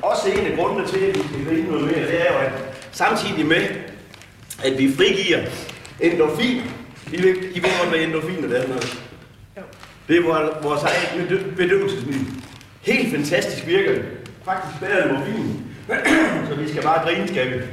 Også 0.02 0.28
en 0.28 0.46
af 0.46 0.56
grundene 0.58 0.88
til, 0.88 0.98
at 0.98 1.14
vi 1.16 1.22
skal 1.28 1.44
grine 1.46 1.70
noget 1.70 1.84
mere, 1.84 2.06
det 2.06 2.20
er 2.28 2.32
jo, 2.32 2.38
at 2.38 2.52
samtidig 2.92 3.46
med, 3.46 3.62
at 4.64 4.78
vi 4.78 4.92
frigiver 4.96 5.38
endorfin, 6.00 6.62
I 7.12 7.22
ved, 7.22 7.34
I 7.54 7.62
ved 7.62 7.70
godt, 7.80 7.88
hvad 7.88 7.98
endorfin 7.98 8.44
er, 8.44 8.48
noget. 8.68 9.02
Det 10.08 10.16
er 10.16 10.22
vores, 10.62 10.82
eget 10.82 11.26
bedø- 11.28 11.54
bedøvelsesmiddel. 11.56 12.26
Helt 12.82 13.14
fantastisk 13.16 13.66
virker 13.66 13.92
det. 13.92 14.04
Faktisk 14.44 14.80
bedre 14.80 15.08
end 15.08 15.18
morfin. 15.18 15.62
så 16.48 16.54
vi 16.54 16.68
skal 16.68 16.82
bare 16.82 17.02
grine, 17.08 17.28
skal 17.28 17.50
vi. 17.50 17.64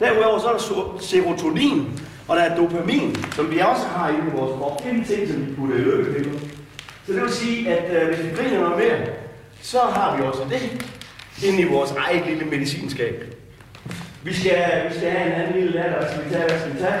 Derudover 0.00 0.38
så 0.38 0.46
er 0.48 0.52
der 0.52 0.98
serotonin, 1.00 2.00
og 2.28 2.36
der 2.36 2.42
er 2.42 2.56
dopamin, 2.56 3.16
som 3.32 3.50
vi 3.50 3.58
også 3.58 3.82
har 3.86 4.08
inde 4.08 4.20
i 4.28 4.36
vores 4.36 4.58
krop. 4.58 4.82
Det 4.84 4.90
er 4.92 4.94
de 4.94 5.04
ting, 5.14 5.28
som 5.28 5.46
vi 5.46 5.52
putter 5.54 5.76
i 5.76 5.80
lykkepiller. 5.80 6.32
Så 7.06 7.12
det 7.12 7.22
vil 7.22 7.32
sige, 7.32 7.76
at 7.76 8.02
øh, 8.02 8.08
hvis 8.08 8.30
vi 8.30 8.36
griner 8.36 8.60
noget 8.60 8.78
mere, 8.78 8.98
så 9.62 9.78
har 9.78 10.16
vi 10.16 10.22
også 10.22 10.42
det 10.50 10.86
inde 11.44 11.60
i 11.60 11.64
vores 11.64 11.90
eget 11.90 12.26
lille 12.26 12.44
medicinskab. 12.44 13.24
Vi 14.24 14.34
skal, 14.34 14.90
vi 14.90 14.94
skal 14.96 15.10
have 15.10 15.26
en 15.26 15.32
anden 15.32 15.54
lille 15.54 15.72
latter. 15.72 16.12
Skal 16.12 16.24
vi 16.24 16.30
tage? 16.30 16.48
Hvad 16.48 16.60
skal 16.60 16.74
vi 16.74 16.78
tage? 16.78 17.00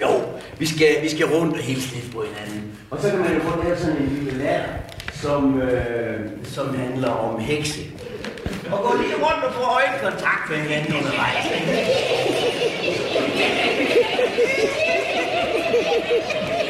Jo, 0.00 0.22
vi 0.58 0.66
skal, 0.66 1.02
vi 1.02 1.08
skal 1.08 1.26
rundt 1.26 1.54
og 1.54 1.62
hilse 1.62 1.94
lidt 1.94 2.12
på 2.12 2.22
hinanden. 2.22 2.78
Og 2.90 3.02
så 3.02 3.10
kan 3.10 3.18
man 3.18 3.34
jo 3.34 3.40
få 3.40 3.62
lavet 3.62 3.78
sådan 3.78 3.96
en 3.96 4.08
lille 4.08 4.44
latter, 4.44 4.68
som, 5.12 5.60
øh, 5.60 6.20
som 6.44 6.78
handler 6.78 7.10
om 7.10 7.40
hekse. 7.40 7.80
Og 8.72 8.78
gå 8.78 8.96
lige 9.02 9.14
rundt 9.14 9.44
og 9.44 9.54
få 9.54 9.60
øjenkontakt 9.60 10.50
med 10.50 10.58
hinanden 10.58 10.94
undervejs. 10.94 11.46
Uden 11.46 11.66
man 16.56 16.65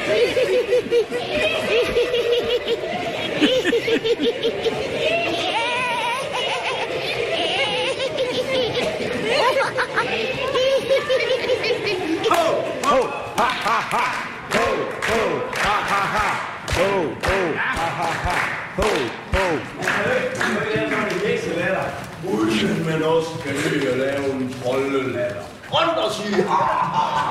også 23.07 23.31
kan 23.45 23.55
lide 23.55 23.91
at 23.91 23.99
lave 23.99 24.33
en 24.33 24.55
troldelatter. 24.63 25.43
Rundt 25.73 25.99
og 25.99 26.13
sige 26.13 26.43
ha, 26.43 26.55
ha, 26.55 27.27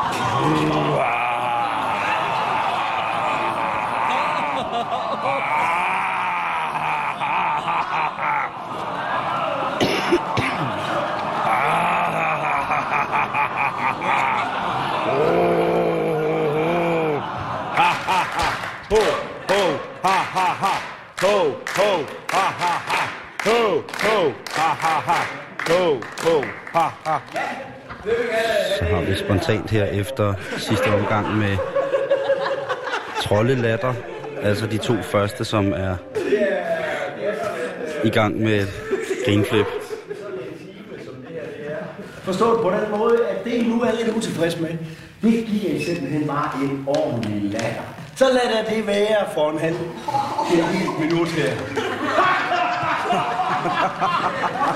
ho, 18.90 19.04
ho, 19.50 19.62
ha, 20.04 20.18
ha, 20.36 20.48
ha, 20.62 20.74
ho, 21.22 21.36
ho, 21.78 21.90
ha, 22.32 22.46
ha, 22.62 22.74
ha, 22.90 23.02
ho, 23.46 23.58
ho, 24.04 24.34
ha, 24.56 24.68
ha, 24.84 25.00
ha, 25.08 25.20
ho, 25.68 25.82
ho, 26.24 26.44
ha, 26.74 26.86
ha. 27.05 27.05
Så 28.80 28.86
har 28.86 29.02
vi 29.02 29.16
spontant 29.16 29.70
her 29.70 29.86
efter 29.86 30.34
sidste 30.58 30.88
omgang 30.88 31.38
med 31.38 31.58
troldelatter, 33.22 33.94
altså 34.42 34.68
de 34.68 34.78
to 34.78 35.02
første, 35.02 35.46
som 35.46 35.74
er 35.74 35.96
i 38.04 38.10
gang 38.10 38.40
med 38.40 38.68
grinflip. 39.26 39.66
Forstået 42.24 42.62
på 42.62 42.70
den 42.70 43.00
måde, 43.00 43.18
at 43.30 43.44
det 43.46 43.68
nu 43.68 43.82
er 43.82 43.92
lidt 43.92 44.16
utilfreds 44.18 44.60
med, 44.60 44.70
det 45.22 45.46
giver 45.46 45.74
I 45.74 45.84
simpelthen 45.84 46.28
bare 46.28 46.64
en 46.64 46.84
ordentlig 46.88 47.52
latter. 47.52 47.82
Så 48.16 48.26
lad 48.26 48.66
da 48.66 48.76
det 48.76 48.88
være 48.88 49.26
for 49.34 49.50
en 49.52 49.60
halv 49.60 49.76
minut 51.00 51.28
her. 51.28 51.52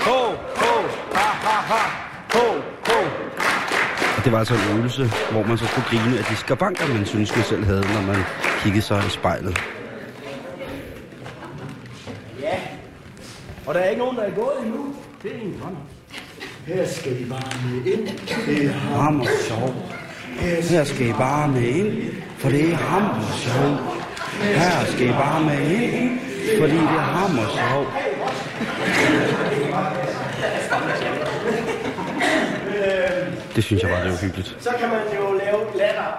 Ho, 0.00 0.20
ho, 0.56 0.72
ha, 1.14 1.26
ha, 1.44 1.56
ha. 1.68 2.07
Og 4.28 4.30
det 4.30 4.36
var 4.36 4.38
altså 4.38 4.54
en 4.54 4.78
øvelse, 4.78 5.10
hvor 5.30 5.42
man 5.42 5.58
så 5.58 5.66
skulle 5.66 5.88
grine 5.88 6.18
af 6.18 6.24
de 6.24 6.36
skavanker, 6.36 6.94
man 6.94 7.06
synes, 7.06 7.36
man 7.36 7.44
selv 7.44 7.64
havde, 7.64 7.80
når 7.80 8.02
man 8.12 8.16
kiggede 8.62 8.82
sig 8.82 9.02
i 9.06 9.10
spejlet. 9.10 9.58
Ja. 12.42 12.56
Og 13.66 13.74
der 13.74 13.80
er 13.80 13.88
ikke 13.88 14.02
nogen, 14.02 14.16
der 14.16 14.22
er 14.22 14.30
gået 14.30 14.52
endnu. 14.64 14.94
Det 15.22 15.30
er 15.30 15.40
en 15.42 15.54
hånd. 15.62 15.76
Her 16.66 16.88
skal 16.88 17.20
I 17.20 17.24
bare 17.24 17.52
med 17.64 17.92
ind. 17.92 18.08
Det 18.46 18.64
er 18.66 18.72
ham. 18.72 19.02
Hammer 19.02 19.26
sjov. 19.48 19.74
Her 20.70 20.84
skal 20.84 21.08
I 21.08 21.12
bare 21.12 21.48
med 21.48 21.62
ind, 21.62 22.12
for 22.38 22.48
det 22.48 22.72
er 22.72 22.76
hammer 22.76 23.32
sjov. 23.36 23.76
Her 24.42 24.84
skal 24.92 25.08
I 25.08 25.12
bare 25.12 25.40
med 25.44 25.70
ind, 25.70 26.20
fordi 26.60 26.72
det 26.72 26.82
er 26.82 27.08
hammer 27.16 27.44
sjov. 27.58 27.86
Det 33.58 33.64
synes 33.64 33.82
jeg 33.82 33.90
var 33.90 34.02
det 34.04 34.20
hyggeligt. 34.24 34.56
Så 34.60 34.70
kan 34.80 34.88
man 34.88 35.02
jo 35.16 35.24
lave 35.42 35.58
latter 35.80 36.10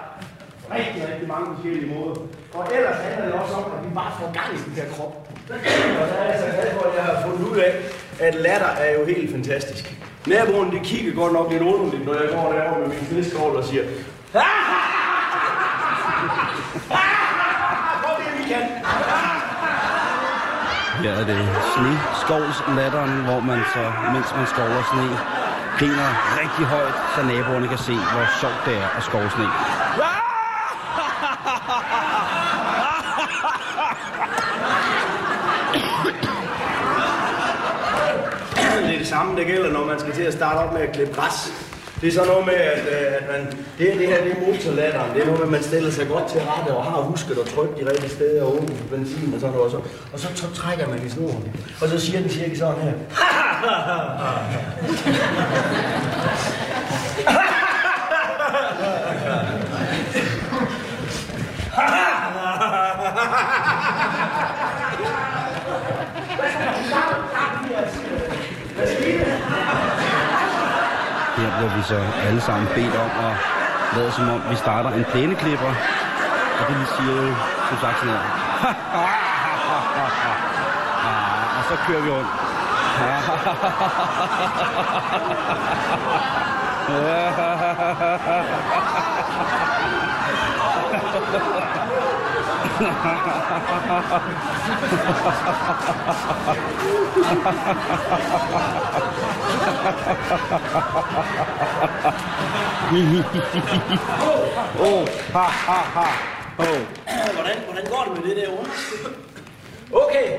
rigtig, 0.76 1.00
rigtig 1.10 1.28
mange 1.28 1.46
forskellige 1.54 1.88
måder. 1.94 2.14
Og 2.54 2.62
ellers 2.76 2.98
handler 3.04 3.24
det 3.24 3.34
også 3.42 3.54
om, 3.54 3.64
at 3.76 3.80
vi 3.86 3.90
bare 3.94 4.12
får 4.20 4.28
gang 4.38 4.48
i 4.56 4.58
den 4.66 4.72
her 4.78 4.86
krop. 4.94 5.14
Og 6.00 6.06
der 6.10 6.16
er 6.22 6.26
jeg 6.30 6.38
så 6.44 6.46
glad 6.56 6.68
for, 6.76 6.82
at 6.88 6.94
jeg 6.98 7.04
har 7.04 7.16
fundet 7.26 7.42
ud 7.50 7.56
af, 7.66 7.72
at 8.26 8.34
latter 8.34 8.72
er 8.84 8.90
jo 8.98 9.04
helt 9.04 9.30
fantastisk. 9.30 9.84
Naboen, 10.26 10.72
de 10.74 10.80
kigger 10.84 11.12
godt 11.14 11.32
nok 11.32 11.52
lidt 11.52 11.62
underligt, 11.62 12.04
når 12.06 12.14
jeg 12.14 12.28
går 12.34 12.52
derovre 12.52 12.80
med 12.80 12.88
min 12.88 13.06
fiskål 13.14 13.56
og 13.56 13.64
siger, 13.64 13.84
Prøv 18.02 18.14
det, 18.20 18.32
vi 18.38 18.44
kan. 18.52 18.64
Her 21.02 21.12
er 21.20 21.26
det 21.30 21.40
sneskovslatteren, 21.74 23.14
hvor 23.26 23.40
man 23.40 23.60
så, 23.74 23.84
mens 24.14 24.28
man 24.36 24.46
skovler 24.46 24.82
sne, 24.90 25.39
griner 25.80 26.38
rigtig 26.40 26.66
højt, 26.66 26.94
så 27.14 27.22
naboerne 27.22 27.68
kan 27.68 27.78
se, 27.78 27.92
hvor 27.92 28.24
sjovt 28.40 28.60
det 28.66 28.74
er 28.76 28.88
at 28.96 29.02
skove 29.02 29.30
sne. 29.30 29.46
Det 38.86 38.94
er 38.94 38.98
det 38.98 39.06
samme, 39.06 39.36
der 39.40 39.44
gælder, 39.44 39.72
når 39.72 39.86
man 39.86 40.00
skal 40.00 40.12
til 40.12 40.22
at 40.22 40.32
starte 40.32 40.56
op 40.56 40.72
med 40.72 40.80
at 40.80 40.92
klippe 40.94 41.14
græs. 41.14 41.69
Det 42.00 42.08
er 42.08 42.12
så 42.12 42.24
noget 42.24 42.46
med, 42.46 42.54
at, 42.54 42.78
øh, 42.78 43.16
at 43.18 43.24
man, 43.32 43.46
det, 43.78 43.98
det 43.98 44.08
her 44.08 44.24
det 44.24 44.32
er 44.32 44.40
motorlatteren. 44.46 45.14
Det 45.14 45.22
er 45.22 45.26
noget 45.26 45.40
med, 45.40 45.46
at 45.46 45.52
man 45.52 45.62
stiller 45.62 45.90
sig 45.90 46.08
godt 46.08 46.28
til 46.28 46.40
rette 46.40 46.70
og 46.76 46.84
har 46.84 47.00
husket 47.00 47.38
at 47.38 47.46
trykke 47.46 47.74
de 47.84 47.90
rigtige 47.90 48.10
steder 48.10 48.42
og 48.42 48.54
åbne 48.54 48.76
for 48.76 48.96
benzin 48.96 49.34
og 49.34 49.40
sådan 49.40 49.56
noget. 49.56 49.64
Og 49.64 49.70
så, 49.70 49.80
og 50.12 50.18
så, 50.20 50.28
så 50.34 50.54
trækker 50.54 50.88
man 50.88 51.06
i 51.06 51.08
snoren. 51.10 51.52
Og 51.82 51.88
så 51.88 52.00
siger 52.00 52.20
den 52.20 52.30
cirka 52.30 52.54
sådan 52.56 52.82
her. 52.82 52.92
Her 71.40 71.50
bliver 71.56 71.72
vi 71.76 71.82
så 71.82 71.98
alle 72.26 72.40
sammen 72.40 72.68
bedt 72.74 72.94
om 73.04 73.10
at 73.26 73.32
lade 73.96 74.12
som 74.12 74.30
om, 74.30 74.42
vi 74.50 74.56
starter 74.56 74.90
en 74.90 75.04
plæneklipper. 75.04 75.72
Og 76.60 76.64
det 76.68 76.76
siger 76.96 77.22
jo, 77.22 77.34
som 77.68 77.78
sagt 77.80 77.98
sådan 77.98 78.14
her. 78.14 78.20
Ah, 78.94 79.10
og 81.58 81.62
så 81.68 81.74
kører 81.86 82.02
vi 82.02 82.10
rundt. 82.10 82.30
Oh, 104.80 105.06
ha, 105.32 105.42
ha, 105.42 105.78
ha. 105.94 106.06
Oh. 106.58 106.64
Hvordan, 107.34 107.56
hvordan 107.66 107.84
går 107.90 108.04
det 108.04 108.24
med 108.24 108.30
det 108.30 108.36
der 108.36 108.48
ord? 108.48 108.66
Okay. 109.92 110.38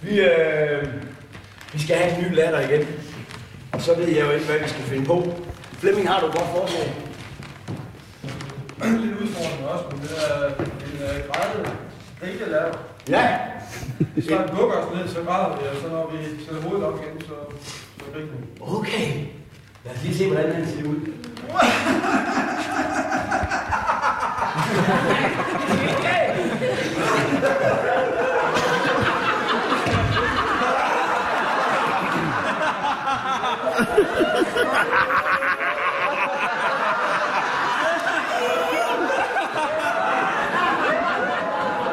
Vi, 0.00 0.20
øh, 0.20 0.88
vi 1.72 1.82
skal 1.82 1.96
have 1.96 2.18
en 2.18 2.22
ny 2.22 2.34
latter 2.34 2.60
igen. 2.60 2.86
Og 3.76 3.82
så 3.82 3.94
ved 3.94 4.08
jeg 4.08 4.26
jo 4.26 4.30
ikke, 4.30 4.46
hvad 4.46 4.58
vi 4.58 4.68
skal 4.68 4.82
finde 4.82 5.06
på. 5.06 5.34
Flemming, 5.72 6.08
har 6.08 6.20
du 6.20 6.26
et 6.26 6.32
godt 6.32 6.48
forslag? 6.56 6.94
lidt 9.00 9.20
udfordrende 9.22 9.68
også, 9.68 9.84
men 9.90 10.00
det 10.02 10.10
er 10.30 10.46
en 10.46 10.52
uh, 10.94 11.00
grædet 11.30 11.72
grillelærer. 12.20 12.72
Ja. 13.08 13.38
Hvis 14.14 14.26
der 14.26 14.46
bukker 14.46 14.76
os 14.76 14.94
ned, 14.94 15.08
så 15.08 15.20
græder 15.26 15.56
vi, 15.56 15.62
og 15.68 15.76
så 15.82 15.88
når 15.88 16.12
vi 16.12 16.18
sætter 16.44 16.62
hovedet 16.62 16.86
op 16.86 17.00
igen, 17.02 17.20
så, 17.20 17.34
så 17.98 18.04
griner 18.12 18.26
vi. 18.26 18.32
Okay. 18.60 19.24
Lad 19.84 19.94
os 19.94 20.02
lige 20.02 20.16
se, 20.16 20.26
hvordan 20.26 20.54
den 20.54 20.66
ser 20.66 20.88
ud. 20.88 20.96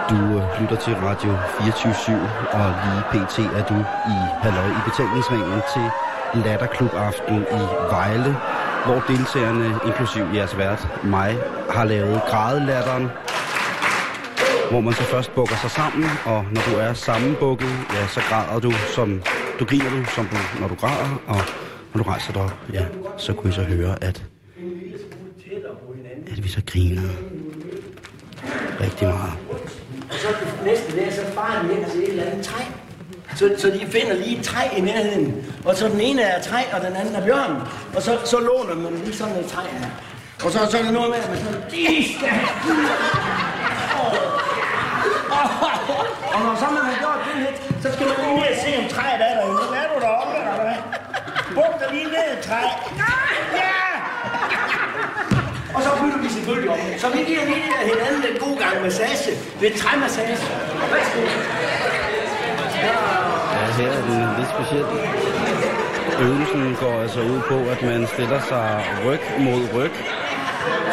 Du 0.10 0.16
øh, 0.16 0.53
lytter 0.64 0.76
til 0.76 0.96
Radio 0.96 1.32
24 1.62 2.16
og 2.60 2.68
lige 2.84 3.04
pt. 3.12 3.38
er 3.40 3.66
du 3.72 3.78
i 4.16 4.18
halløj 4.44 4.70
i 4.80 4.82
betalingsringen 4.90 5.62
til 5.74 5.86
Latterklub 6.44 6.94
Aften 6.94 7.40
i 7.60 7.64
Vejle, 7.94 8.36
hvor 8.86 9.00
deltagerne, 9.08 9.80
inklusiv 9.86 10.24
jeres 10.36 10.58
vært, 10.58 10.88
mig, 11.04 11.38
har 11.70 11.84
lavet 11.84 12.22
grædelatteren, 12.30 13.10
hvor 14.72 14.82
man 14.82 14.94
så 14.94 15.04
først 15.04 15.36
bukker 15.36 15.56
sig 15.56 15.72
sammen, 15.72 16.10
og 16.26 16.46
når 16.54 16.62
du 16.70 16.74
er 16.86 16.94
sammenbukket, 16.94 17.74
ja, 17.94 18.08
så 18.08 18.22
græder 18.30 18.60
du, 18.60 18.72
som 18.96 19.22
du 19.60 19.66
griner 19.66 19.90
du, 19.90 20.06
som 20.06 20.26
du, 20.26 20.38
når 20.60 20.68
du 20.68 20.76
græder, 20.76 21.22
og 21.28 21.42
når 21.94 22.04
du 22.04 22.10
rejser 22.10 22.34
dig 22.34 22.42
op, 22.42 22.58
ja, 22.74 22.86
så 23.18 23.34
kunne 23.34 23.50
I 23.50 23.54
så 23.54 23.64
høre, 23.64 24.04
at, 24.04 24.26
at 26.32 26.44
vi 26.44 26.50
så 26.50 26.62
griner 26.66 27.10
rigtig 28.80 29.08
meget. 29.08 29.83
Og 30.14 30.20
så 30.20 30.28
det 30.40 30.66
næste 30.66 30.96
dag, 30.98 31.14
så 31.14 31.22
farer 31.36 31.62
de 31.62 31.68
hen 31.74 31.90
til 31.92 32.04
et 32.04 32.10
eller 32.10 32.24
andet 32.24 32.46
træ. 32.46 32.64
Så, 33.36 33.46
så 33.58 33.68
de 33.68 33.88
finder 33.96 34.14
lige 34.14 34.38
et 34.40 34.46
træ 34.46 34.64
i 34.78 34.82
nærheden. 34.82 35.46
Og 35.66 35.76
så 35.76 35.88
den 35.88 36.02
ene 36.02 36.22
er 36.22 36.42
træ, 36.42 36.62
og 36.74 36.82
den 36.82 36.96
anden 36.96 37.16
er 37.16 37.26
bjørn. 37.26 37.56
Og 37.96 38.02
så, 38.02 38.18
så 38.26 38.40
låner 38.40 38.76
man 38.76 38.94
lige 39.06 39.16
sådan 39.16 39.36
et 39.36 39.46
træ 39.46 39.62
her. 39.62 39.90
Og 40.46 40.52
så, 40.52 40.60
så 40.72 40.78
er 40.78 40.84
der 40.84 40.92
noget 40.92 41.10
med, 41.10 41.18
at 41.18 41.30
man 41.30 41.38
sådan, 41.38 41.62
de 41.72 42.14
skal 42.18 42.30
have 42.30 42.48
Og 46.34 46.40
når 46.46 46.56
så 46.62 46.68
man 46.76 46.84
har 46.90 46.98
gjort 47.04 47.20
det 47.28 47.36
lidt, 47.44 47.84
så 47.84 47.88
skal 47.94 48.06
man 48.08 48.16
lige 48.24 48.36
ned 48.36 48.48
og 48.54 48.58
se, 48.66 48.70
om 48.82 48.88
træet 48.94 49.22
er 49.28 49.36
der. 49.36 49.70
Hvad 49.72 49.80
er 49.84 49.88
du 49.94 50.00
deroppe, 50.06 50.34
eller 50.40 50.56
hvad? 50.62 50.78
Buk 51.56 51.74
dig 51.80 51.88
lige 51.94 52.06
ned 52.06 52.28
i 52.40 52.48
træ. 52.48 52.62
Selvfølgelig 56.44 56.72
om. 56.72 56.80
Så 56.98 57.08
vi 57.16 57.24
giver 57.30 57.46
lige 57.46 57.64
hinanden 57.92 58.24
en 58.32 58.38
god 58.46 58.56
gang 58.64 58.76
massage. 58.86 59.32
Lidt 59.62 59.76
træmassage. 59.82 60.38
Værsgo. 60.92 61.20
Ja, 63.54 63.64
her 63.78 63.92
er 64.00 64.04
den 64.10 64.20
lidt 64.38 64.50
speciel. 64.56 64.86
Øvelsen 66.22 66.78
går 66.80 67.02
altså 67.02 67.20
ud 67.20 67.42
på, 67.48 67.58
at 67.72 67.82
man 67.82 68.08
stiller 68.08 68.42
sig 68.42 68.86
ryg 69.06 69.22
mod 69.40 69.62
ryg, 69.76 69.92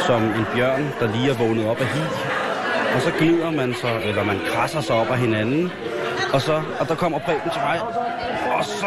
som 0.07 0.23
en 0.23 0.47
bjørn, 0.55 0.93
der 1.01 1.07
lige 1.13 1.31
er 1.31 1.35
vågnet 1.35 1.67
op 1.69 1.81
af 1.81 1.87
hi. 1.87 2.01
Og 2.95 3.03
så 3.03 3.11
glider 3.19 3.51
man 3.51 3.75
så, 3.75 3.89
eller 4.05 4.25
man 4.25 4.41
krasser 4.53 4.81
sig 4.81 4.97
op 4.97 5.11
af 5.11 5.19
hinanden. 5.19 5.73
Og 6.33 6.41
så, 6.41 6.63
og 6.81 6.89
der 6.89 6.95
kommer 6.95 7.19
Preben 7.19 7.51
til 7.51 7.61
mig. 7.61 7.81
Og 8.59 8.65
så 8.65 8.87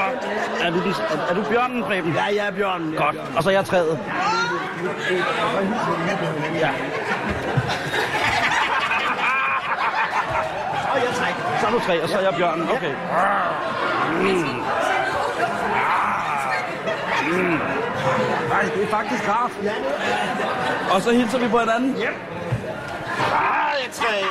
er 0.61 0.69
du, 0.69 0.79
den, 0.83 0.89
er, 0.89 1.29
er 1.29 1.33
du 1.33 1.43
bjørnen, 1.43 1.83
Preben? 1.83 2.13
Ja, 2.13 2.23
jeg 2.23 2.47
er 2.47 2.51
bjørnen. 2.51 2.93
Godt. 2.97 3.15
Og 3.35 3.43
så 3.43 3.49
er 3.49 3.53
jeg 3.53 3.65
træet. 3.65 3.99
Ja. 4.07 4.42
Og 4.83 4.89
jeg 10.99 11.13
trækker. 11.15 11.43
Så 11.59 11.67
er 11.67 11.71
du 11.71 11.79
tre, 11.79 12.03
og 12.03 12.09
så 12.09 12.17
er 12.17 12.21
jeg 12.21 12.35
bjørnen. 12.35 12.69
Okay. 12.69 12.93
Nej, 18.49 18.61
det 18.75 18.83
er 18.83 18.87
faktisk 18.87 19.29
rart. 19.29 19.51
Og 20.93 21.01
så 21.01 21.11
hilser 21.11 21.39
vi 21.39 21.47
på 21.47 21.59
hinanden. 21.59 21.95
Yep. 21.95 22.13
Ej, 23.33 23.89
tre. 23.93 24.23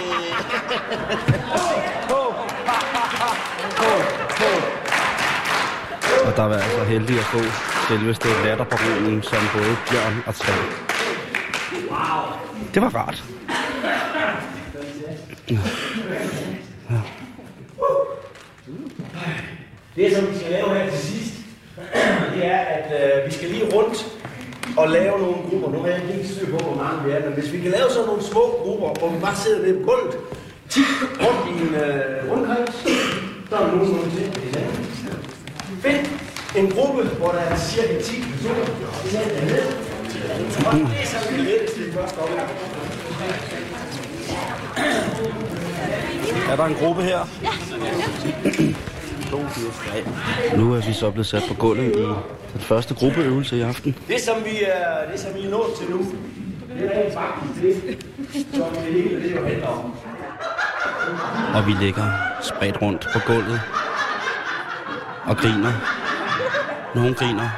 Og 6.27 6.37
der 6.37 6.43
var 6.43 6.55
altså 6.55 6.85
heldig 6.85 7.19
at 7.19 7.25
få 7.25 7.39
selveste 7.89 8.29
latterbaronen 8.45 9.23
som 9.23 9.43
både 9.55 9.77
bjørn 9.91 10.23
og 10.27 10.35
træ. 10.35 10.53
Det 12.75 12.83
var 12.83 12.95
rart. 12.95 13.25
Det, 19.97 20.17
som 20.17 20.27
vi 20.33 20.39
skal 20.39 20.51
lave 20.51 20.75
her 20.75 20.91
til 20.91 20.99
sidst, 20.99 21.35
det 22.35 22.47
er, 22.47 22.59
at 22.59 22.87
øh, 23.01 23.27
vi 23.27 23.33
skal 23.33 23.49
lige 23.49 23.75
rundt 23.75 24.07
og 24.77 24.89
lave 24.89 25.19
nogle 25.19 25.37
grupper. 25.51 25.71
Nu 25.71 25.79
har 25.79 25.89
jeg 25.89 26.03
ikke 26.17 26.29
styr 26.29 26.51
på, 26.51 26.59
hvor 26.65 26.83
mange 26.83 27.05
vi 27.05 27.11
er, 27.11 27.25
men 27.25 27.33
hvis 27.33 27.53
vi 27.53 27.59
kan 27.61 27.71
lave 27.71 27.91
sådan 27.91 28.07
nogle 28.07 28.23
små 28.23 28.61
grupper, 28.63 28.99
hvor 28.99 29.09
vi 29.09 29.21
bare 29.21 29.37
sidder 29.37 29.63
nede 29.63 29.79
på 29.79 29.91
gulvet, 29.91 30.17
10 30.69 30.81
rundt 31.21 31.43
i 31.51 31.63
en 31.63 31.75
øh, 31.75 32.31
rundkreds, 32.31 32.75
så 33.49 33.57
er 33.57 33.61
der 33.61 33.77
nogen, 33.77 33.95
der 33.95 34.11
til 34.11 34.31
Fedt! 35.83 36.32
En 36.57 36.71
gruppe, 36.71 37.03
hvor 37.03 37.33
der 37.33 37.39
er 37.39 37.57
cirka 37.57 38.03
10 38.03 38.23
personer. 38.23 38.65
Sæt 39.05 39.33
jer 39.37 39.45
ned. 39.45 39.67
Og 40.67 40.73
det 40.73 40.83
er 41.03 41.07
så 41.07 41.31
vi 41.31 41.37
letteste 41.37 41.89
i 41.89 41.93
første 41.93 42.19
omgang. 42.19 42.49
Er 46.51 46.57
der 46.57 46.65
en 46.65 46.75
gruppe 46.75 47.03
her? 47.03 47.19
Nu 50.57 50.75
er 50.75 50.87
vi 50.87 50.93
så 50.93 51.11
blevet 51.11 51.27
sat 51.27 51.43
på 51.49 51.55
gulvet 51.55 51.97
i 51.97 52.03
den 52.53 52.61
første 52.61 52.95
gruppeøvelse 52.95 53.57
i 53.57 53.61
aften. 53.61 53.97
Det, 54.09 54.21
som 54.21 54.45
vi 54.45 54.63
er, 54.63 55.11
det, 55.13 55.21
som 55.21 55.35
vi 55.35 55.47
er 55.47 55.51
nået 55.51 55.71
til 55.81 55.91
nu, 55.91 56.07
det 56.79 56.91
er 57.07 57.13
faktisk 57.13 57.63
det, 57.63 57.99
som 58.55 58.75
det 58.75 58.93
hele 58.93 59.23
det 59.23 59.37
jo 59.37 59.47
handler 59.47 59.67
om. 59.67 59.95
Og 61.55 61.67
vi 61.67 61.73
ligger 61.73 62.05
spredt 62.43 62.83
rundt 62.83 63.09
på 63.13 63.19
gulvet 63.27 63.61
og 65.25 65.37
griner. 65.37 66.02
Nogen 66.95 67.15
griner. 67.15 67.49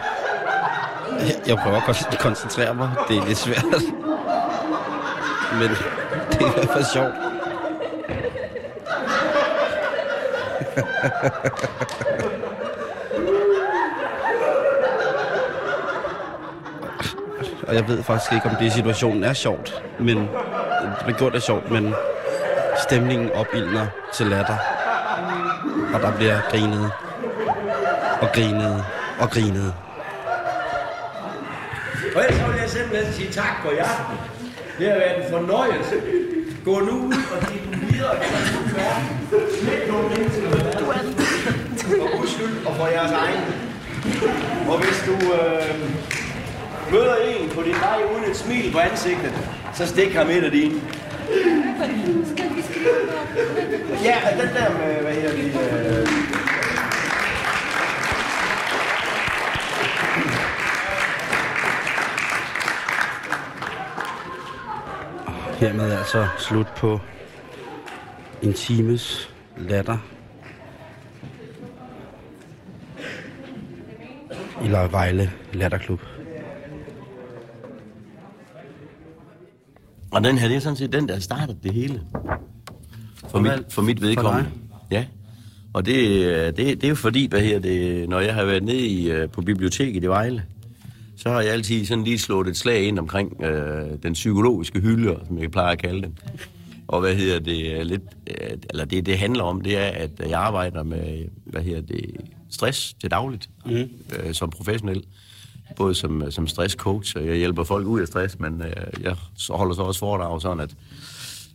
Jeg 1.47 1.57
prøver 1.57 1.77
at 1.77 2.19
koncentrere 2.19 2.75
mig. 2.75 2.91
Det 3.09 3.17
er 3.17 3.27
lidt 3.27 3.39
svært. 3.39 3.65
Men 5.53 5.71
det 6.31 6.41
er 6.41 6.47
i 6.47 6.53
hvert 6.55 6.69
fald 6.73 6.85
sjovt. 6.85 7.15
Og 17.69 17.75
jeg 17.75 17.89
ved 17.89 18.03
faktisk 18.03 18.33
ikke, 18.33 18.49
om 18.49 18.57
det 18.57 18.67
i 18.67 18.71
situationen 18.71 19.25
er 19.25 19.33
sjovt. 19.33 19.83
Men 19.99 20.19
det 20.19 20.29
bliver 21.05 21.19
gjort 21.19 21.33
det 21.33 21.43
sjovt, 21.43 21.71
men 21.71 21.95
stemningen 22.83 23.33
opildner 23.33 23.87
til 24.13 24.27
latter. 24.27 24.57
Og 25.95 26.01
der 26.01 26.17
bliver 26.17 26.41
grinet. 26.51 26.91
Og 28.21 28.29
grinet. 28.35 28.85
Og 29.21 29.31
grinet. 29.31 29.75
Og 32.17 32.25
ellers 32.25 32.49
vil 32.49 32.61
jeg 32.61 32.71
simpelthen 32.71 33.15
sige 33.15 33.31
tak 33.33 33.55
for 33.63 33.71
i 33.71 33.77
aften. 33.77 34.17
Det 34.79 34.89
har 34.89 34.95
været 34.95 35.25
en 35.25 35.31
fornøjelse. 35.33 35.97
Gå 36.65 36.81
nu 36.81 36.93
ud 37.07 37.15
og 37.35 37.47
giv 37.49 37.61
den 37.73 37.89
videre. 37.93 38.17
Slet 39.61 39.89
nogle 39.89 40.09
mennesker 40.09 40.51
med. 40.51 40.61
For 42.01 42.19
guds 42.19 42.31
skyld 42.31 42.67
og 42.67 42.77
for 42.77 42.87
jeres 42.87 43.13
egen. 43.13 43.45
Og 44.69 44.79
hvis 44.79 44.99
du 45.07 45.33
øh, 45.33 45.75
møder 46.93 47.17
en 47.17 47.51
på 47.51 47.63
din 47.63 47.75
vej 47.75 47.99
uden 48.13 48.31
et 48.31 48.37
smil 48.37 48.73
på 48.73 48.79
ansigtet, 48.79 49.33
så 49.75 49.87
stik 49.87 50.15
ham 50.15 50.31
et 50.31 50.45
af 50.45 50.51
dine. 50.51 50.81
Ja, 54.05 54.17
den 54.41 54.49
der 54.55 54.69
med, 54.79 55.03
hvad 55.03 55.13
her 55.13 55.31
det, 55.31 55.47
øh, 55.47 56.44
Hermed 65.65 65.93
er 65.93 65.99
altså 65.99 66.27
slut 66.39 66.67
på 66.77 67.01
en 68.43 68.53
times 68.53 69.31
latter. 69.59 69.99
I 74.65 74.71
Vejle 74.71 75.31
Latterklub. 75.53 76.01
Og 80.11 80.25
den 80.25 80.39
her, 80.39 80.49
det 80.49 80.57
er 80.57 80.61
sådan 80.61 80.77
set 80.77 80.93
den, 80.93 81.09
der 81.09 81.19
startede 81.19 81.59
det 81.63 81.73
hele. 81.73 82.03
For, 83.31 83.41
mit, 83.41 83.53
for 83.71 83.83
mit 83.83 84.03
vedkommende. 84.03 84.51
Ja. 84.91 85.05
Og 85.73 85.87
det, 85.87 86.27
øh, 86.27 86.47
det, 86.47 86.57
det 86.57 86.85
er 86.85 86.89
jo 86.89 86.95
fordi, 86.95 87.27
hvad 87.27 87.41
her 87.41 87.59
det, 87.59 88.09
når 88.09 88.21
jeg 88.21 88.35
har 88.35 88.45
været 88.45 88.63
nede 88.63 88.87
i, 88.87 89.11
øh, 89.11 89.31
på 89.31 89.43
biblioteket 89.43 90.05
i 90.05 90.07
Vejle, 90.07 90.45
så 91.17 91.31
har 91.31 91.41
jeg 91.41 91.53
altid 91.53 91.85
sådan 91.85 92.05
lige 92.05 92.19
slået 92.19 92.49
et 92.49 92.57
slag 92.57 92.83
ind 92.83 92.99
omkring 92.99 93.43
øh, 93.43 94.03
den 94.03 94.13
psykologiske 94.13 94.81
hylde, 94.81 95.21
som 95.27 95.39
jeg 95.39 95.51
plejer 95.51 95.73
at 95.73 95.79
kalde 95.79 96.03
den. 96.03 96.19
Og 96.89 97.01
hvad 97.01 97.15
hedder 97.15 97.39
det 97.39 97.73
øh, 97.73 97.83
lidt, 97.83 98.03
øh, 98.27 98.59
eller 98.71 98.85
det, 98.85 99.07
det 99.07 99.19
handler 99.19 99.45
om, 99.45 99.61
det 99.61 99.79
er, 99.79 99.89
at 99.89 100.11
jeg 100.29 100.41
arbejder 100.41 100.83
med, 100.83 101.25
hvad 101.45 101.63
hedder 101.63 101.81
det, 101.81 102.17
stress 102.51 102.95
til 102.95 103.11
dagligt, 103.11 103.51
mm. 103.67 103.73
øh, 103.73 104.35
som 104.35 104.51
professionel. 104.51 105.05
Både 105.77 105.95
som, 105.95 106.31
som 106.31 106.47
stresscoach, 106.47 107.17
og 107.17 107.27
jeg 107.27 107.37
hjælper 107.37 107.65
folk 107.65 107.87
ud 107.87 108.01
af 108.01 108.07
stress, 108.07 108.39
men 108.39 108.63
øh, 108.63 109.03
jeg 109.03 109.17
holder 109.51 109.75
så 109.75 109.83
også 109.83 110.01
foredrag 110.01 110.43
sådan, 110.43 110.61
at, 110.61 110.75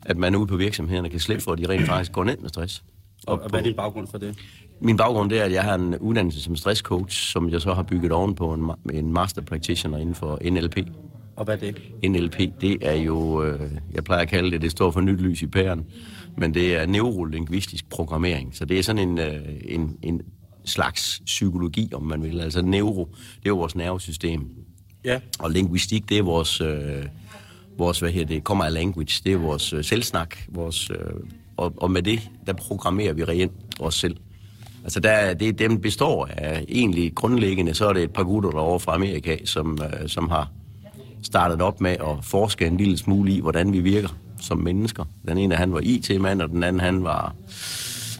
at 0.02 0.18
man 0.18 0.36
ude 0.36 0.48
på 0.48 0.58
virksomhederne 0.58 1.10
kan 1.10 1.20
slippe 1.20 1.44
for, 1.44 1.52
at 1.52 1.58
de 1.58 1.70
rent 1.70 1.86
faktisk 1.86 2.12
går 2.12 2.24
ned 2.24 2.38
med 2.38 2.50
stress. 2.50 2.84
Og, 3.28 3.42
og 3.42 3.50
hvad 3.50 3.60
er 3.60 3.64
din 3.64 3.76
baggrund 3.76 4.08
for 4.08 4.18
det? 4.18 4.38
Min 4.82 4.98
baggrund 4.98 5.30
det 5.30 5.40
er, 5.40 5.44
at 5.44 5.52
jeg 5.52 5.64
har 5.64 5.76
en 5.76 5.98
uddannelse 5.98 6.42
som 6.42 6.56
stresscoach, 6.56 7.32
som 7.32 7.50
jeg 7.50 7.62
så 7.62 7.74
har 7.74 7.84
bygget 7.84 8.12
oven 8.12 8.36
på 8.36 8.54
en, 8.54 8.72
en 8.94 9.14
master 9.14 9.42
practitioner 9.42 9.98
inden 9.98 10.16
for 10.16 10.40
NLP. 10.52 10.78
Og 11.36 11.46
hvad 11.46 11.64
er 11.64 11.72
det? 11.72 12.12
NLP, 12.12 12.38
det 12.62 12.78
er 12.82 12.94
jo, 12.94 13.44
øh, 13.44 13.72
jeg 13.94 14.04
plejer 14.04 14.22
at 14.22 14.28
kalde 14.28 14.52
det, 14.52 14.62
det 14.62 14.72
står 14.72 14.92
for 14.92 15.02
nyt 15.02 15.22
lys 15.22 15.42
i 15.42 15.48
pæren, 15.48 15.86
men 16.38 16.54
det 16.54 16.76
er 16.76 16.86
neurolingvistisk 16.86 17.90
programmering. 17.90 18.56
Så 18.56 18.66
det 18.66 18.80
er 18.80 18.84
sådan 18.84 19.10
en, 19.10 19.20
øh, 19.20 19.42
en, 19.66 19.98
en 20.02 20.22
slags 20.66 21.22
psykologi, 21.26 21.90
om 21.94 22.04
man 22.04 22.24
vil. 22.24 22.40
Altså 22.40 22.62
neuro, 22.62 23.06
det 23.16 23.46
er 23.46 23.50
jo 23.50 23.58
vores 23.58 23.76
nervesystem. 23.76 24.48
Ja. 25.06 25.20
Og 25.40 25.52
linguistik, 25.52 26.10
det 26.10 26.18
er 26.18 26.24
vores, 26.24 26.62
øh, 26.62 27.06
vores 27.78 28.00
hvad 28.00 28.12
her 28.12 28.26
det, 28.26 28.44
kommer 28.44 28.66
af 28.66 28.74
language, 28.74 29.22
det 29.24 29.34
er 29.34 29.38
vores 29.38 29.74
øh, 29.74 29.84
selvsnak, 29.84 30.36
vores, 30.50 30.90
øh, 30.90 30.98
og, 31.60 31.74
og 31.78 31.92
med 31.92 32.02
det, 32.02 32.30
der 32.48 32.54
programmerer 32.54 33.14
vi 33.14 33.24
reelt 33.24 33.52
os 33.80 33.96
selv. 33.96 34.16
Altså 34.84 35.00
der, 35.00 35.34
det, 35.34 35.60
dem 35.60 35.82
består 35.82 36.30
af 36.32 36.66
egentlig 36.70 37.16
grundlæggende, 37.16 37.74
så 37.74 37.90
er 37.90 37.94
det 37.94 38.04
et 38.04 38.14
par 38.14 38.24
gutter 38.24 38.50
derovre 38.50 38.80
fra 38.80 38.96
Amerika, 38.96 39.38
som, 39.46 39.80
øh, 39.84 40.10
som 40.10 40.30
har 40.30 40.52
startet 41.24 41.62
op 41.62 41.82
med 41.82 41.92
at 41.92 42.18
forske 42.24 42.66
en 42.66 42.78
lille 42.78 42.98
smule 42.98 43.32
i, 43.32 43.40
hvordan 43.40 43.74
vi 43.74 43.80
virker 43.80 44.10
som 44.42 44.58
mennesker. 44.58 45.04
Den 45.28 45.38
ene, 45.38 45.56
han 45.56 45.74
var 45.74 45.80
IT-mand, 45.84 46.42
og 46.42 46.50
den 46.50 46.64
anden, 46.64 46.80
han 46.80 47.04
var 47.04 47.36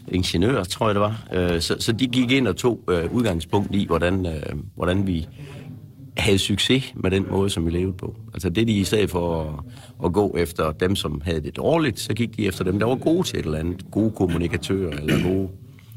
ingeniør, 0.08 0.64
tror 0.64 0.88
jeg 0.88 0.94
det 0.94 1.00
var. 1.00 1.22
Øh, 1.32 1.60
så, 1.60 1.76
så 1.78 1.92
de 1.92 2.06
gik 2.06 2.30
ind 2.30 2.48
og 2.48 2.56
tog 2.56 2.80
øh, 2.90 3.12
udgangspunkt 3.12 3.74
i, 3.74 3.86
hvordan, 3.86 4.26
øh, 4.26 4.56
hvordan 4.76 5.06
vi 5.06 5.28
havde 6.16 6.38
succes 6.38 6.92
med 6.96 7.10
den 7.10 7.26
måde, 7.30 7.50
som 7.50 7.66
vi 7.66 7.70
levede 7.70 7.92
på. 7.92 8.16
Altså 8.34 8.48
det, 8.48 8.68
de 8.68 8.72
i 8.72 8.84
stedet 8.84 9.10
for 9.10 9.42
at, 9.42 9.64
at 10.04 10.12
gå 10.12 10.36
efter 10.38 10.72
dem, 10.72 10.96
som 10.96 11.20
havde 11.24 11.40
det 11.40 11.56
dårligt, 11.56 12.00
så 12.00 12.14
gik 12.14 12.36
de 12.36 12.46
efter 12.46 12.64
dem, 12.64 12.78
der 12.78 12.86
var 12.86 12.94
gode 12.94 13.22
til 13.22 13.38
et 13.38 13.44
eller 13.44 13.58
andet. 13.58 13.90
Gode 13.90 14.10
kommunikatører, 14.10 14.90
eller 14.90 15.22
gode 15.22 15.48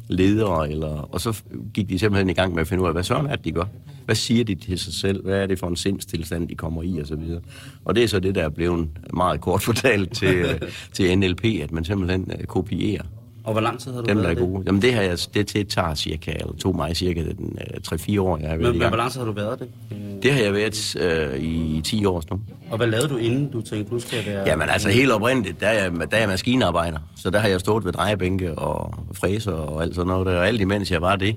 ledere, 0.08 0.72
eller, 0.72 1.10
og 1.14 1.22
så 1.22 1.44
gik 1.74 1.90
de 1.90 2.00
simpelthen 2.00 2.30
i 2.30 2.34
gang 2.34 2.54
med 2.54 2.62
at 2.62 2.68
finde 2.68 2.84
ud 2.84 2.88
af, 2.88 2.94
hvad 2.94 3.04
sådan 3.04 3.26
er 3.26 3.36
det, 3.36 3.46
de 3.46 3.52
gør. 3.52 3.66
Hvad 4.06 4.16
siger 4.16 4.44
de 4.44 4.56
til 4.56 4.80
sig 4.80 4.94
selv? 4.94 5.24
Hvad 5.24 5.42
er 5.42 5.48
det 5.48 5.60
for 5.60 5.68
en 5.68 5.76
sindstilstand, 5.76 6.48
de 6.48 6.56
kommer 6.56 6.84
i, 6.84 6.98
og 6.98 7.08
så 7.08 7.16
videre. 7.16 7.42
Og 7.86 7.96
det 7.96 8.04
er 8.04 8.08
så 8.08 8.20
det, 8.20 8.36
der 8.36 8.44
er 8.44 8.50
blevet 8.50 8.88
meget 9.14 9.42
kort 9.42 9.62
fortalt 9.62 10.14
til, 10.14 10.46
til 10.94 11.20
NLP, 11.20 11.46
at 11.46 11.72
man 11.72 11.86
simpelthen 11.86 12.32
øh, 12.40 12.46
kopierer 12.46 13.04
Og 13.44 13.52
hvor 13.52 13.62
lang 13.62 13.80
tid 13.80 13.94
har 13.94 14.02
du 14.02 14.06
dem, 14.08 14.16
der 14.16 14.24
er 14.24 14.28
været 14.28 14.38
det? 14.38 14.48
gode. 14.48 14.64
Jamen 14.66 14.82
det, 14.82 14.94
har 14.94 15.02
jeg, 15.02 15.18
det, 15.34 15.54
det 15.54 15.68
tager 15.68 15.96
cirka, 15.96 16.32
eller 16.32 16.54
tog 16.54 16.76
mig 16.76 16.96
cirka 16.96 17.24
den, 17.24 17.58
øh, 17.62 17.94
3-4 17.94 18.22
år, 18.22 18.38
jeg 18.38 18.50
har 18.50 18.58
været 18.58 18.72
Men, 18.72 18.80
men 18.80 18.88
hvor 18.88 18.98
lang 18.98 19.12
tid 19.12 19.20
har 19.20 19.26
du 19.26 19.32
været 19.34 19.60
det? 19.60 19.68
Øh, 19.92 19.98
Det 20.24 20.34
har 20.34 20.40
jeg 20.42 20.54
været 20.54 20.96
øh, 21.00 21.40
i 21.44 21.82
10 21.84 22.06
år 22.06 22.24
nu. 22.32 22.40
Og 22.72 22.78
hvad 22.78 22.88
lavede 22.88 23.08
du 23.08 23.18
inden 23.18 23.52
du 23.52 23.62
tænkte, 23.62 23.94
nu 23.94 24.00
skal 24.00 24.16
jeg 24.16 24.26
være... 24.26 24.48
Jamen 24.48 24.70
altså 24.70 24.90
helt 24.90 25.12
oprindeligt, 25.12 25.60
der 25.60 25.68
er, 25.68 25.84
jeg, 25.84 25.92
der 26.12 26.18
er 26.18 26.20
jeg 26.20 26.30
maskinarbejder. 26.30 26.98
Så 27.16 27.30
der 27.30 27.40
har 27.40 27.48
jeg 27.48 27.60
stået 27.60 27.86
ved 27.86 27.92
drejebænke 27.94 28.56
og 28.56 28.94
fræser 29.14 29.52
og 29.52 29.82
alt 29.84 29.96
sådan 29.96 30.08
noget. 30.08 30.26
Der. 30.28 30.38
Og 30.40 30.48
alt 30.48 30.62
imens 30.62 30.92
jeg 30.92 31.02
var 31.02 31.16
det, 31.16 31.36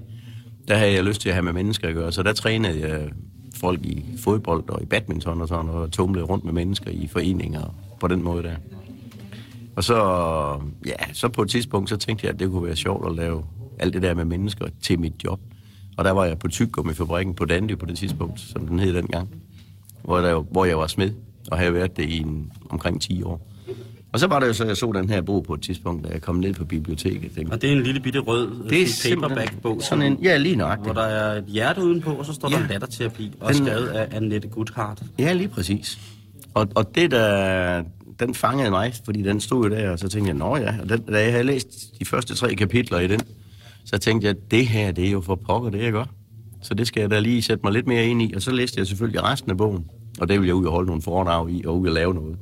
der 0.69 0.75
havde 0.77 0.93
jeg 0.93 1.05
lyst 1.05 1.21
til 1.21 1.29
at 1.29 1.35
have 1.35 1.43
med 1.45 1.53
mennesker 1.53 1.89
at 1.89 1.95
gøre. 1.95 2.13
Så 2.13 2.23
der 2.23 2.33
trænede 2.33 2.81
jeg 2.89 3.01
folk 3.61 3.81
i 3.85 4.05
fodbold 4.25 4.65
og 4.69 4.83
i 4.83 4.85
badminton 4.87 5.41
og 5.43 5.49
sådan 5.49 5.65
noget. 5.67 5.83
Og 5.83 5.93
tumlede 5.93 6.25
rundt 6.25 6.45
med 6.45 6.53
mennesker 6.53 6.91
i 6.91 7.07
foreninger 7.13 7.75
på 8.01 8.09
den 8.09 8.23
måde 8.23 8.43
der. 8.43 8.55
Og 9.77 9.85
så, 9.85 9.95
ja, 10.87 10.93
så 11.13 11.29
på 11.29 11.43
et 11.43 11.49
tidspunkt, 11.51 11.89
så 11.89 11.97
tænkte 11.97 12.27
jeg, 12.27 12.35
at 12.35 12.41
det 12.41 12.51
kunne 12.51 12.67
være 12.67 12.77
sjovt 12.77 13.07
at 13.11 13.17
lave 13.17 13.45
alt 13.79 13.95
det 13.95 14.03
der 14.03 14.15
med 14.15 14.25
mennesker, 14.25 14.67
til 14.83 14.99
mit 15.01 15.13
job. 15.25 15.41
Og 15.97 16.05
der 16.05 16.11
var 16.11 16.25
jeg 16.25 16.39
på 16.39 16.49
tyggegummifabrikken 16.49 17.35
på 17.35 17.45
Dandy 17.45 17.79
på 17.79 17.87
det 17.87 17.99
tidspunkt, 17.99 18.41
som 18.41 18.67
den 18.67 18.79
hed 18.79 18.95
dengang, 18.95 19.29
hvor, 20.05 20.19
der, 20.19 20.41
hvor 20.41 20.65
jeg 20.65 20.79
var 20.79 20.87
smed, 20.87 21.11
og 21.51 21.59
havde 21.59 21.75
været 21.75 21.97
det 21.97 22.09
i 22.09 22.19
en, 22.19 22.53
omkring 22.71 23.01
10 23.03 23.23
år. 23.23 23.49
Og 24.13 24.21
så 24.21 24.27
var 24.27 24.41
det 24.41 24.47
jo 24.47 24.53
så, 24.53 24.65
jeg 24.65 24.77
så 24.77 24.93
den 24.93 25.11
her 25.11 25.21
bog 25.21 25.45
på 25.45 25.55
et 25.55 25.63
tidspunkt, 25.63 26.05
da 26.07 26.13
jeg 26.13 26.23
kom 26.23 26.37
ned 26.37 26.55
på 26.55 26.65
biblioteket. 26.65 27.33
Tænkte, 27.35 27.53
Og 27.53 27.63
det 27.63 27.73
er 27.73 27.77
en 27.77 27.83
lille 27.83 28.01
bitte 28.01 28.19
rød 28.19 28.69
det 28.71 28.83
er 28.83 29.11
øh, 29.13 29.21
paperback-bog, 29.21 29.83
sådan 29.83 30.03
en, 30.13 30.19
ja, 30.23 30.37
lige 30.37 30.55
hvor 30.57 30.65
nøjagtigt. 30.65 30.95
der 30.97 31.03
er 31.03 31.39
et 31.39 31.45
hjerte 31.45 31.85
udenpå, 31.85 32.11
og 32.11 32.27
så 32.27 32.33
står 32.33 32.49
der 32.49 32.61
Ja. 32.61 32.67
latterterapi, 32.67 33.33
og 33.41 33.49
Den- 33.55 33.67
skrevet 33.67 33.87
af 33.87 34.17
Annette 34.17 34.49
Goodhart. 34.49 35.03
Ja, 35.19 35.33
lige 35.33 35.49
præcis. 35.49 35.99
Og, 36.55 36.69
og 36.75 36.95
det 36.95 37.11
der, 37.11 37.83
den 38.21 38.35
fangede 38.35 38.71
mig, 38.71 38.95
fordi 39.05 39.23
den 39.23 39.41
stod 39.41 39.65
jo 39.65 39.77
der, 39.77 39.91
og 39.91 39.99
så 39.99 40.09
tænkte 40.09 40.29
jeg, 40.29 40.37
nå 40.37 40.57
ja, 40.57 40.75
og 40.83 40.89
den, 40.89 41.01
da 41.01 41.23
jeg 41.23 41.33
havde 41.33 41.45
læst 41.45 41.99
de 41.99 42.05
første 42.05 42.35
tre 42.35 42.55
kapitler 42.55 43.01
i 43.01 43.07
den, 43.07 43.21
så 43.85 43.99
tænkte 43.99 44.27
jeg, 44.27 44.35
det 44.51 44.67
her, 44.67 44.93
det 44.93 45.07
er 45.07 45.11
jo 45.11 45.21
for 45.21 45.35
pokker, 45.35 45.71
det 45.71 45.83
jeg 45.83 45.93
gør. 45.93 46.05
Så 46.63 46.75
det 46.75 46.87
skal 46.87 47.01
jeg 47.01 47.11
da 47.11 47.19
lige 47.19 47.43
sætte 47.43 47.61
mig 47.65 47.73
lidt 47.73 47.87
mere 47.87 48.07
ind 48.07 48.23
i, 48.23 48.33
og 48.37 48.43
så 48.43 48.51
læste 48.51 48.79
jeg 48.79 48.87
selvfølgelig 48.87 49.23
resten 49.23 49.51
af 49.51 49.57
bogen, 49.57 49.85
og 50.21 50.29
det 50.29 50.41
vil 50.41 50.47
jeg 50.47 50.55
ud 50.55 50.65
og 50.65 50.73
holde 50.73 50.87
nogle 50.87 51.03
foredrag 51.03 51.51
i, 51.51 51.65
og 51.67 51.81
ud 51.81 51.89
og 51.89 51.95
lave 51.95 52.15
noget 52.15 52.39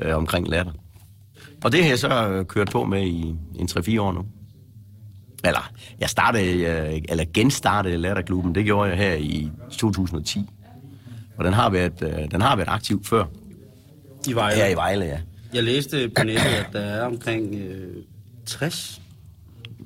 øh, 0.00 0.16
omkring 0.16 0.48
latter. 0.48 0.72
Og 1.64 1.72
det 1.72 1.82
har 1.82 1.88
jeg 1.88 1.98
så 1.98 2.28
øh, 2.28 2.44
kørt 2.44 2.70
på 2.70 2.84
med 2.84 3.06
i 3.06 3.34
en 3.54 3.68
3-4 3.70 4.00
år 4.00 4.12
nu. 4.12 4.24
Eller, 5.44 5.70
jeg 6.00 6.10
startede, 6.10 6.62
øh, 6.62 7.02
eller 7.08 7.24
genstartede 7.34 7.96
Latterklubben, 7.96 8.54
det 8.54 8.64
gjorde 8.64 8.90
jeg 8.90 8.98
her 8.98 9.14
i 9.14 9.50
2010. 9.70 10.40
Og 11.36 11.44
den 11.44 11.52
har 11.52 11.70
været, 11.70 12.02
øh, 12.02 12.30
den 12.30 12.40
har 12.40 12.56
været 12.56 12.68
aktiv 12.68 13.04
før. 13.04 13.24
I 14.28 14.32
Vejle. 14.32 14.56
Her 14.56 14.66
i 14.68 14.74
Vejle, 14.74 15.04
ja. 15.04 15.18
Jeg 15.54 15.62
læste 15.62 16.08
på 16.16 16.24
nettet, 16.24 16.44
at 16.44 16.66
der 16.72 16.80
er 16.80 17.04
omkring 17.06 17.54
øh, 17.54 17.96
60 18.46 19.00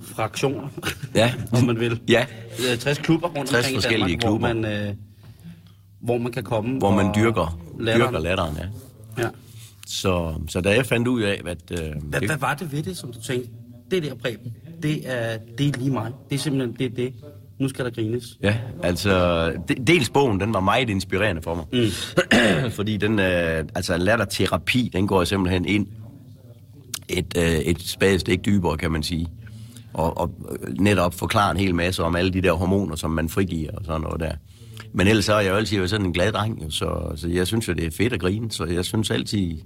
fraktioner, 0.02 0.68
Ja. 1.14 1.34
om 1.52 1.64
man 1.64 1.80
vil. 1.80 2.00
Ja. 2.08 2.26
Øh, 2.72 2.78
60 2.78 2.98
klubber 2.98 3.28
rundt 3.28 3.50
60 3.50 3.54
omkring 3.66 3.72
i 3.72 3.76
forskellige 3.76 4.08
Danmark, 4.08 4.20
klubber. 4.20 4.52
Hvor 4.52 4.62
man, 4.62 4.88
øh, 4.88 4.94
hvor 6.00 6.18
man 6.18 6.32
kan 6.32 6.44
komme 6.44 6.78
Hvor 6.78 6.90
man 6.90 7.14
dyrker, 7.14 7.58
latter. 7.80 8.06
dyrker 8.06 8.18
latteren, 8.18 8.56
ja. 8.56 9.22
Ja. 9.22 9.28
Så, 9.86 10.34
så 10.48 10.60
da 10.60 10.70
jeg 10.74 10.86
fandt 10.86 11.08
ud 11.08 11.22
af, 11.22 11.40
at... 11.46 11.58
Øh, 11.70 11.78
Hvad, 12.02 12.20
hvad 12.20 12.36
var 12.36 12.54
det 12.54 12.72
ved 12.72 12.82
det, 12.82 12.96
som 12.96 13.12
du 13.12 13.22
tænkte, 13.22 13.50
det 13.90 14.02
der 14.02 14.14
Preben, 14.14 14.54
det 14.82 15.02
er, 15.12 15.38
det 15.58 15.68
er 15.68 15.78
lige 15.78 15.90
mig. 15.90 16.12
Det 16.28 16.34
er 16.34 16.38
simpelthen 16.38 16.76
det, 16.78 16.86
er 16.86 16.96
det. 16.96 17.14
Nu 17.58 17.68
skal 17.68 17.84
der 17.84 17.90
grines. 17.90 18.38
Ja, 18.42 18.58
altså, 18.82 19.52
de, 19.68 19.74
dels 19.74 20.10
bogen, 20.10 20.40
den 20.40 20.54
var 20.54 20.60
meget 20.60 20.90
inspirerende 20.90 21.42
for 21.42 21.54
mig. 21.54 21.64
Mm. 21.72 22.70
Fordi 22.76 22.96
den, 22.96 23.18
øh, 23.18 23.64
altså 23.74 23.96
latterterapi, 23.96 24.90
den 24.92 25.06
går 25.06 25.24
simpelthen 25.24 25.64
ind 25.64 25.86
et, 27.08 27.36
øh, 27.36 27.58
et 27.58 27.82
spadestik 27.82 28.44
dybere, 28.44 28.76
kan 28.76 28.92
man 28.92 29.02
sige. 29.02 29.26
Og, 29.92 30.18
og 30.18 30.30
netop 30.80 31.14
forklare 31.14 31.50
en 31.50 31.56
hel 31.56 31.74
masse 31.74 32.02
om 32.02 32.16
alle 32.16 32.32
de 32.32 32.42
der 32.42 32.52
hormoner, 32.52 32.96
som 32.96 33.10
man 33.10 33.28
frigiver 33.28 33.70
og 33.70 33.84
sådan 33.84 34.00
noget 34.00 34.20
der. 34.20 34.32
Men 34.92 35.06
ellers 35.06 35.24
så 35.24 35.34
er 35.34 35.40
jeg 35.40 35.50
jo 35.50 35.56
altid 35.56 35.76
været 35.76 35.90
sådan 35.90 36.06
en 36.06 36.12
glad 36.12 36.32
dreng, 36.32 36.72
så, 36.72 37.12
så 37.16 37.28
jeg 37.28 37.46
synes 37.46 37.68
jo, 37.68 37.72
det 37.72 37.84
er 37.84 37.90
fedt 37.90 38.12
at 38.12 38.20
grine, 38.20 38.50
så 38.50 38.64
jeg 38.64 38.84
synes 38.84 39.10
altid, 39.10 39.58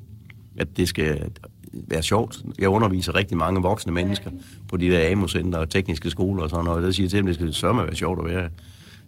at 0.59 0.68
det 0.76 0.88
skal 0.88 1.30
være 1.72 2.02
sjovt. 2.02 2.38
Jeg 2.58 2.68
underviser 2.68 3.14
rigtig 3.14 3.36
mange 3.36 3.62
voksne 3.62 3.92
mennesker 3.92 4.30
på 4.68 4.76
de 4.76 4.90
der 4.90 5.10
AMO-center 5.12 5.58
og 5.58 5.70
tekniske 5.70 6.10
skoler 6.10 6.42
og 6.42 6.50
sådan 6.50 6.64
noget, 6.64 6.78
og 6.78 6.86
der 6.86 6.90
siger 6.92 7.04
jeg 7.04 7.10
til 7.10 7.16
dem, 7.18 7.26
det 7.26 7.34
skal 7.34 7.54
sørme 7.54 7.82
være 7.82 7.94
sjovt 7.94 8.18
at 8.28 8.34
være. 8.34 8.48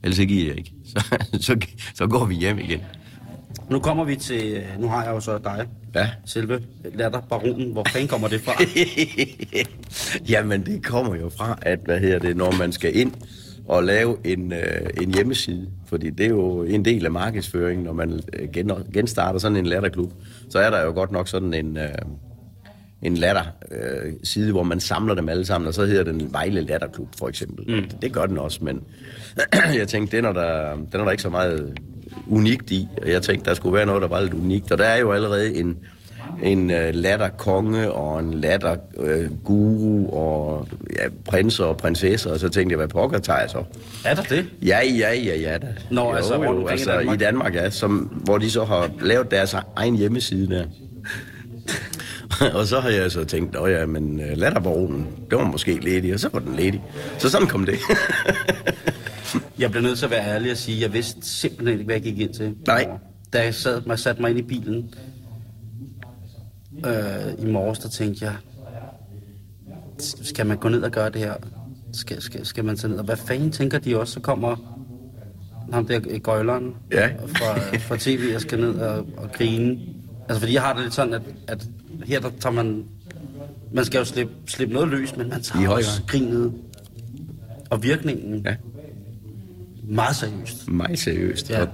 Ellers 0.03 0.17
så 0.17 0.25
giver 0.25 0.47
jeg 0.47 0.59
ikke. 0.59 0.73
Så, 0.95 1.01
så, 1.41 1.57
så 1.95 2.07
går 2.07 2.25
vi 2.27 2.35
hjem 2.35 2.59
igen. 2.59 2.81
Nu 3.71 3.79
kommer 3.79 4.05
vi 4.05 4.17
til, 4.17 4.63
nu 4.79 4.89
har 4.89 5.05
jeg 5.05 5.13
jo 5.15 5.21
så 5.21 5.39
dig, 5.39 5.67
Ja. 5.95 6.11
selve 6.25 6.61
latterbaronen. 6.95 7.73
Hvor 7.73 7.85
fanden 7.93 8.09
kommer 8.09 8.29
det 8.29 8.41
fra? 8.41 8.53
Jamen, 10.33 10.67
det 10.67 10.85
kommer 10.85 11.15
jo 11.17 11.29
fra, 11.29 11.59
at 11.63 11.79
hvad 11.85 12.01
hedder 12.01 12.19
det, 12.19 12.37
når 12.37 12.59
man 12.59 12.73
skal 12.73 12.97
ind 12.97 13.13
og 13.69 13.85
lave 13.85 14.17
en, 14.25 14.53
øh, 14.53 14.91
en 15.03 15.15
hjemmeside, 15.15 15.69
fordi 15.87 16.11
det 16.11 16.27
er 16.27 16.31
jo 16.31 16.63
en 16.63 16.85
del 16.85 17.05
af 17.05 17.11
markedsføringen, 17.13 17.85
når 17.85 17.93
man 17.93 18.21
øh, 18.33 18.49
gen, 18.53 18.71
genstarter 18.95 19.39
sådan 19.39 19.57
en 19.57 19.67
latterklub, 19.67 20.13
så 20.51 20.59
er 20.59 20.71
der 20.71 20.83
jo 20.85 20.91
godt 20.93 21.13
nok 21.13 21.29
sådan 21.29 21.55
en, 21.55 21.77
øh, 21.77 21.89
en 23.03 23.15
latter 23.15 23.43
øh, 23.71 24.13
side, 24.25 24.53
hvor 24.53 24.63
man 24.63 24.81
samler 24.81 25.15
dem 25.15 25.29
alle 25.29 25.45
sammen, 25.45 25.69
og 25.69 25.75
så 25.75 25.85
hedder 25.85 26.05
den 26.05 26.33
Vejle 26.33 26.61
Latterklub, 26.61 27.09
for 27.19 27.29
eksempel. 27.29 27.75
Mm. 27.75 27.85
Det 28.03 28.13
gør 28.13 28.27
den 28.27 28.39
også, 28.39 28.59
men 28.65 28.81
jeg 29.79 29.89
tænkte, 29.89 30.17
den 30.17 30.25
er, 30.25 30.33
der, 30.33 30.75
den 30.75 31.01
er 31.01 31.05
der 31.05 31.11
ikke 31.11 31.23
så 31.23 31.31
meget 31.31 31.79
unikt 32.29 32.71
i, 32.71 32.89
og 33.03 33.11
jeg 33.11 33.23
tænkte, 33.23 33.51
der 33.51 33.55
skulle 33.55 33.75
være 33.75 33.87
noget, 33.87 34.03
der 34.03 34.09
var 34.09 34.21
lidt 34.21 34.35
unikt, 34.35 34.73
og 34.73 34.79
der 34.79 34.85
er 34.85 34.97
jo 34.97 35.13
allerede 35.13 35.55
en, 35.55 35.79
en 36.43 36.71
uh, 36.71 36.77
latterkonge 36.93 37.93
og 37.93 38.21
en 38.21 38.35
latterguru 38.35 39.25
uh, 39.25 39.45
guru 39.45 40.11
og 40.11 40.69
ja, 40.99 41.09
prinser 41.25 41.65
og 41.65 41.77
prinsesser, 41.77 42.31
og 42.31 42.41
så 42.41 42.49
tænkte 42.49 42.73
jeg, 42.73 42.77
hvad 42.77 42.89
pokker 42.89 43.19
tager 43.19 43.41
jeg 43.41 43.51
så? 43.51 43.65
er 44.05 44.15
der 44.15 44.23
det? 44.23 44.47
Ja, 44.63 44.79
ja, 44.87 45.15
ja, 45.15 45.37
ja. 45.37 45.59
Da. 45.59 45.67
Nå, 45.91 46.13
altså 46.13 46.37
rundt 46.37 46.49
omkring 46.49 46.69
i 46.69 46.73
altså 46.73 46.93
Danmark? 46.93 47.21
i 47.21 47.25
Danmark, 47.25 47.55
ja, 47.55 47.71
som, 47.71 47.99
hvor 48.25 48.39
de 48.39 48.51
så 48.51 48.65
har 48.65 48.91
lavet 49.01 49.31
deres 49.31 49.57
egen 49.77 49.97
hjemmeside 49.97 50.55
der. 50.55 50.65
og 52.59 52.67
så 52.67 52.81
har 52.81 52.89
jeg 52.89 53.13
så 53.13 53.25
tænkt, 53.25 53.57
åh 53.57 53.71
ja, 53.71 53.87
men 53.87 54.21
uh, 54.21 54.27
latterbaronen, 54.39 55.07
det 55.31 55.39
var 55.39 55.45
måske 55.45 55.75
ledig, 55.75 56.15
og 56.15 56.21
så 56.21 56.29
var 56.33 56.39
den 56.39 56.57
ledig. 56.57 56.83
Så 57.19 57.31
sådan 57.31 57.49
kom 57.49 57.67
det. 57.67 57.79
Jeg 59.59 59.71
bliver 59.71 59.83
nødt 59.83 59.99
til 59.99 60.05
at 60.07 60.11
være 60.11 60.27
ærlig 60.27 60.51
og 60.51 60.57
sige, 60.57 60.77
at 60.77 60.83
jeg 60.83 60.93
vidste 60.93 61.21
simpelthen 61.23 61.79
ikke, 61.79 61.85
hvad 61.85 61.95
jeg 61.95 62.03
gik 62.03 62.19
ind 62.19 62.35
til. 62.35 62.55
Nej. 62.67 62.89
Da 63.33 63.45
jeg 63.45 63.55
sad, 63.55 63.83
mig, 63.87 63.99
satte 63.99 64.23
mig 64.23 64.31
ind 64.31 64.39
i 64.39 64.43
bilen 64.43 64.95
øh, 66.87 67.47
i 67.49 67.51
morges, 67.51 67.79
der 67.79 67.89
tænkte 67.89 68.25
jeg, 68.25 68.35
skal 70.23 70.47
man 70.47 70.57
gå 70.57 70.69
ned 70.69 70.83
og 70.83 70.91
gøre 70.91 71.11
det 71.11 71.21
her? 71.21 71.35
Skal, 71.93 72.23
skal, 72.23 72.47
skal 72.47 72.65
man 72.65 72.77
tage 72.77 72.91
ned? 72.91 72.99
Og 72.99 73.05
hvad 73.05 73.17
fanden 73.17 73.51
tænker 73.53 73.79
de 73.79 74.01
også? 74.01 74.13
Så 74.13 74.21
kommer 74.21 74.57
ham 75.73 75.87
der 75.87 76.01
øh, 76.11 76.21
gøjleren 76.21 76.75
Ja. 76.93 77.07
fra, 77.27 77.77
fra 77.77 77.97
tv 77.99 78.33
og 78.35 78.41
skal 78.41 78.61
ned 78.61 78.75
og, 78.75 79.07
og 79.17 79.33
grine. 79.33 79.79
Altså 80.29 80.41
fordi 80.41 80.55
jeg 80.55 80.63
har 80.63 80.73
det 80.73 80.83
lidt 80.83 80.95
sådan, 80.95 81.15
at, 81.15 81.23
at 81.49 81.67
her 82.07 82.21
der 82.21 82.31
tager 82.41 82.55
man... 82.55 82.85
Man 83.73 83.85
skal 83.85 83.99
jo 83.99 84.05
slippe, 84.05 84.33
slippe 84.47 84.75
noget 84.75 84.89
løs, 84.89 85.17
men 85.17 85.29
man 85.29 85.41
I 85.41 85.43
tager 85.43 85.67
høj 85.67 85.77
også 85.77 86.03
grinet 86.07 86.53
og 87.71 87.83
virkningen 87.83 88.43
ja. 88.47 88.55
meget 89.89 90.17
seriøst. 90.17 90.71
Meget 90.71 90.99
seriøst. 90.99 91.51
Ja. 91.51 91.63
Og, 91.63 91.69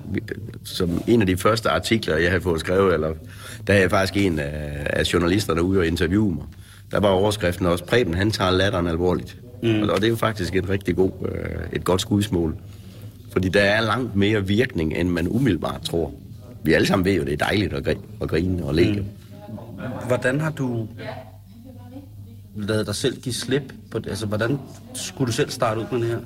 som 0.65 1.03
en 1.07 1.21
af 1.21 1.27
de 1.27 1.37
første 1.37 1.69
artikler, 1.69 2.17
jeg 2.17 2.31
havde 2.31 2.43
fået 2.43 2.61
skrevet, 2.61 2.95
eller 2.95 3.15
der 3.67 3.75
er 3.75 3.79
jeg 3.79 3.91
faktisk 3.91 4.17
en 4.17 4.39
af, 4.39 4.87
af 4.91 5.13
journalisterne 5.13 5.63
ude 5.63 5.81
og 5.81 5.87
interviewe 5.87 6.35
mig. 6.35 6.45
Der 6.91 7.01
var 7.01 7.09
overskriften 7.09 7.67
også, 7.67 7.85
Preben 7.85 8.15
han 8.15 8.31
tager 8.31 8.51
latteren 8.51 8.87
alvorligt. 8.87 9.37
Mm. 9.63 9.83
Og, 9.83 9.91
og 9.91 9.97
det 9.97 10.05
er 10.05 10.11
jo 10.11 10.17
faktisk 10.17 10.57
et 10.57 10.69
rigtig 10.69 10.97
god, 10.97 11.13
øh, 11.33 11.61
et 11.73 11.85
godt 11.85 12.01
skudsmål. 12.01 12.57
Fordi 13.33 13.49
der 13.49 13.61
er 13.61 13.81
langt 13.81 14.17
mere 14.17 14.47
virkning, 14.47 14.95
end 14.97 15.09
man 15.09 15.29
umiddelbart 15.29 15.81
tror. 15.83 16.13
Vi 16.63 16.73
alle 16.73 16.87
sammen 16.87 17.05
ved 17.05 17.15
jo, 17.15 17.25
det 17.25 17.33
er 17.33 17.37
dejligt 17.37 17.73
at, 17.73 17.89
gri- 17.89 18.23
at 18.23 18.29
grine 18.29 18.65
og 18.65 18.75
le. 18.75 18.93
Mm. 18.93 19.05
Hvordan 20.07 20.41
har 20.41 20.51
du 20.51 20.89
lavet 22.57 22.87
dig 22.87 22.95
selv 22.95 23.21
give 23.21 23.35
slip 23.35 23.73
på 23.91 23.99
det? 23.99 24.11
Altså, 24.11 24.27
hvordan 24.27 24.59
skulle 24.95 25.27
du 25.27 25.33
selv 25.33 25.51
starte 25.51 25.81
ud 25.81 25.87
med 25.93 26.01
det 26.01 26.09
her? 26.09 26.19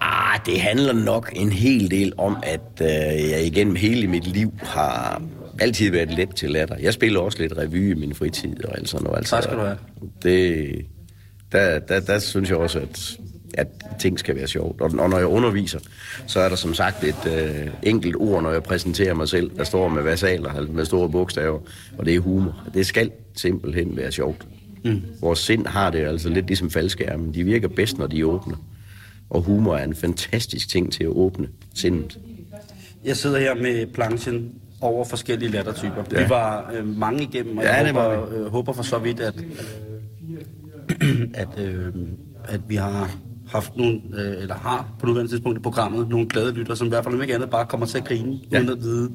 Ah, 0.00 0.40
det 0.46 0.60
handler 0.60 0.92
nok 0.92 1.32
en 1.36 1.52
hel 1.52 1.90
del 1.90 2.12
om, 2.18 2.36
at 2.42 2.80
øh, 2.80 3.30
jeg 3.30 3.44
igennem 3.44 3.76
hele 3.76 4.06
mit 4.06 4.26
liv 4.26 4.52
har 4.62 5.22
altid 5.60 5.90
været 5.90 6.10
let 6.10 6.34
til 6.34 6.50
latter. 6.50 6.76
Jeg 6.76 6.94
spiller 6.94 7.20
også 7.20 7.38
lidt 7.38 7.58
revy 7.58 7.90
i 7.90 7.94
min 7.94 8.14
fritid 8.14 8.64
og 8.64 8.78
alt 8.78 8.88
sådan 8.88 9.04
noget. 9.04 9.18
Altså, 9.18 9.36
Tak 9.36 9.42
skal 9.42 9.56
du 9.56 9.62
have. 9.62 9.78
Det, 10.22 10.86
der, 11.52 11.78
der, 11.78 12.00
der 12.00 12.18
synes 12.18 12.50
jeg 12.50 12.58
også, 12.58 12.78
at, 12.78 13.18
at 13.54 13.68
ting 14.00 14.18
skal 14.18 14.36
være 14.36 14.46
sjovt. 14.46 14.80
Og, 14.80 14.90
og 14.98 15.10
når 15.10 15.16
jeg 15.18 15.26
underviser, 15.26 15.78
så 16.26 16.40
er 16.40 16.48
der 16.48 16.56
som 16.56 16.74
sagt 16.74 17.04
et 17.04 17.26
øh, 17.26 17.68
enkelt 17.82 18.16
ord, 18.16 18.42
når 18.42 18.52
jeg 18.52 18.62
præsenterer 18.62 19.14
mig 19.14 19.28
selv, 19.28 19.50
der 19.56 19.64
står 19.64 19.88
med 19.88 20.02
versaler, 20.02 20.66
med 20.72 20.84
store 20.84 21.08
bogstaver, 21.10 21.58
og 21.98 22.06
det 22.06 22.14
er 22.14 22.20
humor. 22.20 22.62
Det 22.74 22.86
skal 22.86 23.10
simpelthen 23.36 23.96
være 23.96 24.12
sjovt. 24.12 24.46
Mm. 24.84 25.02
Vores 25.20 25.38
sind 25.38 25.66
har 25.66 25.90
det 25.90 25.98
altså 25.98 26.28
lidt 26.28 26.46
ligesom 26.46 26.70
faldskærmen. 26.70 27.34
De 27.34 27.44
virker 27.44 27.68
bedst, 27.68 27.98
når 27.98 28.06
de 28.06 28.20
er 28.20 28.24
åbne. 28.24 28.54
Og 29.30 29.42
humor 29.42 29.76
er 29.76 29.84
en 29.84 29.94
fantastisk 29.94 30.68
ting 30.68 30.92
til 30.92 31.04
at 31.04 31.10
åbne 31.10 31.48
sindet. 31.74 32.18
Jeg 33.04 33.16
sidder 33.16 33.38
her 33.38 33.54
med 33.54 33.86
planchen 33.86 34.52
over 34.80 35.04
forskellige 35.04 35.50
lattertyper. 35.50 36.04
Ja. 36.12 36.22
Vi 36.22 36.28
var 36.28 36.72
øh, 36.74 36.98
mange 36.98 37.22
igennem, 37.22 37.58
og 37.58 37.64
Ja, 37.64 37.76
jeg 37.76 37.86
det 37.86 37.94
var 37.94 38.16
håber, 38.16 38.38
øh, 38.38 38.46
håber 38.46 38.72
for 38.72 38.82
så 38.82 38.98
vidt, 38.98 39.20
at, 39.20 39.34
at, 41.34 41.48
øh, 41.58 41.86
at 42.44 42.60
vi 42.68 42.76
har 42.76 43.10
haft 43.48 43.76
nogle, 43.76 44.00
øh, 44.14 44.42
eller 44.42 44.54
har 44.54 44.88
på 45.00 45.06
nuværende 45.06 45.32
tidspunkt 45.32 45.58
i 45.58 45.62
programmet, 45.62 46.08
nogle 46.08 46.28
glade 46.28 46.52
lytter, 46.52 46.74
som 46.74 46.86
i 46.86 46.88
hvert 46.90 47.04
fald 47.04 47.14
om 47.14 47.22
ikke 47.22 47.34
andet 47.34 47.50
bare 47.50 47.66
kommer 47.66 47.86
til 47.86 47.98
at 47.98 48.04
grine, 48.04 48.38
ja. 48.52 48.58
Uden 48.58 48.68
at 48.70 48.80
vide 48.80 49.10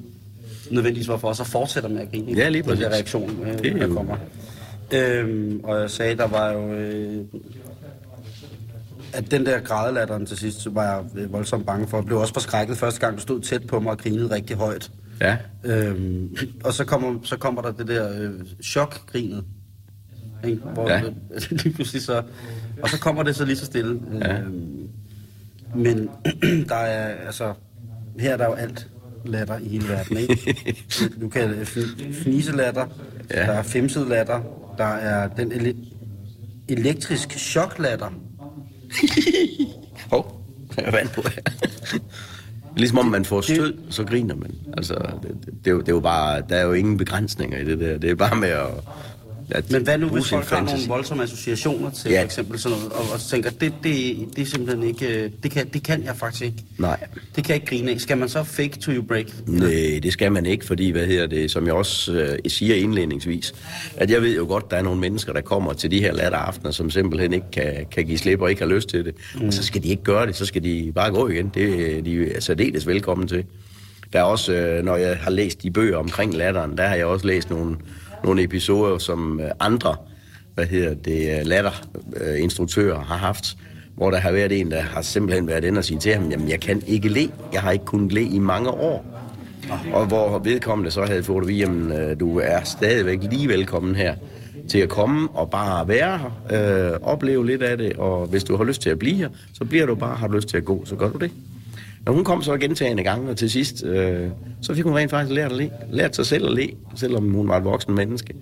nødvendigvis 0.72 1.08
hvorfor, 1.08 1.28
og 1.28 1.36
så 1.36 1.44
fortsætter 1.44 1.90
med 1.90 2.02
at 2.02 2.12
grine. 2.12 2.32
Ja, 2.32 2.50
lige 2.50 2.62
Den 2.62 2.70
der 2.70 2.76
præcis. 2.76 2.94
reaktion, 2.94 3.30
øh, 3.46 3.60
Det 3.60 3.66
er 3.66 3.88
der 3.88 3.96
kommer. 3.96 4.18
Øhm, 4.94 5.60
og 5.64 5.82
jeg 5.82 5.90
sagde, 5.90 6.18
der 6.18 6.28
var 6.28 6.52
jo... 6.52 6.74
Øh, 6.74 7.26
at 9.14 9.32
den 9.32 9.46
der 9.46 9.60
grædelatteren 9.60 10.26
til 10.26 10.38
sidst, 10.38 10.62
så 10.62 10.70
var 10.70 10.84
jeg 10.84 11.04
øh, 11.16 11.34
voldsomt 11.34 11.66
bange 11.66 11.88
for. 11.88 11.98
Jeg 11.98 12.06
blev 12.06 12.18
også 12.18 12.34
forskrækket 12.34 12.78
første 12.78 13.00
gang, 13.00 13.16
du 13.18 13.22
stod 13.22 13.42
tæt 13.42 13.68
på 13.68 13.80
mig 13.80 13.92
og 13.92 13.98
grinede 13.98 14.36
rigtig 14.36 14.58
højt. 14.58 14.92
Ja. 15.22 15.38
Øhm, 15.64 16.36
og 16.64 16.74
så 16.74 16.86
kommer, 16.86 17.20
så 17.24 17.38
kommer 17.38 17.62
der 17.62 17.72
det 17.72 17.88
der 17.88 18.22
øh, 18.22 18.30
chokgrinet. 18.64 19.44
Ikke? 20.44 20.62
Hvor 20.74 20.90
Ja. 20.90 21.02
lige 21.64 21.74
pludselig 21.74 22.02
så... 22.02 22.22
Og 22.82 22.90
så 22.90 23.00
kommer 23.00 23.24
det 23.24 23.36
så 23.36 23.46
lige 23.46 23.56
så 23.58 23.66
stille. 23.66 24.00
Ja. 24.22 24.40
Øhm, 24.40 24.88
men 25.76 26.10
der 26.70 26.76
er, 26.76 27.26
altså... 27.26 27.54
Her 28.20 28.34
er 28.34 28.38
der 28.38 28.46
jo 28.46 28.54
alt 28.54 28.88
latter 29.26 29.58
i 29.60 29.68
hele 29.68 29.88
verden, 29.90 30.18
ikke? 30.18 30.76
Du, 31.22 31.30
kan 31.30 31.50
f- 31.62 32.24
fniselatter, 32.24 32.86
Ja. 33.32 33.40
ja. 33.42 33.46
der 33.46 33.54
er 33.58 33.64
femset 33.64 34.08
latter, 34.08 34.42
der 34.78 34.84
er 34.86 35.28
den 35.28 35.52
ele- 35.52 35.88
elektrisk 36.70 37.32
choklatter. 37.40 38.10
Hov, 40.12 40.46
jeg 40.78 40.86
er 40.86 40.92
vand 40.92 41.10
på 41.10 41.22
her. 41.22 41.42
Ligesom 42.78 42.98
om 42.98 43.06
man 43.06 43.26
får 43.26 43.42
stød, 43.42 43.74
så 43.90 44.04
griner 44.04 44.36
man. 44.36 44.52
Altså, 44.78 44.94
det, 45.24 45.38
det, 45.46 45.54
det, 45.66 45.68
er 45.68 45.72
jo, 45.72 45.80
det 45.80 45.90
er 45.90 45.94
jo 45.94 46.00
bare, 46.00 46.42
der 46.50 46.56
er 46.56 46.64
jo 46.66 46.74
ingen 46.74 46.98
begrænsninger 46.98 47.58
i 47.58 47.66
det 47.66 47.80
der. 47.80 47.98
Det 47.98 48.10
er 48.10 48.16
bare 48.16 48.36
med 48.36 48.50
at... 48.50 48.68
at 49.52 49.72
Men 49.72 49.84
hvad 49.84 49.98
nu, 49.98 50.08
hvis 50.08 50.30
folk 50.30 50.46
har 50.50 50.62
nogle 50.62 50.80
voldsomme 50.88 51.24
associationer 51.24 51.92
til 51.92 52.12
Ja. 52.12 52.20
for 52.20 52.26
eksempel 52.26 52.60
sådan 52.60 52.78
noget, 52.78 52.94
og, 52.94 53.02
og 53.14 53.20
tænker, 53.20 53.50
det, 53.50 53.74
det, 53.84 54.18
det 54.36 54.42
er 54.42 54.46
simpelthen 54.46 54.84
ikke, 54.88 55.24
øh, 55.24 55.30
det 55.44 55.52
kan, 55.52 55.68
det 55.68 55.84
kan 55.84 56.04
jeg 56.04 56.16
faktisk 56.16 56.44
ikke. 56.44 56.58
Nej. 56.78 57.00
Det 57.36 57.44
kan 57.44 57.48
jeg 57.48 57.56
ikke 57.56 57.66
grine 57.66 57.92
af. 57.92 58.00
Skal 58.00 58.18
man 58.18 58.30
så 58.30 58.44
fake 58.44 58.80
to 58.80 58.92
you 58.92 59.04
break? 59.04 59.26
Nej, 59.48 60.00
det 60.04 60.14
skal 60.14 60.32
man 60.32 60.46
ikke, 60.46 60.66
fordi, 60.66 60.90
hvad 60.90 61.06
hedder 61.06 61.28
det, 61.28 61.52
som 61.52 61.66
jeg 61.66 61.74
også 61.74 62.14
øh, 62.14 62.38
siger 62.48 62.76
indledningsvis, 62.76 63.54
at 63.98 64.10
jeg 64.12 64.22
ved 64.22 64.36
jo 64.36 64.46
godt, 64.46 64.72
der 64.72 64.78
er 64.78 64.82
nogle 64.82 65.00
mennesker, 65.00 65.34
der 65.34 65.42
kommer 65.42 65.74
til 65.74 65.92
de 65.92 66.00
her 66.00 66.14
latteraftener, 66.14 66.72
som 66.72 66.90
simpelthen 66.90 67.34
ikke 67.34 67.52
kan, 67.52 67.86
kan 67.92 68.06
give 68.06 68.18
slip 68.18 68.42
og 68.42 68.50
ikke 68.50 68.62
har 68.62 68.70
lyst 68.70 68.90
til 68.90 69.06
det. 69.06 69.16
Mm. 69.36 69.48
Og 69.48 69.54
så 69.54 69.64
skal 69.64 69.84
de 69.84 69.88
ikke 69.88 70.04
gøre 70.04 70.28
det, 70.28 70.36
så 70.36 70.46
skal 70.46 70.64
de 70.64 70.92
bare 70.96 71.12
gå 71.12 71.30
igen. 71.30 71.52
Det 71.54 71.98
er 71.98 72.02
de 72.02 72.32
er 72.36 72.40
særdeles 72.42 72.88
velkommen 72.88 73.28
til. 73.28 73.44
Der 74.14 74.20
er 74.20 74.24
også, 74.24 74.54
øh, 74.54 74.86
når 74.86 74.96
jeg 74.96 75.18
har 75.18 75.32
læst 75.32 75.64
de 75.64 75.72
bøger 75.72 75.98
omkring 75.98 76.34
latteren, 76.34 76.78
der 76.78 76.88
har 76.88 76.96
jeg 76.96 77.06
også 77.06 77.28
læst 77.28 77.50
nogle, 77.50 77.76
nogle 78.24 78.44
episoder, 78.44 78.98
som 78.98 79.40
øh, 79.40 79.50
andre, 79.60 79.96
hvad 80.54 80.66
hedder 80.66 80.94
det, 80.94 81.40
øh, 81.40 81.46
latter, 81.46 81.72
øh, 81.96 82.22
latterinstruktører 82.22 83.00
har 83.00 83.18
haft, 83.18 83.58
hvor 83.96 84.12
der 84.12 84.18
har 84.18 84.32
været 84.32 84.60
en, 84.60 84.72
der 84.72 84.82
har 84.82 85.02
simpelthen 85.02 85.48
været 85.48 85.64
inde 85.64 85.78
og 85.78 85.86
sige 85.86 86.00
til 86.00 86.14
ham, 86.14 86.30
jamen 86.30 86.50
jeg 86.50 86.60
kan 86.60 86.84
ikke 86.88 87.10
le, 87.10 87.30
jeg 87.54 87.62
har 87.62 87.72
ikke 87.72 87.86
kunnet 87.86 88.14
le 88.14 88.24
i 88.24 88.40
mange 88.40 88.70
år. 88.70 89.06
Og 89.94 90.06
hvor 90.06 90.40
vedkommende 90.40 90.92
så 90.92 91.06
havde 91.06 91.24
fået 91.24 91.42
at 91.42 91.48
vide, 91.48 91.60
jamen 91.60 92.18
du 92.18 92.40
er 92.40 92.64
stadigvæk 92.64 93.20
lige 93.24 93.48
velkommen 93.48 93.96
her 93.96 94.16
til 94.70 94.80
at 94.80 94.90
komme 94.90 95.30
og 95.30 95.50
bare 95.50 95.88
være 95.88 96.18
her, 96.18 96.92
øh, 96.94 97.00
opleve 97.02 97.46
lidt 97.46 97.64
af 97.64 97.78
det, 97.78 97.94
og 97.94 98.28
hvis 98.28 98.44
du 98.44 98.58
har 98.58 98.64
lyst 98.64 98.82
til 98.82 98.90
at 98.90 99.00
blive 99.00 99.16
her, 99.16 99.30
så 99.54 99.66
bliver 99.66 99.86
du 99.86 99.96
bare, 99.96 100.16
har 100.16 100.28
du 100.28 100.34
lyst 100.34 100.48
til 100.48 100.58
at 100.58 100.66
gå, 100.66 100.86
så 100.86 100.96
gør 100.96 101.10
du 101.10 101.18
det. 101.18 101.32
Og 102.06 102.14
hun 102.14 102.24
kom 102.24 102.42
så 102.42 102.58
gentagende 102.58 103.04
gange, 103.04 103.30
og 103.30 103.38
til 103.38 103.50
sidst, 103.50 103.86
øh, 103.86 104.30
så 104.62 104.76
fik 104.76 104.84
hun 104.84 104.96
rent 104.96 105.12
faktisk 105.12 105.36
lært 105.36 105.52
at 105.52 105.58
le. 105.58 105.70
Lært 105.90 106.16
sig 106.16 106.26
selv 106.26 106.46
at 106.46 106.54
le, 106.54 106.70
selvom 106.96 107.32
hun 107.32 107.48
var 107.48 107.58
et 107.58 107.64
voksen 107.64 107.96
menneske. 107.96 108.34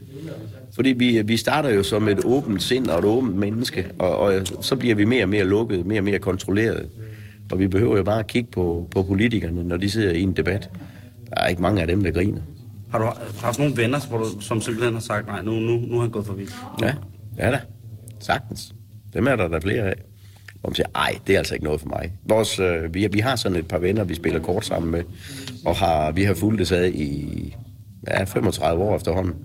Fordi 0.76 0.90
vi, 0.90 1.22
vi 1.22 1.38
starter 1.38 1.70
jo 1.70 1.84
som 1.84 2.08
et 2.08 2.26
åbent 2.26 2.64
sind 2.64 2.88
og 2.88 3.00
et 3.00 3.06
åbent 3.06 3.36
menneske, 3.36 3.88
og, 4.00 4.18
og 4.18 4.34
så 4.62 4.76
bliver 4.76 4.96
vi 4.96 5.06
mere 5.06 5.24
og 5.24 5.30
mere 5.30 5.44
lukket, 5.44 5.86
mere 5.86 6.00
og 6.00 6.04
mere 6.04 6.20
kontrolleret. 6.20 6.90
Og 7.52 7.60
vi 7.60 7.68
behøver 7.68 7.98
jo 7.98 8.04
bare 8.04 8.20
at 8.20 8.28
kigge 8.28 8.52
på, 8.52 8.88
på 8.92 9.04
politikerne, 9.04 9.64
når 9.64 9.78
de 9.78 9.90
sidder 9.90 10.12
i 10.12 10.22
en 10.22 10.34
debat. 10.34 10.70
Der 11.30 11.42
er 11.42 11.48
ikke 11.48 11.62
mange 11.62 11.82
af 11.82 11.88
dem, 11.88 12.04
der 12.04 12.12
griner. 12.12 12.42
Har 12.92 13.00
du 13.00 13.06
haft 13.42 13.60
nogle 13.60 13.78
venner, 13.78 14.00
hvor 14.10 14.18
du, 14.18 14.26
som 14.40 14.62
simpelthen 14.62 14.94
har 14.94 15.02
sagt, 15.02 15.28
nej, 15.28 15.42
nu, 15.42 15.52
nu, 15.52 15.78
nu 15.78 15.94
har 15.94 16.02
han 16.02 16.10
gået 16.10 16.26
for 16.26 16.34
vidt? 16.34 16.56
Ja, 16.82 16.94
ja 17.38 17.52
da. 17.52 17.60
Sagtens. 18.20 18.74
Dem 19.14 19.28
er 19.28 19.36
der 19.36 19.48
der 19.48 19.60
flere 19.60 19.84
af. 19.84 19.96
Hvor 20.62 20.70
man 20.70 20.76
siger, 20.76 20.88
ej, 20.96 21.16
det 21.28 21.34
er 21.34 21.38
altså 21.38 21.54
ikke 21.54 21.66
noget 21.66 21.82
for 21.82 21.88
mig. 21.88 22.12
Vores, 22.26 22.60
øh, 22.60 22.94
vi, 22.94 23.08
vi 23.12 23.20
har 23.20 23.36
sådan 23.36 23.58
et 23.58 23.68
par 23.68 23.78
venner, 23.78 24.04
vi 24.04 24.16
spiller 24.16 24.40
kort 24.40 24.66
sammen 24.66 24.92
med, 24.92 25.04
og 25.66 25.76
har, 25.76 26.12
vi 26.12 26.24
har 26.24 26.34
fulgt 26.34 26.60
det 26.60 26.68
sad 26.68 26.88
i 26.88 27.56
ja, 28.08 28.24
35 28.24 28.84
år 28.84 28.96
efterhånden. 28.96 29.36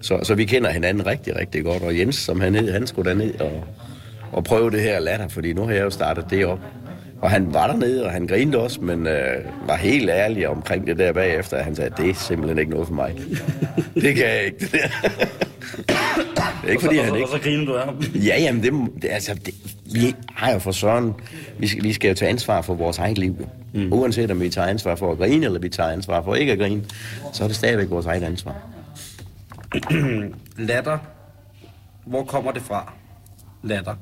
Så, 0.00 0.20
så 0.22 0.34
vi 0.34 0.44
kender 0.44 0.70
hinanden 0.70 1.06
rigtig, 1.06 1.36
rigtig 1.36 1.64
godt. 1.64 1.82
Og 1.82 1.98
Jens, 1.98 2.16
som 2.16 2.40
han 2.40 2.54
hed, 2.54 2.72
han 2.72 2.86
skulle 2.86 3.10
derned 3.10 3.40
og, 3.40 3.64
og 4.32 4.44
prøve 4.44 4.70
det 4.70 4.80
her 4.80 5.00
latter, 5.00 5.28
fordi 5.28 5.52
nu 5.52 5.62
har 5.62 5.72
jeg 5.72 5.82
jo 5.82 5.90
startet 5.90 6.26
det 6.30 6.46
op. 6.46 6.60
Og 7.22 7.30
han 7.30 7.54
var 7.54 7.66
dernede, 7.66 8.04
og 8.04 8.10
han 8.10 8.26
grinede 8.26 8.58
også, 8.58 8.80
men 8.80 9.06
øh, 9.06 9.44
var 9.66 9.76
helt 9.76 10.10
ærlig 10.10 10.48
omkring 10.48 10.86
det 10.86 10.98
der 10.98 11.12
bagefter. 11.12 11.62
Han 11.62 11.76
sagde, 11.76 11.90
det 11.96 12.10
er 12.10 12.14
simpelthen 12.14 12.58
ikke 12.58 12.70
noget 12.70 12.86
for 12.86 12.94
mig. 12.94 13.14
det 13.94 14.14
kan 14.14 14.24
jeg 14.26 14.44
ikke, 14.44 14.58
det 14.58 14.72
der. 14.72 14.78
det 14.78 16.66
er 16.66 16.70
ikke, 16.70 16.82
fordi 16.82 16.98
og, 16.98 17.04
han 17.04 17.10
så, 17.10 17.14
ikke... 17.14 17.26
og 17.26 17.38
så 17.38 17.42
griner 17.42 17.64
du 17.64 17.74
af 17.74 17.84
ham. 17.84 18.02
Ja, 18.14 18.40
jamen, 18.40 18.62
det, 18.62 19.02
det, 19.02 19.08
altså, 19.10 19.34
det, 19.34 19.54
vi 19.92 20.14
har 20.34 20.52
jo 20.52 20.58
for 20.58 20.72
søren, 20.72 21.14
vi 21.58 21.66
skal, 21.66 21.82
vi 21.82 21.92
skal 21.92 22.08
jo 22.08 22.14
tage 22.14 22.28
ansvar 22.28 22.62
for 22.62 22.74
vores 22.74 22.98
eget 22.98 23.18
liv. 23.18 23.48
Mm. 23.74 23.92
Uanset 23.92 24.30
om 24.30 24.40
vi 24.40 24.48
tager 24.48 24.68
ansvar 24.68 24.94
for 24.94 25.12
at 25.12 25.18
grine, 25.18 25.46
eller 25.46 25.60
vi 25.60 25.68
tager 25.68 25.90
ansvar 25.90 26.22
for 26.22 26.34
ikke 26.34 26.52
at 26.52 26.58
grine, 26.58 26.84
så 27.32 27.44
er 27.44 27.48
det 27.48 27.56
stadigvæk 27.56 27.90
vores 27.90 28.06
eget 28.06 28.22
ansvar. 28.22 28.56
Latter. 30.68 30.98
Hvor 32.04 32.24
kommer 32.24 32.52
det 32.52 32.62
fra? 32.62 32.92
Latter. 33.62 33.94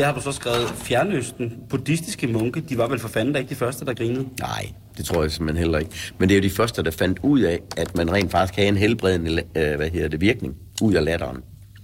Her 0.00 0.06
har 0.06 0.14
du 0.14 0.20
så 0.20 0.32
skrevet 0.32 0.68
Fjernøsten. 0.76 1.52
Buddhistiske 1.70 2.26
munke. 2.26 2.60
De 2.68 2.78
var 2.78 2.88
vel 2.88 2.98
for 2.98 3.08
fanden 3.08 3.32
da 3.32 3.38
ikke 3.38 3.50
de 3.50 3.54
første, 3.54 3.84
der 3.84 3.94
grinede. 3.94 4.26
Nej, 4.40 4.68
det 4.96 5.04
tror 5.04 5.22
jeg 5.22 5.30
simpelthen 5.30 5.62
heller 5.64 5.78
ikke. 5.78 5.90
Men 6.18 6.28
det 6.28 6.34
er 6.34 6.38
jo 6.38 6.42
de 6.42 6.50
første, 6.50 6.82
der 6.82 6.90
fandt 6.90 7.18
ud 7.22 7.40
af, 7.40 7.60
at 7.76 7.96
man 7.96 8.12
rent 8.12 8.30
faktisk 8.30 8.54
kan 8.54 8.62
have 8.62 8.68
en 8.68 8.76
helbredende 8.76 9.42
øh, 9.56 9.76
hvad 9.76 9.90
hedder 9.90 10.08
det, 10.08 10.20
virkning 10.20 10.54
ud 10.82 10.94
af 10.94 11.04
latteren. 11.04 11.36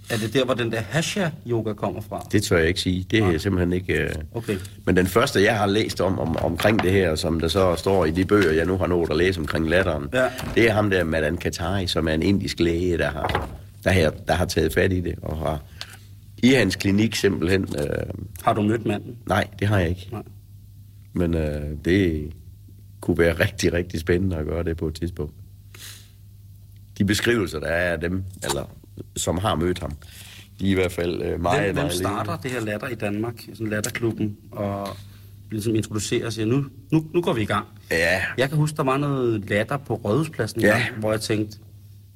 Er 0.09 0.17
det 0.17 0.33
der, 0.33 0.45
hvor 0.45 0.53
den 0.53 0.71
der 0.71 0.79
hasha-yoga 0.89 1.73
kommer 1.73 2.01
fra? 2.09 2.27
Det 2.31 2.43
tør 2.43 2.57
jeg 2.57 2.67
ikke 2.67 2.79
sige. 2.79 3.05
Det 3.11 3.19
er 3.23 3.31
jeg 3.31 3.41
simpelthen 3.41 3.73
ikke... 3.73 3.93
Øh... 3.93 4.09
Okay. 4.35 4.57
Men 4.85 4.97
den 4.97 5.07
første, 5.07 5.43
jeg 5.43 5.57
har 5.57 5.65
læst 5.67 6.01
om, 6.01 6.19
om 6.19 6.37
omkring 6.37 6.83
det 6.83 6.91
her, 6.91 7.15
som 7.15 7.39
der 7.39 7.47
så 7.47 7.75
står 7.75 8.05
i 8.05 8.11
de 8.11 8.25
bøger, 8.25 8.51
jeg 8.51 8.65
nu 8.65 8.77
har 8.77 8.87
nået 8.87 9.09
at 9.09 9.17
læse 9.17 9.39
omkring 9.39 9.69
latteren, 9.69 10.09
Ja. 10.13 10.25
det 10.55 10.69
er 10.69 10.73
ham 10.73 10.89
der, 10.89 11.03
Madan 11.03 11.37
Katari, 11.37 11.87
som 11.87 12.07
er 12.07 12.13
en 12.13 12.23
indisk 12.23 12.59
læge, 12.59 12.97
der 12.97 13.09
har, 13.09 13.49
der, 13.83 13.91
her, 13.91 14.09
der 14.27 14.33
har 14.33 14.45
taget 14.45 14.73
fat 14.73 14.93
i 14.93 14.99
det, 15.01 15.15
og 15.21 15.37
har 15.37 15.59
i 16.43 16.47
hans 16.53 16.75
klinik 16.75 17.15
simpelthen... 17.15 17.61
Øh... 17.79 18.13
Har 18.41 18.53
du 18.53 18.61
mødt 18.61 18.85
manden? 18.85 19.17
Nej, 19.27 19.47
det 19.59 19.67
har 19.67 19.79
jeg 19.79 19.89
ikke. 19.89 20.07
Nej. 20.11 20.23
Men 21.13 21.33
øh, 21.33 21.61
det 21.85 22.31
kunne 23.01 23.17
være 23.17 23.33
rigtig, 23.33 23.73
rigtig 23.73 23.99
spændende 23.99 24.35
at 24.37 24.45
gøre 24.45 24.63
det 24.63 24.77
på 24.77 24.87
et 24.87 24.93
tidspunkt. 24.95 25.33
De 26.97 27.05
beskrivelser, 27.05 27.59
der 27.59 27.67
er 27.67 27.91
af 27.93 27.99
dem, 27.99 28.23
eller 28.43 28.69
som 29.15 29.37
har 29.37 29.55
mødt 29.55 29.79
ham, 29.79 29.91
de 30.59 30.67
er 30.67 30.71
i 30.71 30.73
hvert 30.73 30.91
fald 30.91 31.21
øh, 31.21 31.41
meget, 31.41 31.63
Hvem, 31.63 31.75
hvem 31.75 31.89
starter 31.89 32.23
levende. 32.31 32.43
det 32.43 32.51
her 32.51 32.59
latter 32.59 32.87
i 32.87 32.95
Danmark? 32.95 33.33
Sådan 33.53 33.67
latterklubben. 33.67 34.37
Og 34.51 34.87
ligesom 35.51 35.75
introducerer 35.75 36.25
og 36.25 36.33
siger, 36.33 36.45
nu, 36.45 36.65
nu, 36.91 37.05
nu 37.13 37.21
går 37.21 37.33
vi 37.33 37.41
i 37.41 37.45
gang. 37.45 37.65
Ja, 37.91 38.21
Jeg 38.37 38.49
kan 38.49 38.57
huske, 38.57 38.77
der 38.77 38.83
var 38.83 38.97
noget 38.97 39.49
latter 39.49 39.77
på 39.77 39.95
Rådhuspladsen, 39.95 40.61
Ja. 40.61 40.67
ja. 40.77 40.85
hvor 40.99 41.11
jeg 41.11 41.21
tænkte, 41.21 41.57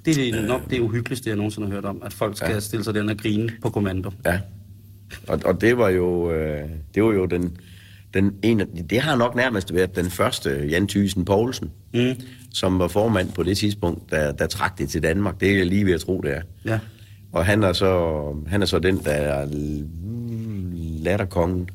det 0.06 0.30
er 0.30 0.42
nok 0.48 0.70
det 0.70 0.80
uhyggeligste, 0.80 1.30
jeg 1.30 1.38
nogensinde 1.38 1.68
har 1.68 1.74
hørt 1.76 1.86
om, 1.86 2.02
at 2.06 2.14
folk 2.14 2.38
skal 2.38 2.52
Ja. 2.54 2.60
stille 2.60 2.84
sig 2.84 2.94
den 2.94 3.10
og 3.10 3.18
grine 3.18 3.50
på 3.62 3.70
kommando. 3.70 4.12
Ja. 4.26 4.40
Og, 5.28 5.40
og 5.46 5.62
det 5.62 5.78
var 5.78 5.90
jo, 5.90 6.32
øh, 6.32 6.70
det 6.96 7.04
var 7.04 7.12
jo 7.14 7.26
den, 7.26 7.58
den 8.14 8.34
ene, 8.44 8.68
det 8.90 9.02
har 9.02 9.16
nok 9.16 9.36
nærmest 9.36 9.74
været 9.74 9.96
den 9.96 10.10
første 10.12 10.50
Jan 10.70 10.88
Thysen 10.88 11.26
Poulsen, 11.26 11.72
Mm. 11.94 12.14
som 12.54 12.80
var 12.80 12.88
formand 12.88 13.32
på 13.32 13.44
det 13.44 13.58
tidspunkt, 13.58 14.12
der, 14.12 14.32
der 14.32 14.48
trak 14.48 14.78
det 14.78 14.90
til 14.90 15.04
Danmark. 15.04 15.40
Det 15.40 15.52
er 15.52 15.58
jeg 15.58 15.66
lige 15.66 15.86
ved 15.86 15.94
at 15.94 16.02
tro, 16.02 16.22
det 16.22 16.36
er. 16.36 16.42
Ja. 16.66 16.80
Og 17.32 17.46
han 17.46 17.64
er 17.64 17.74
så, 17.74 18.22
han 18.48 18.62
er 18.62 18.66
så 18.66 18.80
den, 18.80 18.98
der 18.98 19.12
er 19.12 19.48
latterkongen. 21.04 21.70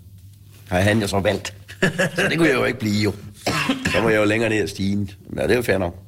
Har 0.69 0.81
han 0.81 1.01
jo 1.01 1.07
så 1.07 1.21
valgt. 1.21 1.55
så 2.17 2.23
det 2.31 2.39
kunne 2.39 2.49
jeg 2.49 2.57
jo 2.57 2.65
ikke 2.65 2.79
blive 2.79 3.03
jo. 3.05 3.13
Så 3.93 4.03
må 4.03 4.09
jeg 4.09 4.21
jo 4.21 4.25
længere 4.25 4.51
ned 4.51 4.63
ad 4.63 4.67
stigen. 4.67 5.11
Ja, 5.37 5.43
det 5.43 5.51
er 5.51 5.57
jo 5.57 5.63
fair 5.63 5.79
nok. 5.79 6.03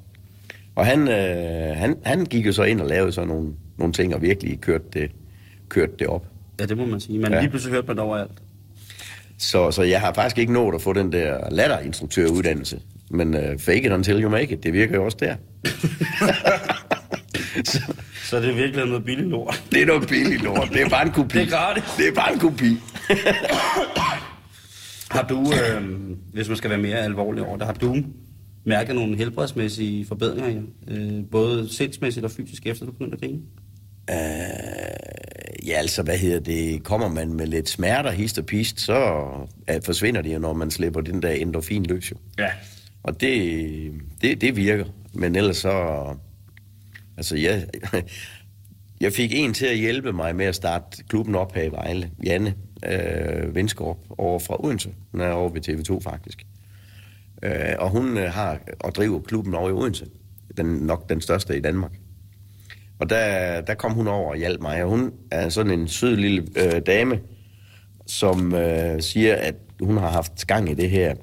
Og 0.79 0.87
han, 0.87 1.09
øh, 1.09 1.76
han, 1.76 1.97
han 2.05 2.24
gik 2.26 2.47
jo 2.47 2.53
så 2.53 2.62
ind 2.62 2.81
og 2.81 2.87
lavede 2.89 3.12
sådan 3.12 3.29
nogle, 3.29 3.49
nogle 3.79 3.93
ting, 3.93 4.14
og 4.14 4.22
virkelig 4.22 4.61
kørte 4.61 4.85
det, 4.93 5.11
kørte 5.68 5.93
det 5.99 6.07
op. 6.07 6.26
ja, 6.61 6.66
det 6.66 6.76
må 6.76 6.87
man 6.87 7.01
sige. 7.01 7.18
Men 7.18 7.33
Ja. 7.33 7.41
lige 7.41 7.51
pludselig 7.51 7.72
hørte 7.74 7.87
man 7.87 7.97
det 7.97 8.05
overalt. 8.05 8.31
Så, 9.39 9.70
så 9.70 9.83
jeg 9.83 10.01
har 10.01 10.12
faktisk 10.14 10.39
ikke 10.39 10.53
nået 10.53 10.74
at 10.74 10.83
få 10.83 10.93
den 10.93 11.12
der 11.12 11.51
latterinstruktøruddannelse. 11.51 12.81
Men 13.11 13.35
uh, 13.35 13.41
fake 13.59 13.83
it 13.87 13.93
until 13.93 14.22
you 14.22 14.31
make 14.31 14.53
it, 14.55 14.62
det 14.62 14.72
virker 14.72 14.95
jo 14.95 15.05
også 15.05 15.16
der. 15.20 15.35
så, 17.64 17.83
Så 18.24 18.41
det 18.41 18.51
er 18.51 18.55
virkelig 18.55 18.87
noget 18.87 19.05
billigt 19.05 19.29
lort. 19.29 19.62
det 19.72 19.83
er 19.83 19.87
noget 19.87 20.09
billigt 20.09 20.43
lort. 20.43 20.68
Det 20.72 20.83
er 20.83 20.89
bare 20.89 21.07
en 21.07 21.12
kopi. 21.12 21.39
Det 21.39 21.47
er 21.47 21.51
gratis. 21.51 21.85
Det 21.99 22.09
er 22.09 22.12
bare 22.14 22.33
en 22.33 22.39
kopi. 22.39 22.76
Har 25.11 25.22
du, 25.29 25.41
øh, 25.53 25.89
hvis 26.33 26.49
man 26.49 26.57
skal 26.57 26.70
være 26.70 26.79
mere 26.79 26.97
alvorlig 26.99 27.43
over 27.43 27.57
det, 27.57 27.66
har 27.66 27.72
du 27.74 27.97
mærket 28.65 28.95
nogle 28.95 29.17
helbredsmæssige 29.17 30.07
forbedringer, 30.07 30.63
øh, 30.89 31.25
både 31.31 31.69
sindsmæssigt 31.75 32.25
og 32.25 32.31
fysisk, 32.31 32.67
efter 32.67 32.87
du 32.87 32.93
begyndte 32.93 33.15
at 33.15 33.21
grine? 33.21 33.41
Uh, 34.11 35.69
ja, 35.69 35.73
altså, 35.73 36.03
hvad 36.03 36.19
hedder 36.19 36.41
det? 36.41 36.83
Kommer 36.85 37.09
man 37.09 37.33
med 37.33 37.47
lidt 37.47 37.69
smerter, 37.69 38.11
hist 38.11 38.39
og 38.39 38.47
pist, 38.47 38.81
så 38.81 39.25
uh, 39.71 39.77
forsvinder 39.85 40.23
de 40.23 40.33
jo, 40.33 40.39
når 40.39 40.53
man 40.53 40.71
slipper 40.71 41.01
den 41.01 41.23
der 41.23 41.31
endorfin 41.31 41.87
løs. 41.87 42.11
Jo. 42.11 42.17
Ja. 42.39 42.51
Og 43.03 43.21
det, 43.21 43.93
det, 44.23 44.41
det 44.41 44.57
virker. 44.57 44.85
Men 45.13 45.37
ellers 45.37 45.57
så... 45.57 46.05
Altså, 47.17 47.37
jeg, 47.37 47.67
jeg 49.01 49.13
fik 49.13 49.35
en 49.35 49.55
til 49.55 49.67
at 49.67 49.79
hjælpe 49.79 50.13
mig 50.13 50.37
med 50.37 50.47
at 50.47 50.55
starte 50.55 51.05
klubben 51.09 51.35
op 51.35 51.55
her 51.55 51.63
i 51.63 51.73
Vejle. 51.73 52.11
Janne 52.25 52.55
øh, 52.87 53.55
Vindskorp 53.55 53.97
over 54.09 54.39
fra 54.39 54.65
Odense. 54.65 54.91
Hun 55.13 55.21
er 55.21 55.31
over 55.31 55.49
ved 55.49 55.69
TV2 55.69 56.01
faktisk. 56.11 56.47
Øh, 57.43 57.74
og 57.78 57.91
hun 57.91 58.18
øh, 58.18 58.30
har 58.30 58.59
og 58.80 58.95
driver 58.95 59.20
klubben 59.20 59.55
over 59.55 59.68
i 59.68 59.72
Odense. 59.72 60.07
Den, 60.57 60.66
nok 60.66 61.09
den 61.09 61.20
største 61.20 61.57
i 61.57 61.61
Danmark. 61.61 61.93
Og 62.99 63.11
der, 63.11 63.61
der 63.61 63.74
kom 63.74 63.93
hun 63.93 64.09
over 64.09 64.30
og 64.30 64.36
hjalp 64.36 64.61
mig, 64.61 64.84
og 64.84 64.91
hun 64.91 65.12
er 65.30 65.49
sådan 65.49 65.72
en 65.72 65.89
sød 65.89 66.16
lille 66.16 66.47
øh, 66.57 66.82
dame, 66.86 67.20
som 68.07 68.55
øh, 68.55 69.03
siger, 69.03 69.34
at 69.34 69.55
hun 69.80 69.97
har 69.97 70.09
haft 70.11 70.47
gang 70.47 70.70
i 70.70 70.74
det 70.74 70.91
her 70.91 71.14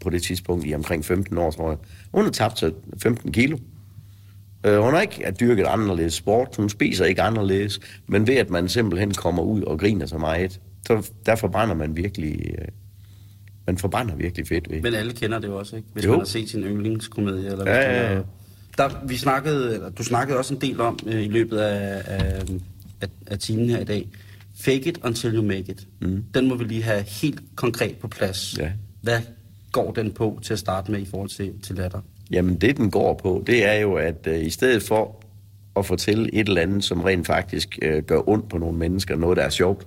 på 0.00 0.10
det 0.10 0.22
tidspunkt 0.22 0.66
i 0.66 0.74
omkring 0.74 1.04
15 1.04 1.38
år, 1.38 1.50
tror 1.50 1.68
jeg. 1.68 1.78
Hun 2.14 2.24
har 2.24 2.30
tabt 2.30 2.58
sig 2.58 2.72
15 3.02 3.32
kilo. 3.32 3.58
Øh, 4.66 4.78
hun 4.78 4.94
har 4.94 5.00
ikke 5.00 5.30
dyrket 5.40 5.66
anderledes 5.66 6.14
sport, 6.14 6.56
hun 6.56 6.68
spiser 6.68 7.04
ikke 7.04 7.22
anderledes, 7.22 7.80
men 8.06 8.26
ved 8.26 8.36
at 8.36 8.50
man 8.50 8.68
simpelthen 8.68 9.14
kommer 9.14 9.42
ud 9.42 9.62
og 9.62 9.78
griner 9.78 10.06
så 10.06 10.18
meget, 10.18 10.60
så 10.86 11.10
der 11.26 11.36
forbrænder 11.36 11.74
man 11.74 11.96
virkelig, 11.96 12.54
øh, 12.58 12.68
man 13.66 13.78
forbrænder 13.78 14.14
virkelig 14.16 14.46
fedt 14.46 14.70
ved. 14.70 14.80
Men 14.82 14.94
alle 14.94 15.12
kender 15.12 15.38
det 15.38 15.48
jo 15.48 15.58
også, 15.58 15.76
ikke? 15.76 15.88
Hvis 15.92 16.04
Jo. 16.04 16.10
man 16.10 16.18
har 16.20 16.24
set 16.26 16.50
sin 16.50 16.60
yndlingskomedie. 16.62 17.50
Eller 17.50 17.70
Ja, 17.70 17.76
ja, 17.92 18.02
der 18.04 18.10
ja. 18.12 18.16
er- 18.18 18.22
Der, 18.76 18.88
vi 19.06 19.16
snakkede, 19.16 19.74
eller 19.74 19.90
du 19.90 20.02
snakkede 20.04 20.38
også 20.38 20.54
en 20.54 20.60
del 20.60 20.80
om 20.80 20.98
øh, 21.06 21.22
i 21.22 21.28
løbet 21.28 21.58
af, 21.58 22.02
af, 22.06 22.42
af, 23.00 23.08
af 23.26 23.38
timen 23.38 23.70
her 23.70 23.78
i 23.78 23.84
dag. 23.84 24.08
Fake 24.60 24.88
it 24.88 24.98
until 25.04 25.34
you 25.34 25.42
make 25.42 25.64
it. 25.68 25.86
Mm. 26.00 26.24
Den 26.34 26.48
må 26.48 26.54
vi 26.54 26.64
lige 26.64 26.82
have 26.82 27.02
helt 27.02 27.40
konkret 27.56 27.96
på 27.96 28.08
plads. 28.08 28.58
Ja. 28.58 28.70
Hvad 29.00 29.18
går 29.72 29.92
den 29.92 30.12
på 30.12 30.38
til 30.42 30.52
at 30.52 30.58
starte 30.58 30.92
med 30.92 31.00
i 31.00 31.04
forhold 31.06 31.28
til, 31.28 31.52
til 31.62 31.76
latter? 31.76 32.00
Jamen 32.30 32.56
det, 32.56 32.76
den 32.76 32.90
går 32.90 33.14
på, 33.22 33.44
det 33.46 33.66
er 33.68 33.74
jo, 33.74 33.94
at 33.94 34.26
øh, 34.26 34.44
i 34.46 34.50
stedet 34.50 34.82
for 34.82 35.22
at 35.76 35.86
fortælle 35.86 36.34
et 36.34 36.48
eller 36.48 36.60
andet, 36.60 36.84
som 36.84 37.00
rent 37.00 37.26
faktisk 37.26 37.78
øh, 37.82 38.02
gør 38.02 38.28
ondt 38.28 38.48
på 38.48 38.58
nogle 38.58 38.78
mennesker, 38.78 39.16
noget, 39.16 39.36
der 39.36 39.42
er 39.42 39.50
sjovt. 39.50 39.86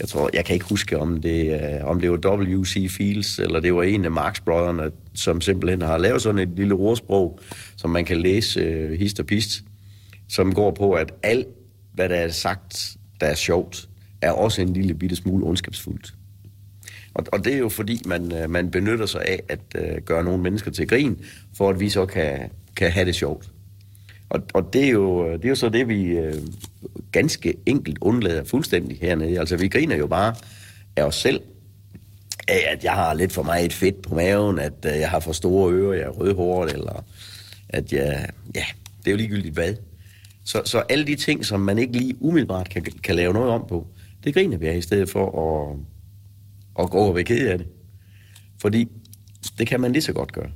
Jeg 0.00 0.08
tror, 0.08 0.30
jeg 0.32 0.44
kan 0.44 0.54
ikke 0.54 0.66
huske, 0.68 0.98
om 0.98 1.22
det, 1.22 1.60
øh, 1.60 1.84
om 1.84 2.00
det 2.00 2.10
var 2.10 2.36
W.C. 2.36 2.90
Fields, 2.90 3.38
eller 3.38 3.60
det 3.60 3.74
var 3.74 3.82
en 3.82 4.04
af 4.04 4.10
Marx-brødrene, 4.10 4.90
som 5.14 5.40
simpelthen 5.40 5.82
har 5.82 5.98
lavet 5.98 6.22
sådan 6.22 6.38
et 6.38 6.48
lille 6.56 6.74
ordsprog, 6.74 7.40
som 7.76 7.90
man 7.90 8.04
kan 8.04 8.16
læse 8.16 8.60
øh, 8.60 8.98
hist 8.98 9.20
og 9.20 9.26
pist, 9.26 9.64
som 10.28 10.54
går 10.54 10.70
på, 10.70 10.92
at 10.92 11.12
alt, 11.22 11.46
hvad 11.94 12.08
der 12.08 12.14
er 12.14 12.28
sagt, 12.28 12.96
der 13.20 13.26
er 13.26 13.34
sjovt, 13.34 13.88
er 14.22 14.32
også 14.32 14.62
en 14.62 14.72
lille 14.72 14.94
bitte 14.94 15.16
smule 15.16 15.46
ondskabsfuldt. 15.46 16.14
Og, 17.14 17.24
og 17.32 17.44
det 17.44 17.54
er 17.54 17.58
jo 17.58 17.68
fordi, 17.68 18.02
man, 18.06 18.32
øh, 18.36 18.50
man 18.50 18.70
benytter 18.70 19.06
sig 19.06 19.24
af 19.24 19.42
at 19.48 19.60
øh, 19.74 20.02
gøre 20.04 20.24
nogle 20.24 20.42
mennesker 20.42 20.70
til 20.70 20.88
grin, 20.88 21.18
for 21.56 21.70
at 21.70 21.80
vi 21.80 21.88
så 21.88 22.06
kan, 22.06 22.50
kan 22.76 22.90
have 22.90 23.06
det 23.06 23.14
sjovt. 23.14 23.50
Og, 24.30 24.42
og 24.54 24.72
det, 24.72 24.84
er 24.84 24.90
jo, 24.90 25.32
det 25.32 25.44
er 25.44 25.48
jo 25.48 25.54
så 25.54 25.68
det, 25.68 25.88
vi 25.88 26.04
øh, 26.04 26.42
ganske 27.12 27.54
enkelt 27.66 27.98
undlader 28.00 28.44
fuldstændig 28.44 28.98
hernede. 29.00 29.38
Altså, 29.38 29.56
vi 29.56 29.68
griner 29.68 29.96
jo 29.96 30.06
bare 30.06 30.34
af 30.96 31.02
os 31.02 31.14
selv, 31.14 31.40
af 32.48 32.64
at 32.72 32.84
jeg 32.84 32.92
har 32.92 33.14
lidt 33.14 33.32
for 33.32 33.42
meget 33.42 33.72
fedt 33.72 34.02
på 34.02 34.14
maven, 34.14 34.58
at 34.58 34.86
øh, 34.86 34.92
jeg 35.00 35.10
har 35.10 35.20
for 35.20 35.32
store 35.32 35.72
ører, 35.72 35.92
jeg 35.92 36.02
er 36.02 36.10
rødhåret, 36.10 36.72
eller 36.72 37.04
at 37.68 37.92
jeg... 37.92 38.28
Ja, 38.54 38.64
det 38.98 39.06
er 39.06 39.10
jo 39.10 39.16
ligegyldigt 39.16 39.54
hvad. 39.54 39.74
Så, 40.44 40.62
så 40.64 40.78
alle 40.78 41.06
de 41.06 41.14
ting, 41.14 41.44
som 41.44 41.60
man 41.60 41.78
ikke 41.78 41.92
lige 41.92 42.22
umiddelbart 42.22 42.68
kan, 42.68 42.82
kan 42.82 43.14
lave 43.14 43.32
noget 43.32 43.50
om 43.50 43.64
på, 43.68 43.86
det 44.24 44.34
griner 44.34 44.58
vi 44.58 44.66
af 44.66 44.76
i 44.76 44.80
stedet 44.80 45.10
for 45.10 45.26
at, 45.26 45.76
at 46.84 46.90
gå 46.90 46.98
og 46.98 47.14
være 47.14 47.24
ked 47.24 47.48
af 47.48 47.58
det. 47.58 47.66
Fordi 48.60 48.88
det 49.58 49.66
kan 49.66 49.80
man 49.80 49.92
lige 49.92 50.02
så 50.02 50.12
godt 50.12 50.32
gøre, 50.32 50.50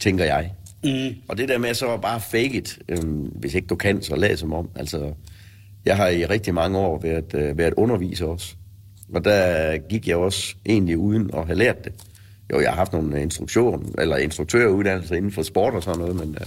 tænker 0.00 0.24
jeg. 0.24 0.52
Mm. 0.84 1.14
Og 1.28 1.38
det 1.38 1.48
der 1.48 1.58
med 1.58 1.74
så 1.74 1.96
bare 1.96 2.20
fake 2.20 2.54
it, 2.54 2.78
øhm, 2.88 3.22
hvis 3.22 3.54
ikke 3.54 3.66
du 3.66 3.76
kan, 3.76 4.02
så 4.02 4.16
lad 4.16 4.36
som 4.36 4.52
om. 4.52 4.68
Altså, 4.76 5.12
jeg 5.84 5.96
har 5.96 6.08
i 6.08 6.26
rigtig 6.26 6.54
mange 6.54 6.78
år 6.78 6.98
været, 6.98 7.34
øh, 7.34 7.58
været 7.58 7.74
underviser 7.76 8.26
også. 8.26 8.54
Og 9.14 9.24
der 9.24 9.78
gik 9.78 10.08
jeg 10.08 10.16
også 10.16 10.54
egentlig 10.66 10.98
uden 10.98 11.30
at 11.34 11.46
have 11.46 11.58
lært 11.58 11.84
det. 11.84 11.92
Jo, 12.52 12.60
jeg 12.60 12.70
har 12.70 12.76
haft 12.76 12.92
nogle 12.92 13.22
instruktion, 13.22 13.94
eller 13.98 14.16
instruktøruddannelser 14.16 15.16
inden 15.16 15.32
for 15.32 15.42
sport 15.42 15.74
og 15.74 15.82
sådan 15.82 16.00
noget, 16.00 16.16
men, 16.16 16.36
øh, 16.40 16.46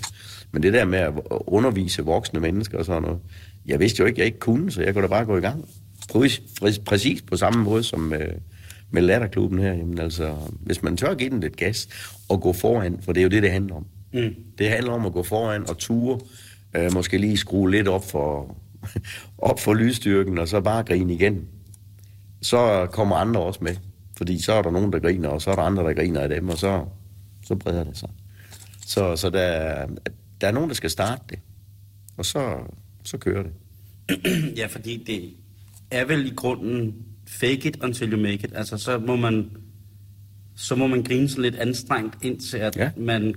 men 0.52 0.64
det 0.64 0.74
der 0.74 0.86
med 0.86 1.00
at 1.00 1.14
undervise 1.30 2.04
voksne 2.04 2.40
mennesker 2.40 2.78
og 2.78 2.86
sådan 2.86 3.02
noget, 3.02 3.20
jeg 3.66 3.80
vidste 3.80 4.00
jo 4.00 4.06
ikke, 4.06 4.20
jeg 4.20 4.26
ikke 4.26 4.40
kunne, 4.40 4.72
så 4.72 4.82
jeg 4.82 4.94
kunne 4.94 5.02
da 5.02 5.08
bare 5.08 5.26
gå 5.26 5.38
i 5.38 5.42
gang. 5.42 5.66
Præcis, 6.10 6.80
præcis 6.86 7.22
på 7.22 7.38
samme 7.38 7.64
måde 7.64 7.84
som 7.84 8.14
øh, 8.14 8.34
med 8.92 9.02
latterklubben 9.02 9.60
her. 9.60 9.74
Jamen 9.74 10.00
altså, 10.00 10.36
hvis 10.60 10.84
man 10.84 10.98
tør 10.98 11.14
give 11.14 11.30
den 11.30 11.40
lidt 11.40 11.56
gas 11.56 11.88
og 12.30 12.42
gå 12.42 12.54
foran, 12.54 13.00
for 13.02 13.14
det 13.14 13.22
er 13.22 13.24
jo 13.24 13.30
det, 13.30 13.44
det 13.44 13.52
handler 13.52 13.76
om. 13.76 13.86
Mm. 14.14 14.36
Det 14.58 14.70
handler 14.70 14.92
om 14.92 15.06
at 15.06 15.14
gå 15.14 15.24
foran 15.24 15.70
og 15.70 15.78
ture, 15.78 16.20
øh, 16.76 16.94
måske 16.94 17.18
lige 17.18 17.38
skrue 17.38 17.72
lidt 17.72 17.88
op 17.88 18.10
for, 18.12 18.58
op 19.38 19.60
for 19.60 19.74
lydstyrken, 19.74 20.38
og 20.38 20.48
så 20.48 20.62
bare 20.62 20.84
grine 20.84 21.14
igen. 21.14 21.48
Så 22.42 22.88
kommer 22.92 23.16
andre 23.16 23.42
også 23.42 23.60
med, 23.64 23.76
fordi 24.18 24.42
så 24.42 24.54
er 24.54 24.62
der 24.62 24.72
nogen, 24.72 24.94
der 24.94 25.00
griner, 25.00 25.30
og 25.30 25.42
så 25.42 25.52
er 25.52 25.56
der 25.56 25.62
andre, 25.62 25.84
der 25.84 25.94
griner 25.94 26.22
af 26.22 26.30
dem, 26.30 26.50
og 26.50 26.58
så, 26.58 26.86
så 27.46 27.56
breder 27.56 27.84
det 27.84 27.98
sig. 27.98 28.10
Så, 28.86 29.16
så 29.16 29.30
der, 29.30 29.86
der 30.42 30.48
er 30.48 30.52
nogen, 30.52 30.70
der 30.70 30.76
skal 30.76 30.90
starte 30.90 31.22
det, 31.30 31.40
og 32.18 32.26
så, 32.26 32.58
så 33.04 33.18
kører 33.18 33.44
det. 33.44 33.52
Ja, 34.58 34.66
fordi 34.66 35.04
det 35.08 35.34
er 35.92 36.06
vel 36.06 36.26
i 36.26 36.36
grunden 36.36 36.96
fake 37.28 37.68
it 37.68 37.84
until 37.84 38.14
you 38.14 38.20
make 38.20 38.34
it. 38.34 38.52
Altså, 38.56 38.78
så 38.78 38.98
må 38.98 39.16
man, 39.16 39.50
så 40.56 40.76
må 40.76 40.88
man 40.88 41.04
grine 41.04 41.30
sådan 41.30 41.42
lidt 41.42 41.56
anstrengt 41.56 42.18
indtil, 42.22 42.58
at 42.58 42.78
ja. 42.78 42.92
man, 42.98 43.36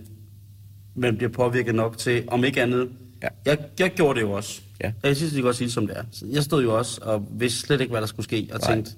man 0.96 1.16
bliver 1.16 1.30
påvirket 1.30 1.74
nok 1.74 1.98
til, 1.98 2.24
om 2.28 2.44
ikke 2.44 2.62
andet. 2.62 2.88
Ja. 3.22 3.28
Jeg, 3.44 3.58
jeg 3.78 3.90
gjorde 3.90 4.20
det 4.20 4.26
jo 4.26 4.32
også. 4.32 4.60
Ja. 4.84 4.92
Jeg 5.02 5.16
synes, 5.16 5.32
det 5.32 5.36
kan 5.36 5.44
godt 5.44 5.56
sige, 5.56 5.70
som 5.70 5.86
det 5.86 5.96
er. 5.96 6.02
Jeg 6.32 6.42
stod 6.42 6.62
jo 6.62 6.78
også 6.78 7.00
og 7.02 7.28
vidste 7.30 7.60
slet 7.60 7.80
ikke, 7.80 7.90
hvad 7.90 8.00
der 8.00 8.06
skulle 8.06 8.24
ske, 8.24 8.48
og 8.52 8.60
Nej. 8.60 8.74
tænkte, 8.74 8.92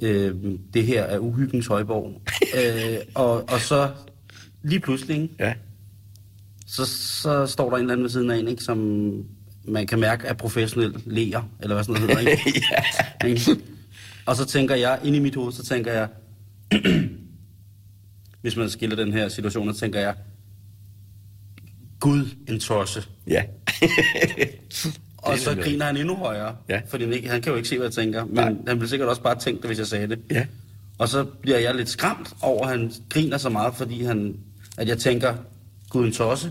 øh, 0.00 0.34
det 0.74 0.86
her 0.86 1.02
er 1.02 1.18
uhyggens 1.18 1.66
højborg. 1.66 2.22
øh, 2.58 2.98
og, 3.14 3.50
og 3.50 3.60
så 3.60 3.90
lige 4.62 4.80
pludselig? 4.80 5.30
Ja, 5.38 5.54
så, 6.66 6.84
så 6.86 7.46
står 7.46 7.70
der 7.70 7.76
en 7.76 7.82
eller 7.82 7.92
anden 7.92 8.04
ved 8.04 8.10
siden 8.10 8.30
af 8.30 8.36
en, 8.36 8.48
ikke, 8.48 8.62
som 8.62 8.78
man 9.64 9.86
kan 9.86 9.98
mærke 9.98 10.26
er 10.26 10.32
professionel 10.32 11.02
læger, 11.06 11.42
eller 11.60 11.74
hvad 11.74 11.84
sådan 11.84 12.02
noget 12.02 12.18
hedder, 12.18 12.30
ikke? 12.30 12.62
ja. 13.22 13.26
Ikke? 13.26 13.62
Og 14.26 14.36
så 14.36 14.44
tænker 14.44 14.74
jeg, 14.74 14.98
inde 15.04 15.16
i 15.16 15.20
mit 15.20 15.34
hoved, 15.34 15.52
så 15.52 15.64
tænker 15.64 15.92
jeg, 15.92 16.08
hvis 18.42 18.56
man 18.56 18.70
skiller 18.70 18.96
den 18.96 19.12
her 19.12 19.28
situation, 19.28 19.74
så 19.74 19.80
tænker 19.80 20.00
jeg, 20.00 20.14
Gud, 22.00 22.24
en 22.48 22.60
tosse. 22.60 23.02
ja. 23.26 23.42
Og 25.18 25.38
så 25.38 25.54
griner 25.62 25.84
han 25.84 25.96
endnu 25.96 26.16
højere, 26.16 26.56
Ja. 26.68 26.80
fordi 26.88 27.04
han, 27.04 27.12
ikke, 27.12 27.28
han 27.28 27.42
kan 27.42 27.50
jo 27.50 27.56
ikke 27.56 27.68
se, 27.68 27.76
hvad 27.76 27.86
jeg 27.86 27.92
tænker, 27.92 28.24
men 28.24 28.34
Nej. 28.34 28.44
han 28.66 28.76
ville 28.76 28.88
sikkert 28.88 29.08
også 29.08 29.22
bare 29.22 29.38
tænke 29.38 29.60
det, 29.62 29.68
hvis 29.68 29.78
jeg 29.78 29.86
sagde 29.86 30.06
det. 30.08 30.18
Ja. 30.30 30.46
Og 30.98 31.08
så 31.08 31.24
bliver 31.24 31.58
jeg 31.58 31.74
lidt 31.74 31.88
skræmt 31.88 32.34
over, 32.42 32.66
at 32.66 32.70
han 32.78 32.92
griner 33.08 33.38
så 33.38 33.48
meget, 33.48 33.74
fordi 33.74 34.02
han, 34.02 34.36
at 34.78 34.88
jeg 34.88 34.98
tænker, 34.98 35.34
Gud, 35.90 36.06
en 36.06 36.12
tosse. 36.12 36.50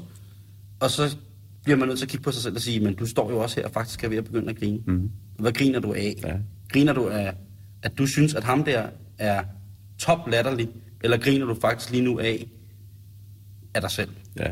Og 0.79 0.91
så 0.91 1.15
bliver 1.63 1.77
man 1.77 1.87
nødt 1.87 1.99
til 1.99 2.05
at 2.05 2.09
kigge 2.09 2.23
på 2.23 2.31
sig 2.31 2.43
selv 2.43 2.55
og 2.55 2.61
sige, 2.61 2.79
men 2.79 2.95
du 2.95 3.05
står 3.05 3.31
jo 3.31 3.39
også 3.39 3.55
her 3.55 3.65
og 3.67 3.73
faktisk 3.73 4.03
er 4.03 4.09
ved 4.09 4.17
at 4.17 4.23
begynde 4.25 4.49
at 4.49 4.59
grine. 4.59 4.79
Mm. 4.87 5.11
Hvad 5.39 5.51
griner 5.51 5.79
du 5.79 5.93
af? 5.93 6.15
Ja. 6.23 6.35
Griner 6.69 6.93
du 6.93 7.07
af, 7.09 7.33
at 7.83 7.97
du 7.97 8.05
synes, 8.07 8.33
at 8.33 8.43
ham 8.43 8.63
der 8.63 8.87
er 9.17 9.43
top 9.99 10.27
latterlig, 10.27 10.69
eller 11.03 11.17
griner 11.17 11.45
du 11.45 11.55
faktisk 11.61 11.91
lige 11.91 12.03
nu 12.03 12.19
af, 12.19 12.47
af 13.73 13.81
dig 13.81 13.91
selv? 13.91 14.09
ja. 14.39 14.51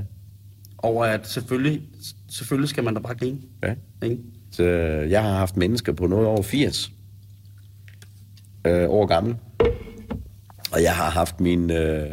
Over 0.78 1.06
at 1.06 1.28
selvfølgelig, 1.28 1.82
selvfølgelig 2.30 2.70
skal 2.70 2.84
man 2.84 2.94
da 2.94 3.00
bare 3.00 3.16
grine. 3.16 3.38
ja. 3.64 3.74
Ikke? 4.04 4.18
Så 4.52 4.64
jeg 5.10 5.24
har 5.24 5.38
haft 5.38 5.58
mennesker 5.58 5.94
på 5.94 6.08
noget 6.08 6.28
over 6.28 6.42
80 6.42 6.92
øh, 8.68 8.90
år 8.90 9.06
gammel. 9.06 9.36
Og 10.72 10.84
jeg 10.84 10.96
har 10.96 11.10
haft 11.10 11.40
mine, 11.40 11.80
øh, 11.80 12.10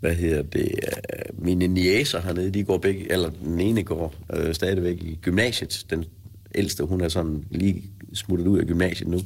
hvad 0.00 0.14
hedder 0.14 0.42
det, 0.42 0.62
øh, 0.62 1.44
mine 1.44 1.66
niæser 1.66 2.20
hernede, 2.20 2.50
de 2.50 2.64
går 2.64 2.78
begge, 2.78 3.12
eller 3.12 3.30
den 3.30 3.60
ene 3.60 3.82
går 3.82 4.14
øh, 4.34 4.54
stadigvæk 4.54 5.02
i 5.02 5.18
gymnasiet. 5.22 5.86
Den 5.90 6.04
ældste, 6.54 6.84
hun 6.84 7.00
er 7.00 7.08
sådan 7.08 7.44
lige 7.50 7.82
smuttet 8.14 8.46
ud 8.46 8.58
af 8.58 8.66
gymnasiet 8.66 9.08
nu. 9.08 9.20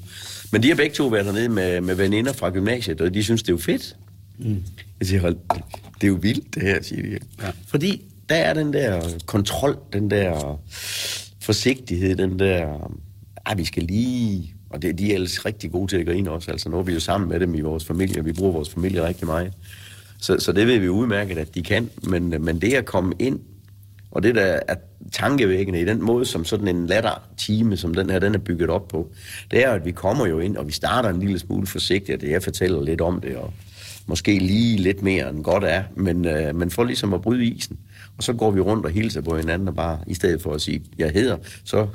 Men 0.53 0.63
de 0.63 0.69
har 0.69 0.75
begge 0.77 0.95
to 0.95 1.07
været 1.07 1.25
hernede 1.25 1.49
med, 1.49 1.81
med 1.81 1.95
veninder 1.95 2.33
fra 2.33 2.51
gymnasiet, 2.51 3.01
og 3.01 3.15
de 3.15 3.23
synes, 3.23 3.43
det 3.43 3.49
er 3.49 3.53
jo 3.53 3.59
fedt. 3.59 3.97
Mm. 4.39 4.63
Jeg 5.01 5.09
siger, 5.09 5.21
hold, 5.21 5.37
det 5.95 6.05
er 6.05 6.09
jo 6.09 6.19
vildt 6.23 6.55
det 6.55 6.63
her, 6.63 6.83
siger 6.83 7.03
de. 7.03 7.19
Ja. 7.43 7.51
Fordi 7.67 8.03
der 8.29 8.35
er 8.35 8.55
den 8.55 8.73
der 8.73 9.03
kontrol, 9.27 9.79
den 9.93 10.11
der 10.11 10.61
forsigtighed, 11.41 12.17
den 12.17 12.39
der, 12.39 12.91
ah, 13.47 13.59
vi 13.59 13.65
skal 13.65 13.83
lige, 13.83 14.55
og 14.71 14.83
det, 14.83 14.99
de 14.99 15.11
er 15.11 15.15
ellers 15.15 15.45
rigtig 15.45 15.73
gode 15.73 15.91
til 15.91 15.97
at 15.97 16.07
grine 16.07 16.31
også, 16.31 16.51
altså 16.51 16.69
nu 16.69 16.79
er 16.79 16.83
vi 16.83 16.93
jo 16.93 17.01
sammen 17.01 17.29
med 17.29 17.41
dem 17.41 17.55
i 17.55 17.61
vores 17.61 17.85
familie, 17.85 18.25
vi 18.25 18.33
bruger 18.33 18.53
vores 18.53 18.71
familie 18.71 19.07
rigtig 19.07 19.27
meget. 19.27 19.53
Så, 20.19 20.37
så 20.39 20.53
det 20.53 20.67
ved 20.67 20.79
vi 20.79 20.89
udmærket, 20.89 21.39
at 21.39 21.55
de 21.55 21.63
kan, 21.63 21.91
men, 22.03 22.35
men 22.45 22.61
det 22.61 22.75
at 22.75 22.85
komme 22.85 23.15
ind, 23.19 23.41
og 24.11 24.23
det 24.23 24.35
der 24.35 24.61
er 24.69 24.75
tankevækkende 25.13 25.81
i 25.81 25.85
den 25.85 26.03
måde, 26.03 26.27
som 26.27 26.45
sådan 26.45 26.69
en 26.69 26.87
latter-time, 26.87 27.77
som 27.77 27.95
den 27.95 28.11
her, 28.11 28.19
den 28.19 28.35
er 28.35 28.39
bygget 28.39 28.71
op 28.71 28.89
på, 28.89 29.11
det 29.51 29.65
er, 29.65 29.71
at 29.71 29.85
vi 29.85 29.91
kommer 29.91 30.27
jo 30.27 30.39
ind, 30.39 30.57
og 30.57 30.67
vi 30.67 30.73
starter 30.73 31.09
en 31.09 31.21
lille 31.21 31.39
smule 31.39 31.67
forsigtigt, 31.67 32.23
og 32.23 32.31
jeg 32.31 32.43
fortæller 32.43 32.83
lidt 32.83 33.01
om 33.01 33.21
det, 33.21 33.37
og 33.37 33.53
måske 34.07 34.39
lige 34.39 34.77
lidt 34.77 35.03
mere 35.03 35.31
end 35.31 35.45
godt 35.45 35.65
er, 35.65 35.83
men, 35.97 36.25
øh, 36.25 36.57
men 36.57 36.71
for 36.71 36.85
ligesom 36.85 37.15
at 37.15 37.23
bryde 37.23 37.45
isen. 37.45 37.79
Og 38.19 38.23
så 38.23 38.33
går 38.33 38.51
vi 38.51 38.61
rundt 38.61 38.87
og 38.87 38.93
hilser 38.93 39.21
på 39.21 39.37
hinanden, 39.37 39.69
og 39.69 39.75
bare, 39.75 39.99
i 40.07 40.15
stedet 40.15 40.43
for 40.43 40.53
at 40.55 40.61
sige, 40.61 40.83
jeg 40.99 41.11
hedder, 41.11 41.37
så, 41.65 41.87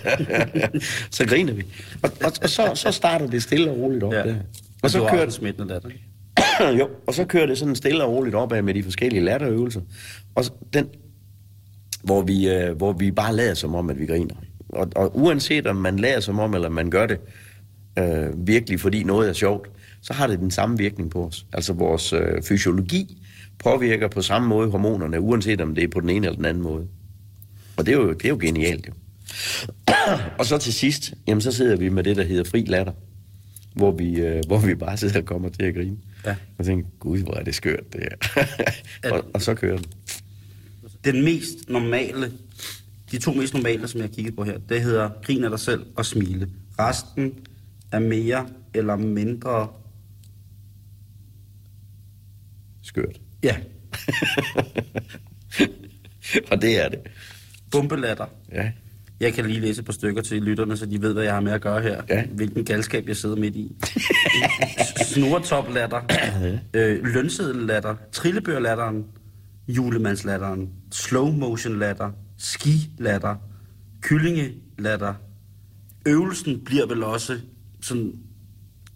så 1.16 1.26
griner 1.26 1.52
vi. 1.52 1.62
Og, 2.02 2.10
og, 2.24 2.32
og 2.42 2.48
så, 2.48 2.72
så 2.74 2.90
starter 2.90 3.26
det 3.26 3.42
stille 3.42 3.70
og 3.70 3.76
roligt 3.78 4.02
op 4.02 4.12
Ja. 4.12 4.22
der. 4.22 4.34
Og 4.82 4.90
så 4.90 4.98
du 4.98 5.08
kører 5.10 5.22
den 5.22 5.30
smittende 5.32 5.68
latter. 5.68 5.90
jo, 6.78 6.88
og 7.06 7.14
så 7.14 7.24
kører 7.24 7.46
det 7.46 7.58
sådan 7.58 7.76
stille 7.76 8.04
og 8.04 8.12
roligt 8.12 8.34
opad 8.34 8.62
med 8.62 8.74
de 8.74 8.82
forskellige 8.82 9.24
latterøvelser. 9.24 9.80
Og 10.34 10.44
den, 10.72 10.88
hvor 12.02 12.22
vi, 12.22 12.48
øh, 12.48 12.76
hvor 12.76 12.92
vi 12.92 13.10
bare 13.10 13.36
lader 13.36 13.54
som 13.54 13.74
om, 13.74 13.90
at 13.90 13.98
vi 13.98 14.06
griner. 14.06 14.34
Og, 14.68 14.88
og 14.96 15.16
uanset 15.18 15.66
om 15.66 15.76
man 15.76 15.98
lader 15.98 16.20
som 16.20 16.38
om, 16.38 16.54
eller 16.54 16.68
man 16.68 16.90
gør 16.90 17.06
det 17.06 17.18
øh, 17.98 18.46
virkelig, 18.46 18.80
fordi 18.80 19.02
noget 19.02 19.28
er 19.28 19.32
sjovt, 19.32 19.70
så 20.02 20.12
har 20.12 20.26
det 20.26 20.38
den 20.38 20.50
samme 20.50 20.78
virkning 20.78 21.10
på 21.10 21.24
os. 21.26 21.46
Altså 21.52 21.72
vores 21.72 22.12
øh, 22.12 22.42
fysiologi 22.42 23.16
påvirker 23.64 24.08
på 24.08 24.22
samme 24.22 24.48
måde 24.48 24.70
hormonerne, 24.70 25.20
uanset 25.20 25.60
om 25.60 25.74
det 25.74 25.84
er 25.84 25.88
på 25.88 26.00
den 26.00 26.10
ene 26.10 26.26
eller 26.26 26.36
den 26.36 26.44
anden 26.44 26.62
måde. 26.62 26.86
Og 27.76 27.86
det 27.86 27.92
er 27.92 27.96
jo, 27.96 28.12
det 28.12 28.24
er 28.24 28.28
jo 28.28 28.38
genialt, 28.40 28.88
jo. 28.88 28.92
og 30.38 30.46
så 30.46 30.58
til 30.58 30.72
sidst, 30.72 31.14
jamen 31.26 31.40
så 31.40 31.52
sidder 31.52 31.76
vi 31.76 31.88
med 31.88 32.04
det, 32.04 32.16
der 32.16 32.24
hedder 32.24 32.44
fri 32.44 32.64
latter, 32.64 32.92
hvor 33.74 33.90
vi, 33.90 34.20
øh, 34.20 34.42
hvor 34.46 34.58
vi 34.58 34.74
bare 34.74 34.96
sidder 34.96 35.18
og 35.18 35.26
kommer 35.26 35.48
til 35.48 35.62
at 35.62 35.74
grine. 35.74 35.96
Ja. 36.26 36.36
Og 36.58 36.64
tænker, 36.64 36.88
gud, 36.98 37.18
hvor 37.18 37.34
er 37.34 37.44
det 37.44 37.54
skørt, 37.54 37.92
det 37.92 38.00
her. 38.00 38.44
og, 39.12 39.24
og 39.34 39.42
så 39.42 39.54
kører 39.54 39.76
den. 39.76 39.86
Den 41.04 41.24
mest 41.24 41.68
normale, 41.68 42.32
de 43.10 43.18
to 43.18 43.32
mest 43.32 43.54
normale, 43.54 43.88
som 43.88 44.00
jeg 44.00 44.08
har 44.08 44.14
kigget 44.14 44.36
på 44.36 44.44
her, 44.44 44.58
det 44.68 44.82
hedder 44.82 45.10
grin 45.22 45.44
af 45.44 45.50
dig 45.50 45.60
selv 45.60 45.86
og 45.96 46.06
smile. 46.06 46.48
Resten 46.78 47.34
er 47.92 47.98
mere 47.98 48.48
eller 48.74 48.96
mindre... 48.96 49.68
Skørt. 52.82 53.20
Ja, 53.42 53.56
og 56.50 56.62
det 56.62 56.84
er 56.84 56.88
det. 56.88 56.98
bumpelatter. 57.70 58.26
Ja. 58.52 58.72
Jeg 59.20 59.32
kan 59.34 59.46
lige 59.46 59.60
læse 59.60 59.80
et 59.80 59.84
par 59.86 59.92
stykker 59.92 60.22
til 60.22 60.42
lytterne, 60.42 60.76
så 60.76 60.86
de 60.86 61.02
ved, 61.02 61.12
hvad 61.12 61.22
jeg 61.22 61.32
har 61.32 61.40
med 61.40 61.52
at 61.52 61.60
gøre 61.60 61.82
her. 61.82 62.02
Ja. 62.08 62.24
Hvilken 62.26 62.64
galskab, 62.64 63.08
jeg 63.08 63.16
sidder 63.16 63.36
midt 63.36 63.56
i. 63.56 63.76
Snortoplatter, 65.14 66.00
øh, 66.74 67.04
lønsedellatter, 67.04 67.96
trillebørlatteren, 68.12 69.04
julemandslatteren, 69.68 70.70
slow 70.92 71.26
motion 71.32 71.78
latter, 71.78 72.10
skilatter, 72.38 73.36
kyllingelatter. 74.00 75.14
Øvelsen 76.06 76.60
bliver 76.64 76.86
vel 76.86 77.02
også 77.02 77.38
sådan, 77.82 78.12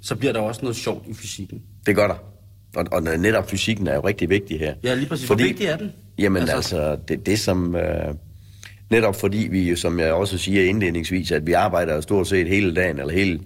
så 0.00 0.16
bliver 0.16 0.32
der 0.32 0.40
også 0.40 0.60
noget 0.62 0.76
sjovt 0.76 1.08
i 1.08 1.14
fysikken. 1.14 1.62
Det 1.86 1.96
gør 1.96 2.06
der. 2.06 2.33
Og, 2.76 2.86
og 2.92 3.02
netop 3.02 3.50
fysikken 3.50 3.86
er 3.86 3.94
jo 3.94 4.00
rigtig 4.00 4.30
vigtig 4.30 4.58
her. 4.58 4.74
Ja, 4.84 4.94
lige 4.94 5.08
præcis. 5.08 5.26
Hvor 5.26 5.36
vigtig 5.36 5.66
er 5.66 5.76
den? 5.76 5.92
Jamen 6.18 6.42
altså, 6.42 6.56
altså 6.56 6.96
det, 7.08 7.26
det 7.26 7.38
som... 7.38 7.76
Øh, 7.76 8.14
netop 8.90 9.16
fordi 9.16 9.48
vi, 9.50 9.70
jo, 9.70 9.76
som 9.76 10.00
jeg 10.00 10.12
også 10.12 10.38
siger 10.38 10.64
indledningsvis, 10.64 11.32
at 11.32 11.46
vi 11.46 11.52
arbejder 11.52 12.00
stort 12.00 12.28
set 12.28 12.48
hele 12.48 12.74
dagen, 12.74 12.98
eller 12.98 13.12
hele 13.12 13.40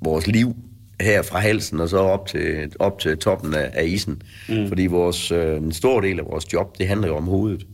vores 0.00 0.26
liv 0.26 0.56
her 1.00 1.22
fra 1.22 1.38
halsen 1.38 1.80
og 1.80 1.88
så 1.88 1.98
op 1.98 2.26
til, 2.26 2.72
op 2.78 2.98
til 2.98 3.18
toppen 3.18 3.54
af, 3.54 3.70
af 3.72 3.84
isen. 3.84 4.22
Mm. 4.48 4.68
Fordi 4.68 4.86
vores, 4.86 5.32
øh, 5.32 5.56
en 5.56 5.72
stor 5.72 6.00
del 6.00 6.18
af 6.18 6.24
vores 6.26 6.52
job, 6.52 6.78
det 6.78 6.88
handler 6.88 7.08
jo 7.08 7.16
om 7.16 7.24
hovedet. 7.24 7.66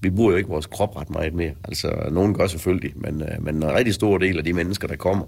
Vi 0.00 0.10
bruger 0.10 0.30
jo 0.30 0.36
ikke 0.36 0.48
vores 0.48 0.66
krop 0.66 0.96
ret 0.96 1.10
meget 1.10 1.34
mere. 1.34 1.52
Altså, 1.64 2.08
nogen 2.12 2.34
gør 2.34 2.46
selvfølgelig, 2.46 2.92
men, 2.96 3.22
øh, 3.22 3.44
men 3.44 3.56
en 3.56 3.74
rigtig 3.74 3.94
stor 3.94 4.18
del 4.18 4.38
af 4.38 4.44
de 4.44 4.52
mennesker, 4.52 4.88
der 4.88 4.96
kommer, 4.96 5.24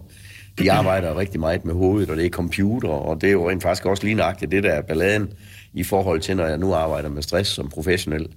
de 0.58 0.72
arbejder 0.72 1.18
rigtig 1.18 1.40
meget 1.40 1.64
med 1.64 1.74
hovedet, 1.74 2.10
og 2.10 2.16
det 2.16 2.26
er 2.26 2.30
computer, 2.30 2.88
og 2.88 3.20
det 3.20 3.28
er 3.28 3.32
jo 3.32 3.50
rent 3.50 3.62
faktisk 3.62 3.86
også 3.86 4.04
lige 4.04 4.14
nøjagtigt 4.14 4.50
det, 4.50 4.62
der 4.62 4.70
er 4.70 4.82
balladen 4.82 5.32
i 5.72 5.82
forhold 5.82 6.20
til, 6.20 6.36
når 6.36 6.46
jeg 6.46 6.58
nu 6.58 6.74
arbejder 6.74 7.08
med 7.08 7.22
stress 7.22 7.50
som 7.50 7.68
professionel. 7.68 8.28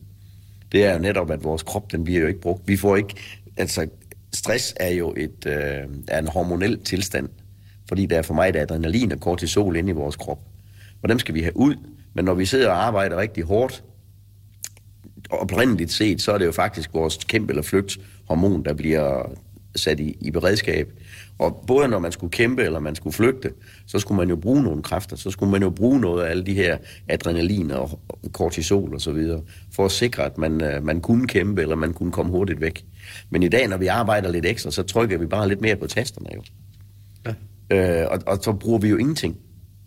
Det 0.71 0.85
er 0.85 0.93
jo 0.93 0.99
netop, 0.99 1.31
at 1.31 1.43
vores 1.43 1.63
krop, 1.63 1.91
den 1.91 2.03
bliver 2.03 2.21
jo 2.21 2.27
ikke 2.27 2.41
brugt. 2.41 2.67
Vi 2.67 2.77
får 2.77 2.95
ikke, 2.95 3.15
altså, 3.57 3.87
stress 4.33 4.73
er 4.79 4.89
jo 4.89 5.13
et, 5.17 5.45
øh, 5.45 5.83
er 6.07 6.19
en 6.19 6.27
hormonel 6.27 6.79
tilstand, 6.79 7.29
fordi 7.87 8.05
der 8.05 8.17
er 8.17 8.21
for 8.21 8.33
mig 8.33 8.53
der 8.53 8.61
adrenalin 8.61 9.11
og 9.11 9.19
kortisol 9.19 9.75
inde 9.75 9.89
i 9.89 9.93
vores 9.93 10.15
krop. 10.15 10.39
Og 11.03 11.09
dem 11.09 11.19
skal 11.19 11.35
vi 11.35 11.41
have 11.41 11.57
ud, 11.57 11.75
men 12.13 12.25
når 12.25 12.33
vi 12.33 12.45
sidder 12.45 12.69
og 12.69 12.85
arbejder 12.85 13.17
rigtig 13.17 13.43
hårdt, 13.43 13.83
oprindeligt 15.29 15.91
set, 15.91 16.21
så 16.21 16.31
er 16.31 16.37
det 16.37 16.45
jo 16.45 16.51
faktisk 16.51 16.93
vores 16.93 17.17
kæmpe 17.27 17.51
eller 17.51 17.63
flygt 17.63 17.97
hormon, 18.27 18.65
der 18.65 18.73
bliver 18.73 19.29
sat 19.75 19.99
i, 19.99 20.17
i 20.21 20.31
beredskab. 20.31 20.91
Og 21.39 21.63
både 21.67 21.87
når 21.87 21.99
man 21.99 22.11
skulle 22.11 22.31
kæmpe 22.31 22.63
eller 22.63 22.79
man 22.79 22.95
skulle 22.95 23.13
flygte, 23.13 23.51
så 23.87 23.99
skulle 23.99 24.17
man 24.17 24.29
jo 24.29 24.35
bruge 24.35 24.63
nogle 24.63 24.83
kræfter, 24.83 25.15
så 25.15 25.31
skulle 25.31 25.51
man 25.51 25.61
jo 25.61 25.69
bruge 25.69 25.99
noget 25.99 26.23
af 26.23 26.29
alle 26.29 26.45
de 26.45 26.53
her 26.53 26.77
adrenalin 27.07 27.71
og 27.71 27.99
kortisol 28.33 28.93
og 28.93 29.01
så 29.01 29.11
videre, 29.11 29.41
for 29.71 29.85
at 29.85 29.91
sikre, 29.91 30.23
at 30.23 30.37
man, 30.37 30.63
øh, 30.63 30.83
man 30.83 31.01
kunne 31.01 31.27
kæmpe 31.27 31.61
eller 31.61 31.75
man 31.75 31.93
kunne 31.93 32.11
komme 32.11 32.31
hurtigt 32.31 32.61
væk. 32.61 32.85
Men 33.29 33.43
i 33.43 33.47
dag, 33.47 33.67
når 33.67 33.77
vi 33.77 33.87
arbejder 33.87 34.31
lidt 34.31 34.45
ekstra, 34.45 34.71
så 34.71 34.83
trykker 34.83 35.17
vi 35.17 35.25
bare 35.25 35.47
lidt 35.47 35.61
mere 35.61 35.75
på 35.75 35.87
tasterne 35.87 36.29
jo. 36.35 36.41
Ja. 37.25 38.01
Øh, 38.01 38.07
og, 38.11 38.19
og 38.27 38.37
så 38.41 38.53
bruger 38.53 38.79
vi 38.79 38.89
jo 38.89 38.97
ingenting. 38.97 39.37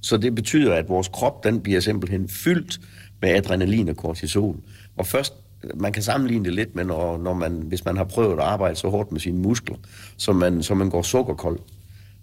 Så 0.03 0.17
det 0.17 0.35
betyder, 0.35 0.75
at 0.75 0.89
vores 0.89 1.09
krop, 1.09 1.45
den 1.45 1.61
bliver 1.61 1.81
simpelthen 1.81 2.29
fyldt 2.29 2.81
med 3.23 3.31
adrenalin 3.31 3.89
og 3.89 3.97
kortisol. 3.97 4.57
Og 4.97 5.07
først, 5.07 5.35
man 5.75 5.93
kan 5.93 6.03
sammenligne 6.03 6.45
det 6.45 6.55
lidt 6.55 6.77
med, 6.77 6.85
når, 6.85 7.19
når 7.19 7.35
man, 7.35 7.53
hvis 7.53 7.85
man 7.85 7.97
har 7.97 8.05
prøvet 8.05 8.33
at 8.33 8.45
arbejde 8.45 8.77
så 8.77 8.89
hårdt 8.89 9.13
med 9.13 9.21
sine 9.21 9.39
muskler, 9.39 9.77
så 10.17 10.33
man, 10.33 10.63
så 10.63 10.75
man 10.75 10.91
går 10.91 11.03
sukkerkold, 11.03 11.59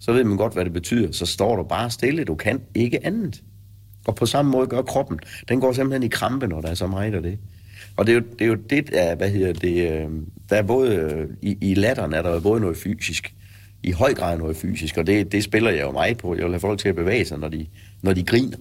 så 0.00 0.12
ved 0.12 0.24
man 0.24 0.36
godt, 0.36 0.52
hvad 0.52 0.64
det 0.64 0.72
betyder. 0.72 1.12
Så 1.12 1.26
står 1.26 1.56
du 1.56 1.62
bare 1.62 1.90
stille, 1.90 2.24
du 2.24 2.34
kan 2.34 2.60
ikke 2.74 3.06
andet. 3.06 3.42
Og 4.06 4.14
på 4.14 4.26
samme 4.26 4.50
måde 4.50 4.66
gør 4.66 4.82
kroppen. 4.82 5.18
Den 5.48 5.60
går 5.60 5.72
simpelthen 5.72 6.02
i 6.02 6.08
krampe, 6.08 6.46
når 6.46 6.60
der 6.60 6.68
er 6.68 6.74
så 6.74 6.86
meget 6.86 7.14
af 7.14 7.22
det. 7.22 7.38
Og 7.96 8.06
det 8.06 8.12
er 8.12 8.16
jo 8.16 8.24
det, 8.38 8.44
er 8.44 8.46
jo 8.46 8.54
det 8.54 8.90
der, 8.90 9.14
hvad 9.14 9.30
hedder 9.30 9.52
det, 9.52 9.92
øh, 9.92 10.10
der 10.50 10.56
er 10.56 10.62
både, 10.62 10.94
øh, 10.94 11.26
i, 11.42 11.58
i 11.60 11.74
latteren 11.74 12.12
er 12.12 12.22
der 12.22 12.34
jo 12.34 12.40
både 12.40 12.60
noget 12.60 12.76
fysisk, 12.76 13.34
i 13.82 13.90
høj 13.90 14.14
grad 14.14 14.38
noget 14.38 14.56
fysisk, 14.56 14.96
og 14.96 15.06
det, 15.06 15.32
det 15.32 15.44
spiller 15.44 15.70
jeg 15.70 15.80
jo 15.80 15.90
meget 15.90 16.18
på. 16.18 16.34
Jeg 16.34 16.44
vil 16.44 16.52
have 16.52 16.60
folk 16.60 16.78
til 16.78 16.88
at 16.88 16.94
bevæge 16.94 17.24
sig, 17.24 17.38
når 17.38 17.48
de, 17.48 17.66
når 18.02 18.12
de 18.12 18.22
griner. 18.22 18.56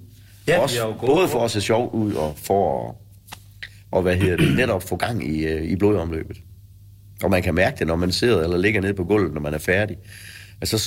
Ja, 0.48 0.60
Også, 0.62 0.94
både 1.06 1.28
for 1.28 1.46
at 1.46 1.52
se 1.52 1.62
sjov 1.62 1.90
ud, 1.94 2.14
og 2.14 2.34
for 2.38 2.90
at, 2.90 2.96
og 3.96 4.02
hvad 4.02 4.16
hedder 4.16 4.38
det, 4.38 4.56
netop 4.56 4.84
få 4.84 4.96
gang 4.96 5.28
i, 5.28 5.46
øh, 5.46 5.64
i 5.64 5.76
blodomløbet. 5.76 6.42
Og 7.24 7.30
man 7.30 7.44
kan 7.44 7.56
mærke 7.56 7.80
det, 7.80 7.88
når 7.88 7.96
man 7.96 8.12
sidder 8.12 8.44
eller 8.44 8.58
ligger 8.58 8.82
nede 8.82 8.94
på 8.94 9.04
gulvet, 9.04 9.34
når 9.34 9.42
man 9.42 9.54
er 9.54 9.58
færdig. 9.58 9.98
Altså, 10.62 10.78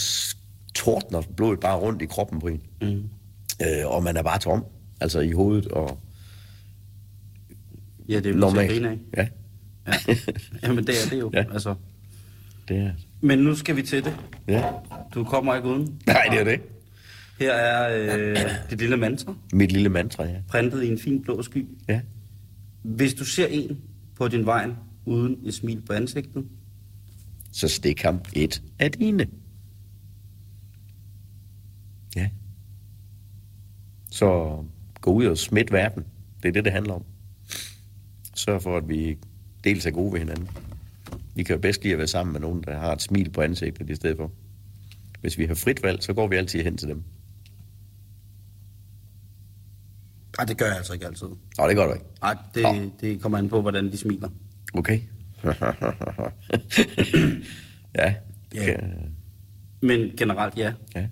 tordner 0.75 1.23
blodet 1.37 1.61
bare 1.61 1.79
rundt 1.79 2.03
i 2.03 2.07
kroppen 2.07 2.41
på 2.41 2.47
en. 2.47 2.63
Mm. 2.83 3.03
Øh, 3.63 3.87
og 3.87 4.03
man 4.03 4.17
er 4.17 4.23
bare 4.23 4.39
tom, 4.39 4.65
altså 5.01 5.21
i 5.21 5.33
hovedet 5.33 5.69
og 5.69 5.99
Ja, 8.09 8.21
det 8.21 8.27
er 8.27 8.39
jo 8.39 8.61
af. 8.61 8.99
Ja, 9.17 9.27
Ja. 9.87 10.15
Jamen, 10.63 10.87
det 10.87 10.95
er 11.05 11.11
det 11.11 11.21
jo. 11.21 11.31
Ja. 11.35 11.45
Altså. 11.53 11.75
det 12.69 12.77
er 12.77 12.91
Men 13.21 13.39
nu 13.39 13.55
skal 13.55 13.77
vi 13.77 13.83
til 13.83 14.05
det. 14.05 14.17
Ja. 14.49 14.65
Du 15.15 15.25
kommer 15.25 15.55
ikke 15.55 15.69
uden. 15.69 16.01
Nej, 16.07 16.23
det 16.31 16.41
er 16.41 16.45
det. 16.45 16.61
Her 17.41 17.53
er 17.53 17.97
øh, 17.99 18.37
det 18.71 18.79
lille 18.79 18.97
mantra, 18.97 19.35
Mit 19.53 19.73
lille 19.73 19.89
mantra, 19.89 20.25
ja. 20.25 20.37
printet 20.49 20.83
i 20.83 20.89
en 20.89 20.99
fin 20.99 21.23
blå 21.23 21.43
sky. 21.43 21.67
Ja. 21.89 22.01
Hvis 22.83 23.15
du 23.15 23.25
ser 23.25 23.47
en 23.47 23.79
på 24.17 24.29
din 24.29 24.47
vej 24.47 24.71
uden 25.05 25.39
et 25.45 25.55
smil 25.55 25.81
på 25.81 25.93
ansigtet, 25.93 26.47
Så 27.53 27.69
stik 27.69 28.03
ham 28.03 28.21
et 28.33 28.63
af 28.79 28.93
dine. 28.93 29.27
Ja. 32.17 32.31
Så 34.11 34.65
gå 35.01 35.13
ud 35.13 35.27
og 35.27 35.39
smidt 35.39 35.73
verden. 35.73 36.05
Det 36.43 36.49
er 36.49 36.53
det, 36.53 36.65
det 36.65 36.73
handler 36.73 36.95
om. 36.95 37.05
Sørg 38.35 38.63
for, 38.63 38.77
at 38.77 38.89
vi 38.89 39.19
dels 39.65 39.87
er 39.87 39.91
gode 39.91 40.13
ved 40.13 40.19
hinanden. 40.19 40.49
Vi 41.35 41.43
kan 41.43 41.55
jo 41.55 41.61
bedst 41.61 41.83
lide 41.83 41.93
at 41.93 41.99
være 41.99 42.07
sammen 42.07 42.33
med 42.33 42.41
nogen, 42.41 42.63
der 42.63 42.79
har 42.79 42.93
et 42.93 43.03
smil 43.03 43.31
på 43.31 43.41
ansigtet 43.41 43.91
i 43.91 43.95
stedet 43.95 44.17
for. 44.17 44.33
Hvis 45.21 45.39
vi 45.39 45.47
har 45.47 45.55
frit 45.55 45.83
valg, 45.83 46.03
så 46.03 46.13
går 46.13 46.29
vi 46.29 46.37
altid 46.37 46.63
hen 46.63 46.77
til 46.77 46.89
dem. 46.89 47.03
Nej, 50.39 50.45
det 50.45 50.59
gør 50.59 50.67
jeg 50.67 50.77
altså 50.77 50.93
ikke 50.93 51.07
altid. 51.07 51.27
Nå, 51.59 51.69
det 51.69 51.77
gør 51.77 51.87
du 51.87 51.93
ikke. 51.93 52.07
Nej, 52.23 52.37
det, 52.55 52.63
Nå. 52.63 52.91
det 53.01 53.21
kommer 53.23 53.39
an 53.39 53.49
på, 53.49 53.61
hvordan 53.61 53.93
de 53.93 53.97
smiler. 53.97 54.29
Okay. 54.75 55.01
ja. 57.99 58.15
Ja. 58.55 58.77
Men 59.83 60.11
generelt 60.17 60.57
ja. 60.59 60.73
ja. 60.97 61.07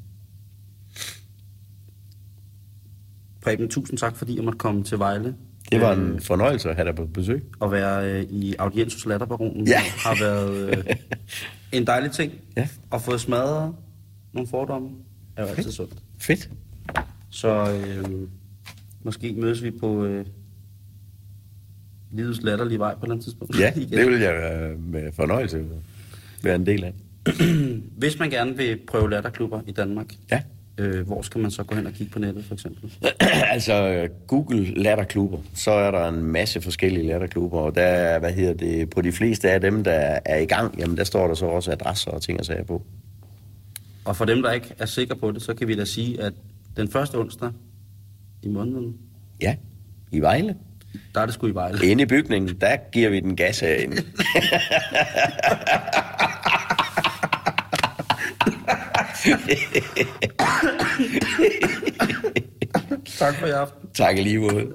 Preben, 3.43 3.69
tusind 3.69 3.99
tak, 3.99 4.17
fordi 4.17 4.37
jeg 4.37 4.45
måtte 4.45 4.59
komme 4.59 4.85
til 4.85 4.99
Vejle. 4.99 5.35
Det 5.73 5.81
var 5.81 5.93
Øh, 5.93 5.99
en 6.15 6.21
fornøjelse 6.21 6.71
at 6.71 6.77
have 6.77 6.87
dig 6.87 6.95
på 6.95 7.07
besøg. 7.07 7.45
At 7.63 7.73
være 7.73 8.11
øh, 8.13 8.23
i 8.23 8.55
audiens 8.59 8.95
hos 8.95 9.07
Latterbaronen 9.07 9.67
Ja. 9.69 9.81
har 9.81 10.17
været 10.21 10.79
øh, 10.79 10.85
en 11.73 11.87
dejlig 11.87 12.11
ting. 12.11 12.33
Ja. 12.57 12.69
At 12.93 13.03
få 13.03 13.19
smadret 13.19 13.75
nogle 14.33 14.49
fordomme 14.49 14.89
er 15.37 15.43
jo 15.43 15.49
altid 15.49 15.73
sundt. 15.73 15.95
Fedt. 16.19 16.51
Så 17.31 17.73
øh, 17.73 18.29
måske 19.07 19.33
mødes 19.33 19.63
vi 19.63 19.71
på 19.71 20.05
øh, 20.05 20.27
livets 22.13 22.43
latterlige 22.43 22.79
vej 22.79 22.95
på 22.95 22.99
et 22.99 23.03
eller 23.03 23.15
andet 23.15 23.25
tidspunkt. 23.25 23.59
Ja, 23.61 23.73
det 23.99 24.07
vil 24.11 24.21
jeg 24.21 24.61
øh, 24.63 24.93
med 24.93 25.13
fornøjelse 25.13 25.65
være 26.43 26.55
en 26.55 26.67
del 26.67 26.85
af. 26.85 26.95
Hvis 27.99 28.19
man 28.19 28.31
gerne 28.31 28.57
vil 28.57 28.79
prøve 28.89 29.11
latterklubber 29.11 29.61
i 29.67 29.73
Danmark, 29.73 30.07
Ja. 30.31 30.43
øh, 30.79 31.07
hvor 31.07 31.23
skal 31.23 31.41
man 31.41 31.51
så 31.51 31.63
gå 31.63 31.75
hen 31.75 31.87
og 31.87 31.93
kigge 31.93 32.13
på 32.13 32.19
nettet 32.19 32.45
for 32.45 32.55
eksempel? 32.55 32.93
altså, 33.55 34.09
Google 34.27 34.65
latterklubber, 34.83 35.39
så 35.55 35.71
er 35.71 35.91
der 35.91 36.09
en 36.09 36.23
masse 36.23 36.61
forskellige 36.61 37.07
latterklubber, 37.07 37.59
og 37.59 37.75
der 37.75 37.83
er, 37.83 38.19
hvad 38.19 38.33
hedder 38.33 38.55
det, 38.55 38.91
på 38.91 39.03
de 39.03 39.13
fleste 39.13 39.51
af 39.51 39.61
dem, 39.61 39.85
der 39.85 40.19
er 40.25 40.39
i 40.39 40.45
gang, 40.47 40.79
jamen 40.79 40.97
der 40.97 41.05
står 41.05 41.27
der 41.27 41.35
så 41.35 41.47
også 41.47 41.73
adresser 41.73 42.11
og 42.11 42.23
ting 42.23 42.39
og 42.39 42.45
sager 42.47 42.65
på. 42.65 42.83
Og 44.05 44.17
for 44.17 44.25
dem, 44.25 44.43
der 44.43 44.53
ikke 44.53 44.75
er 44.79 44.87
sikre 44.87 45.17
på 45.17 45.31
det, 45.33 45.43
så 45.43 45.55
kan 45.55 45.69
vi 45.69 45.75
da 45.77 45.85
sige, 45.85 46.23
at 46.23 46.33
den 46.77 46.89
første 46.89 47.15
onsdag 47.19 47.51
i 48.43 48.49
måneden 48.49 48.97
Ja, 49.41 49.57
i 50.13 50.21
Vejle. 50.21 50.57
Der 51.15 51.21
er 51.21 51.27
det 51.27 51.35
sgu 51.35 51.47
i 51.47 51.55
Vejle. 51.55 51.87
Inde 51.87 52.03
i 52.03 52.07
bygningen, 52.07 52.61
der 52.61 52.77
giver 52.93 53.11
vi 53.11 53.21
den 53.21 53.37
gas 53.37 53.61
herinde. 53.61 53.97
Tak 63.19 63.35
for 63.35 63.47
i 63.47 63.51
aften. 63.51 63.89
tak 63.95 64.17
lige 64.19 64.39
måde. 64.39 64.67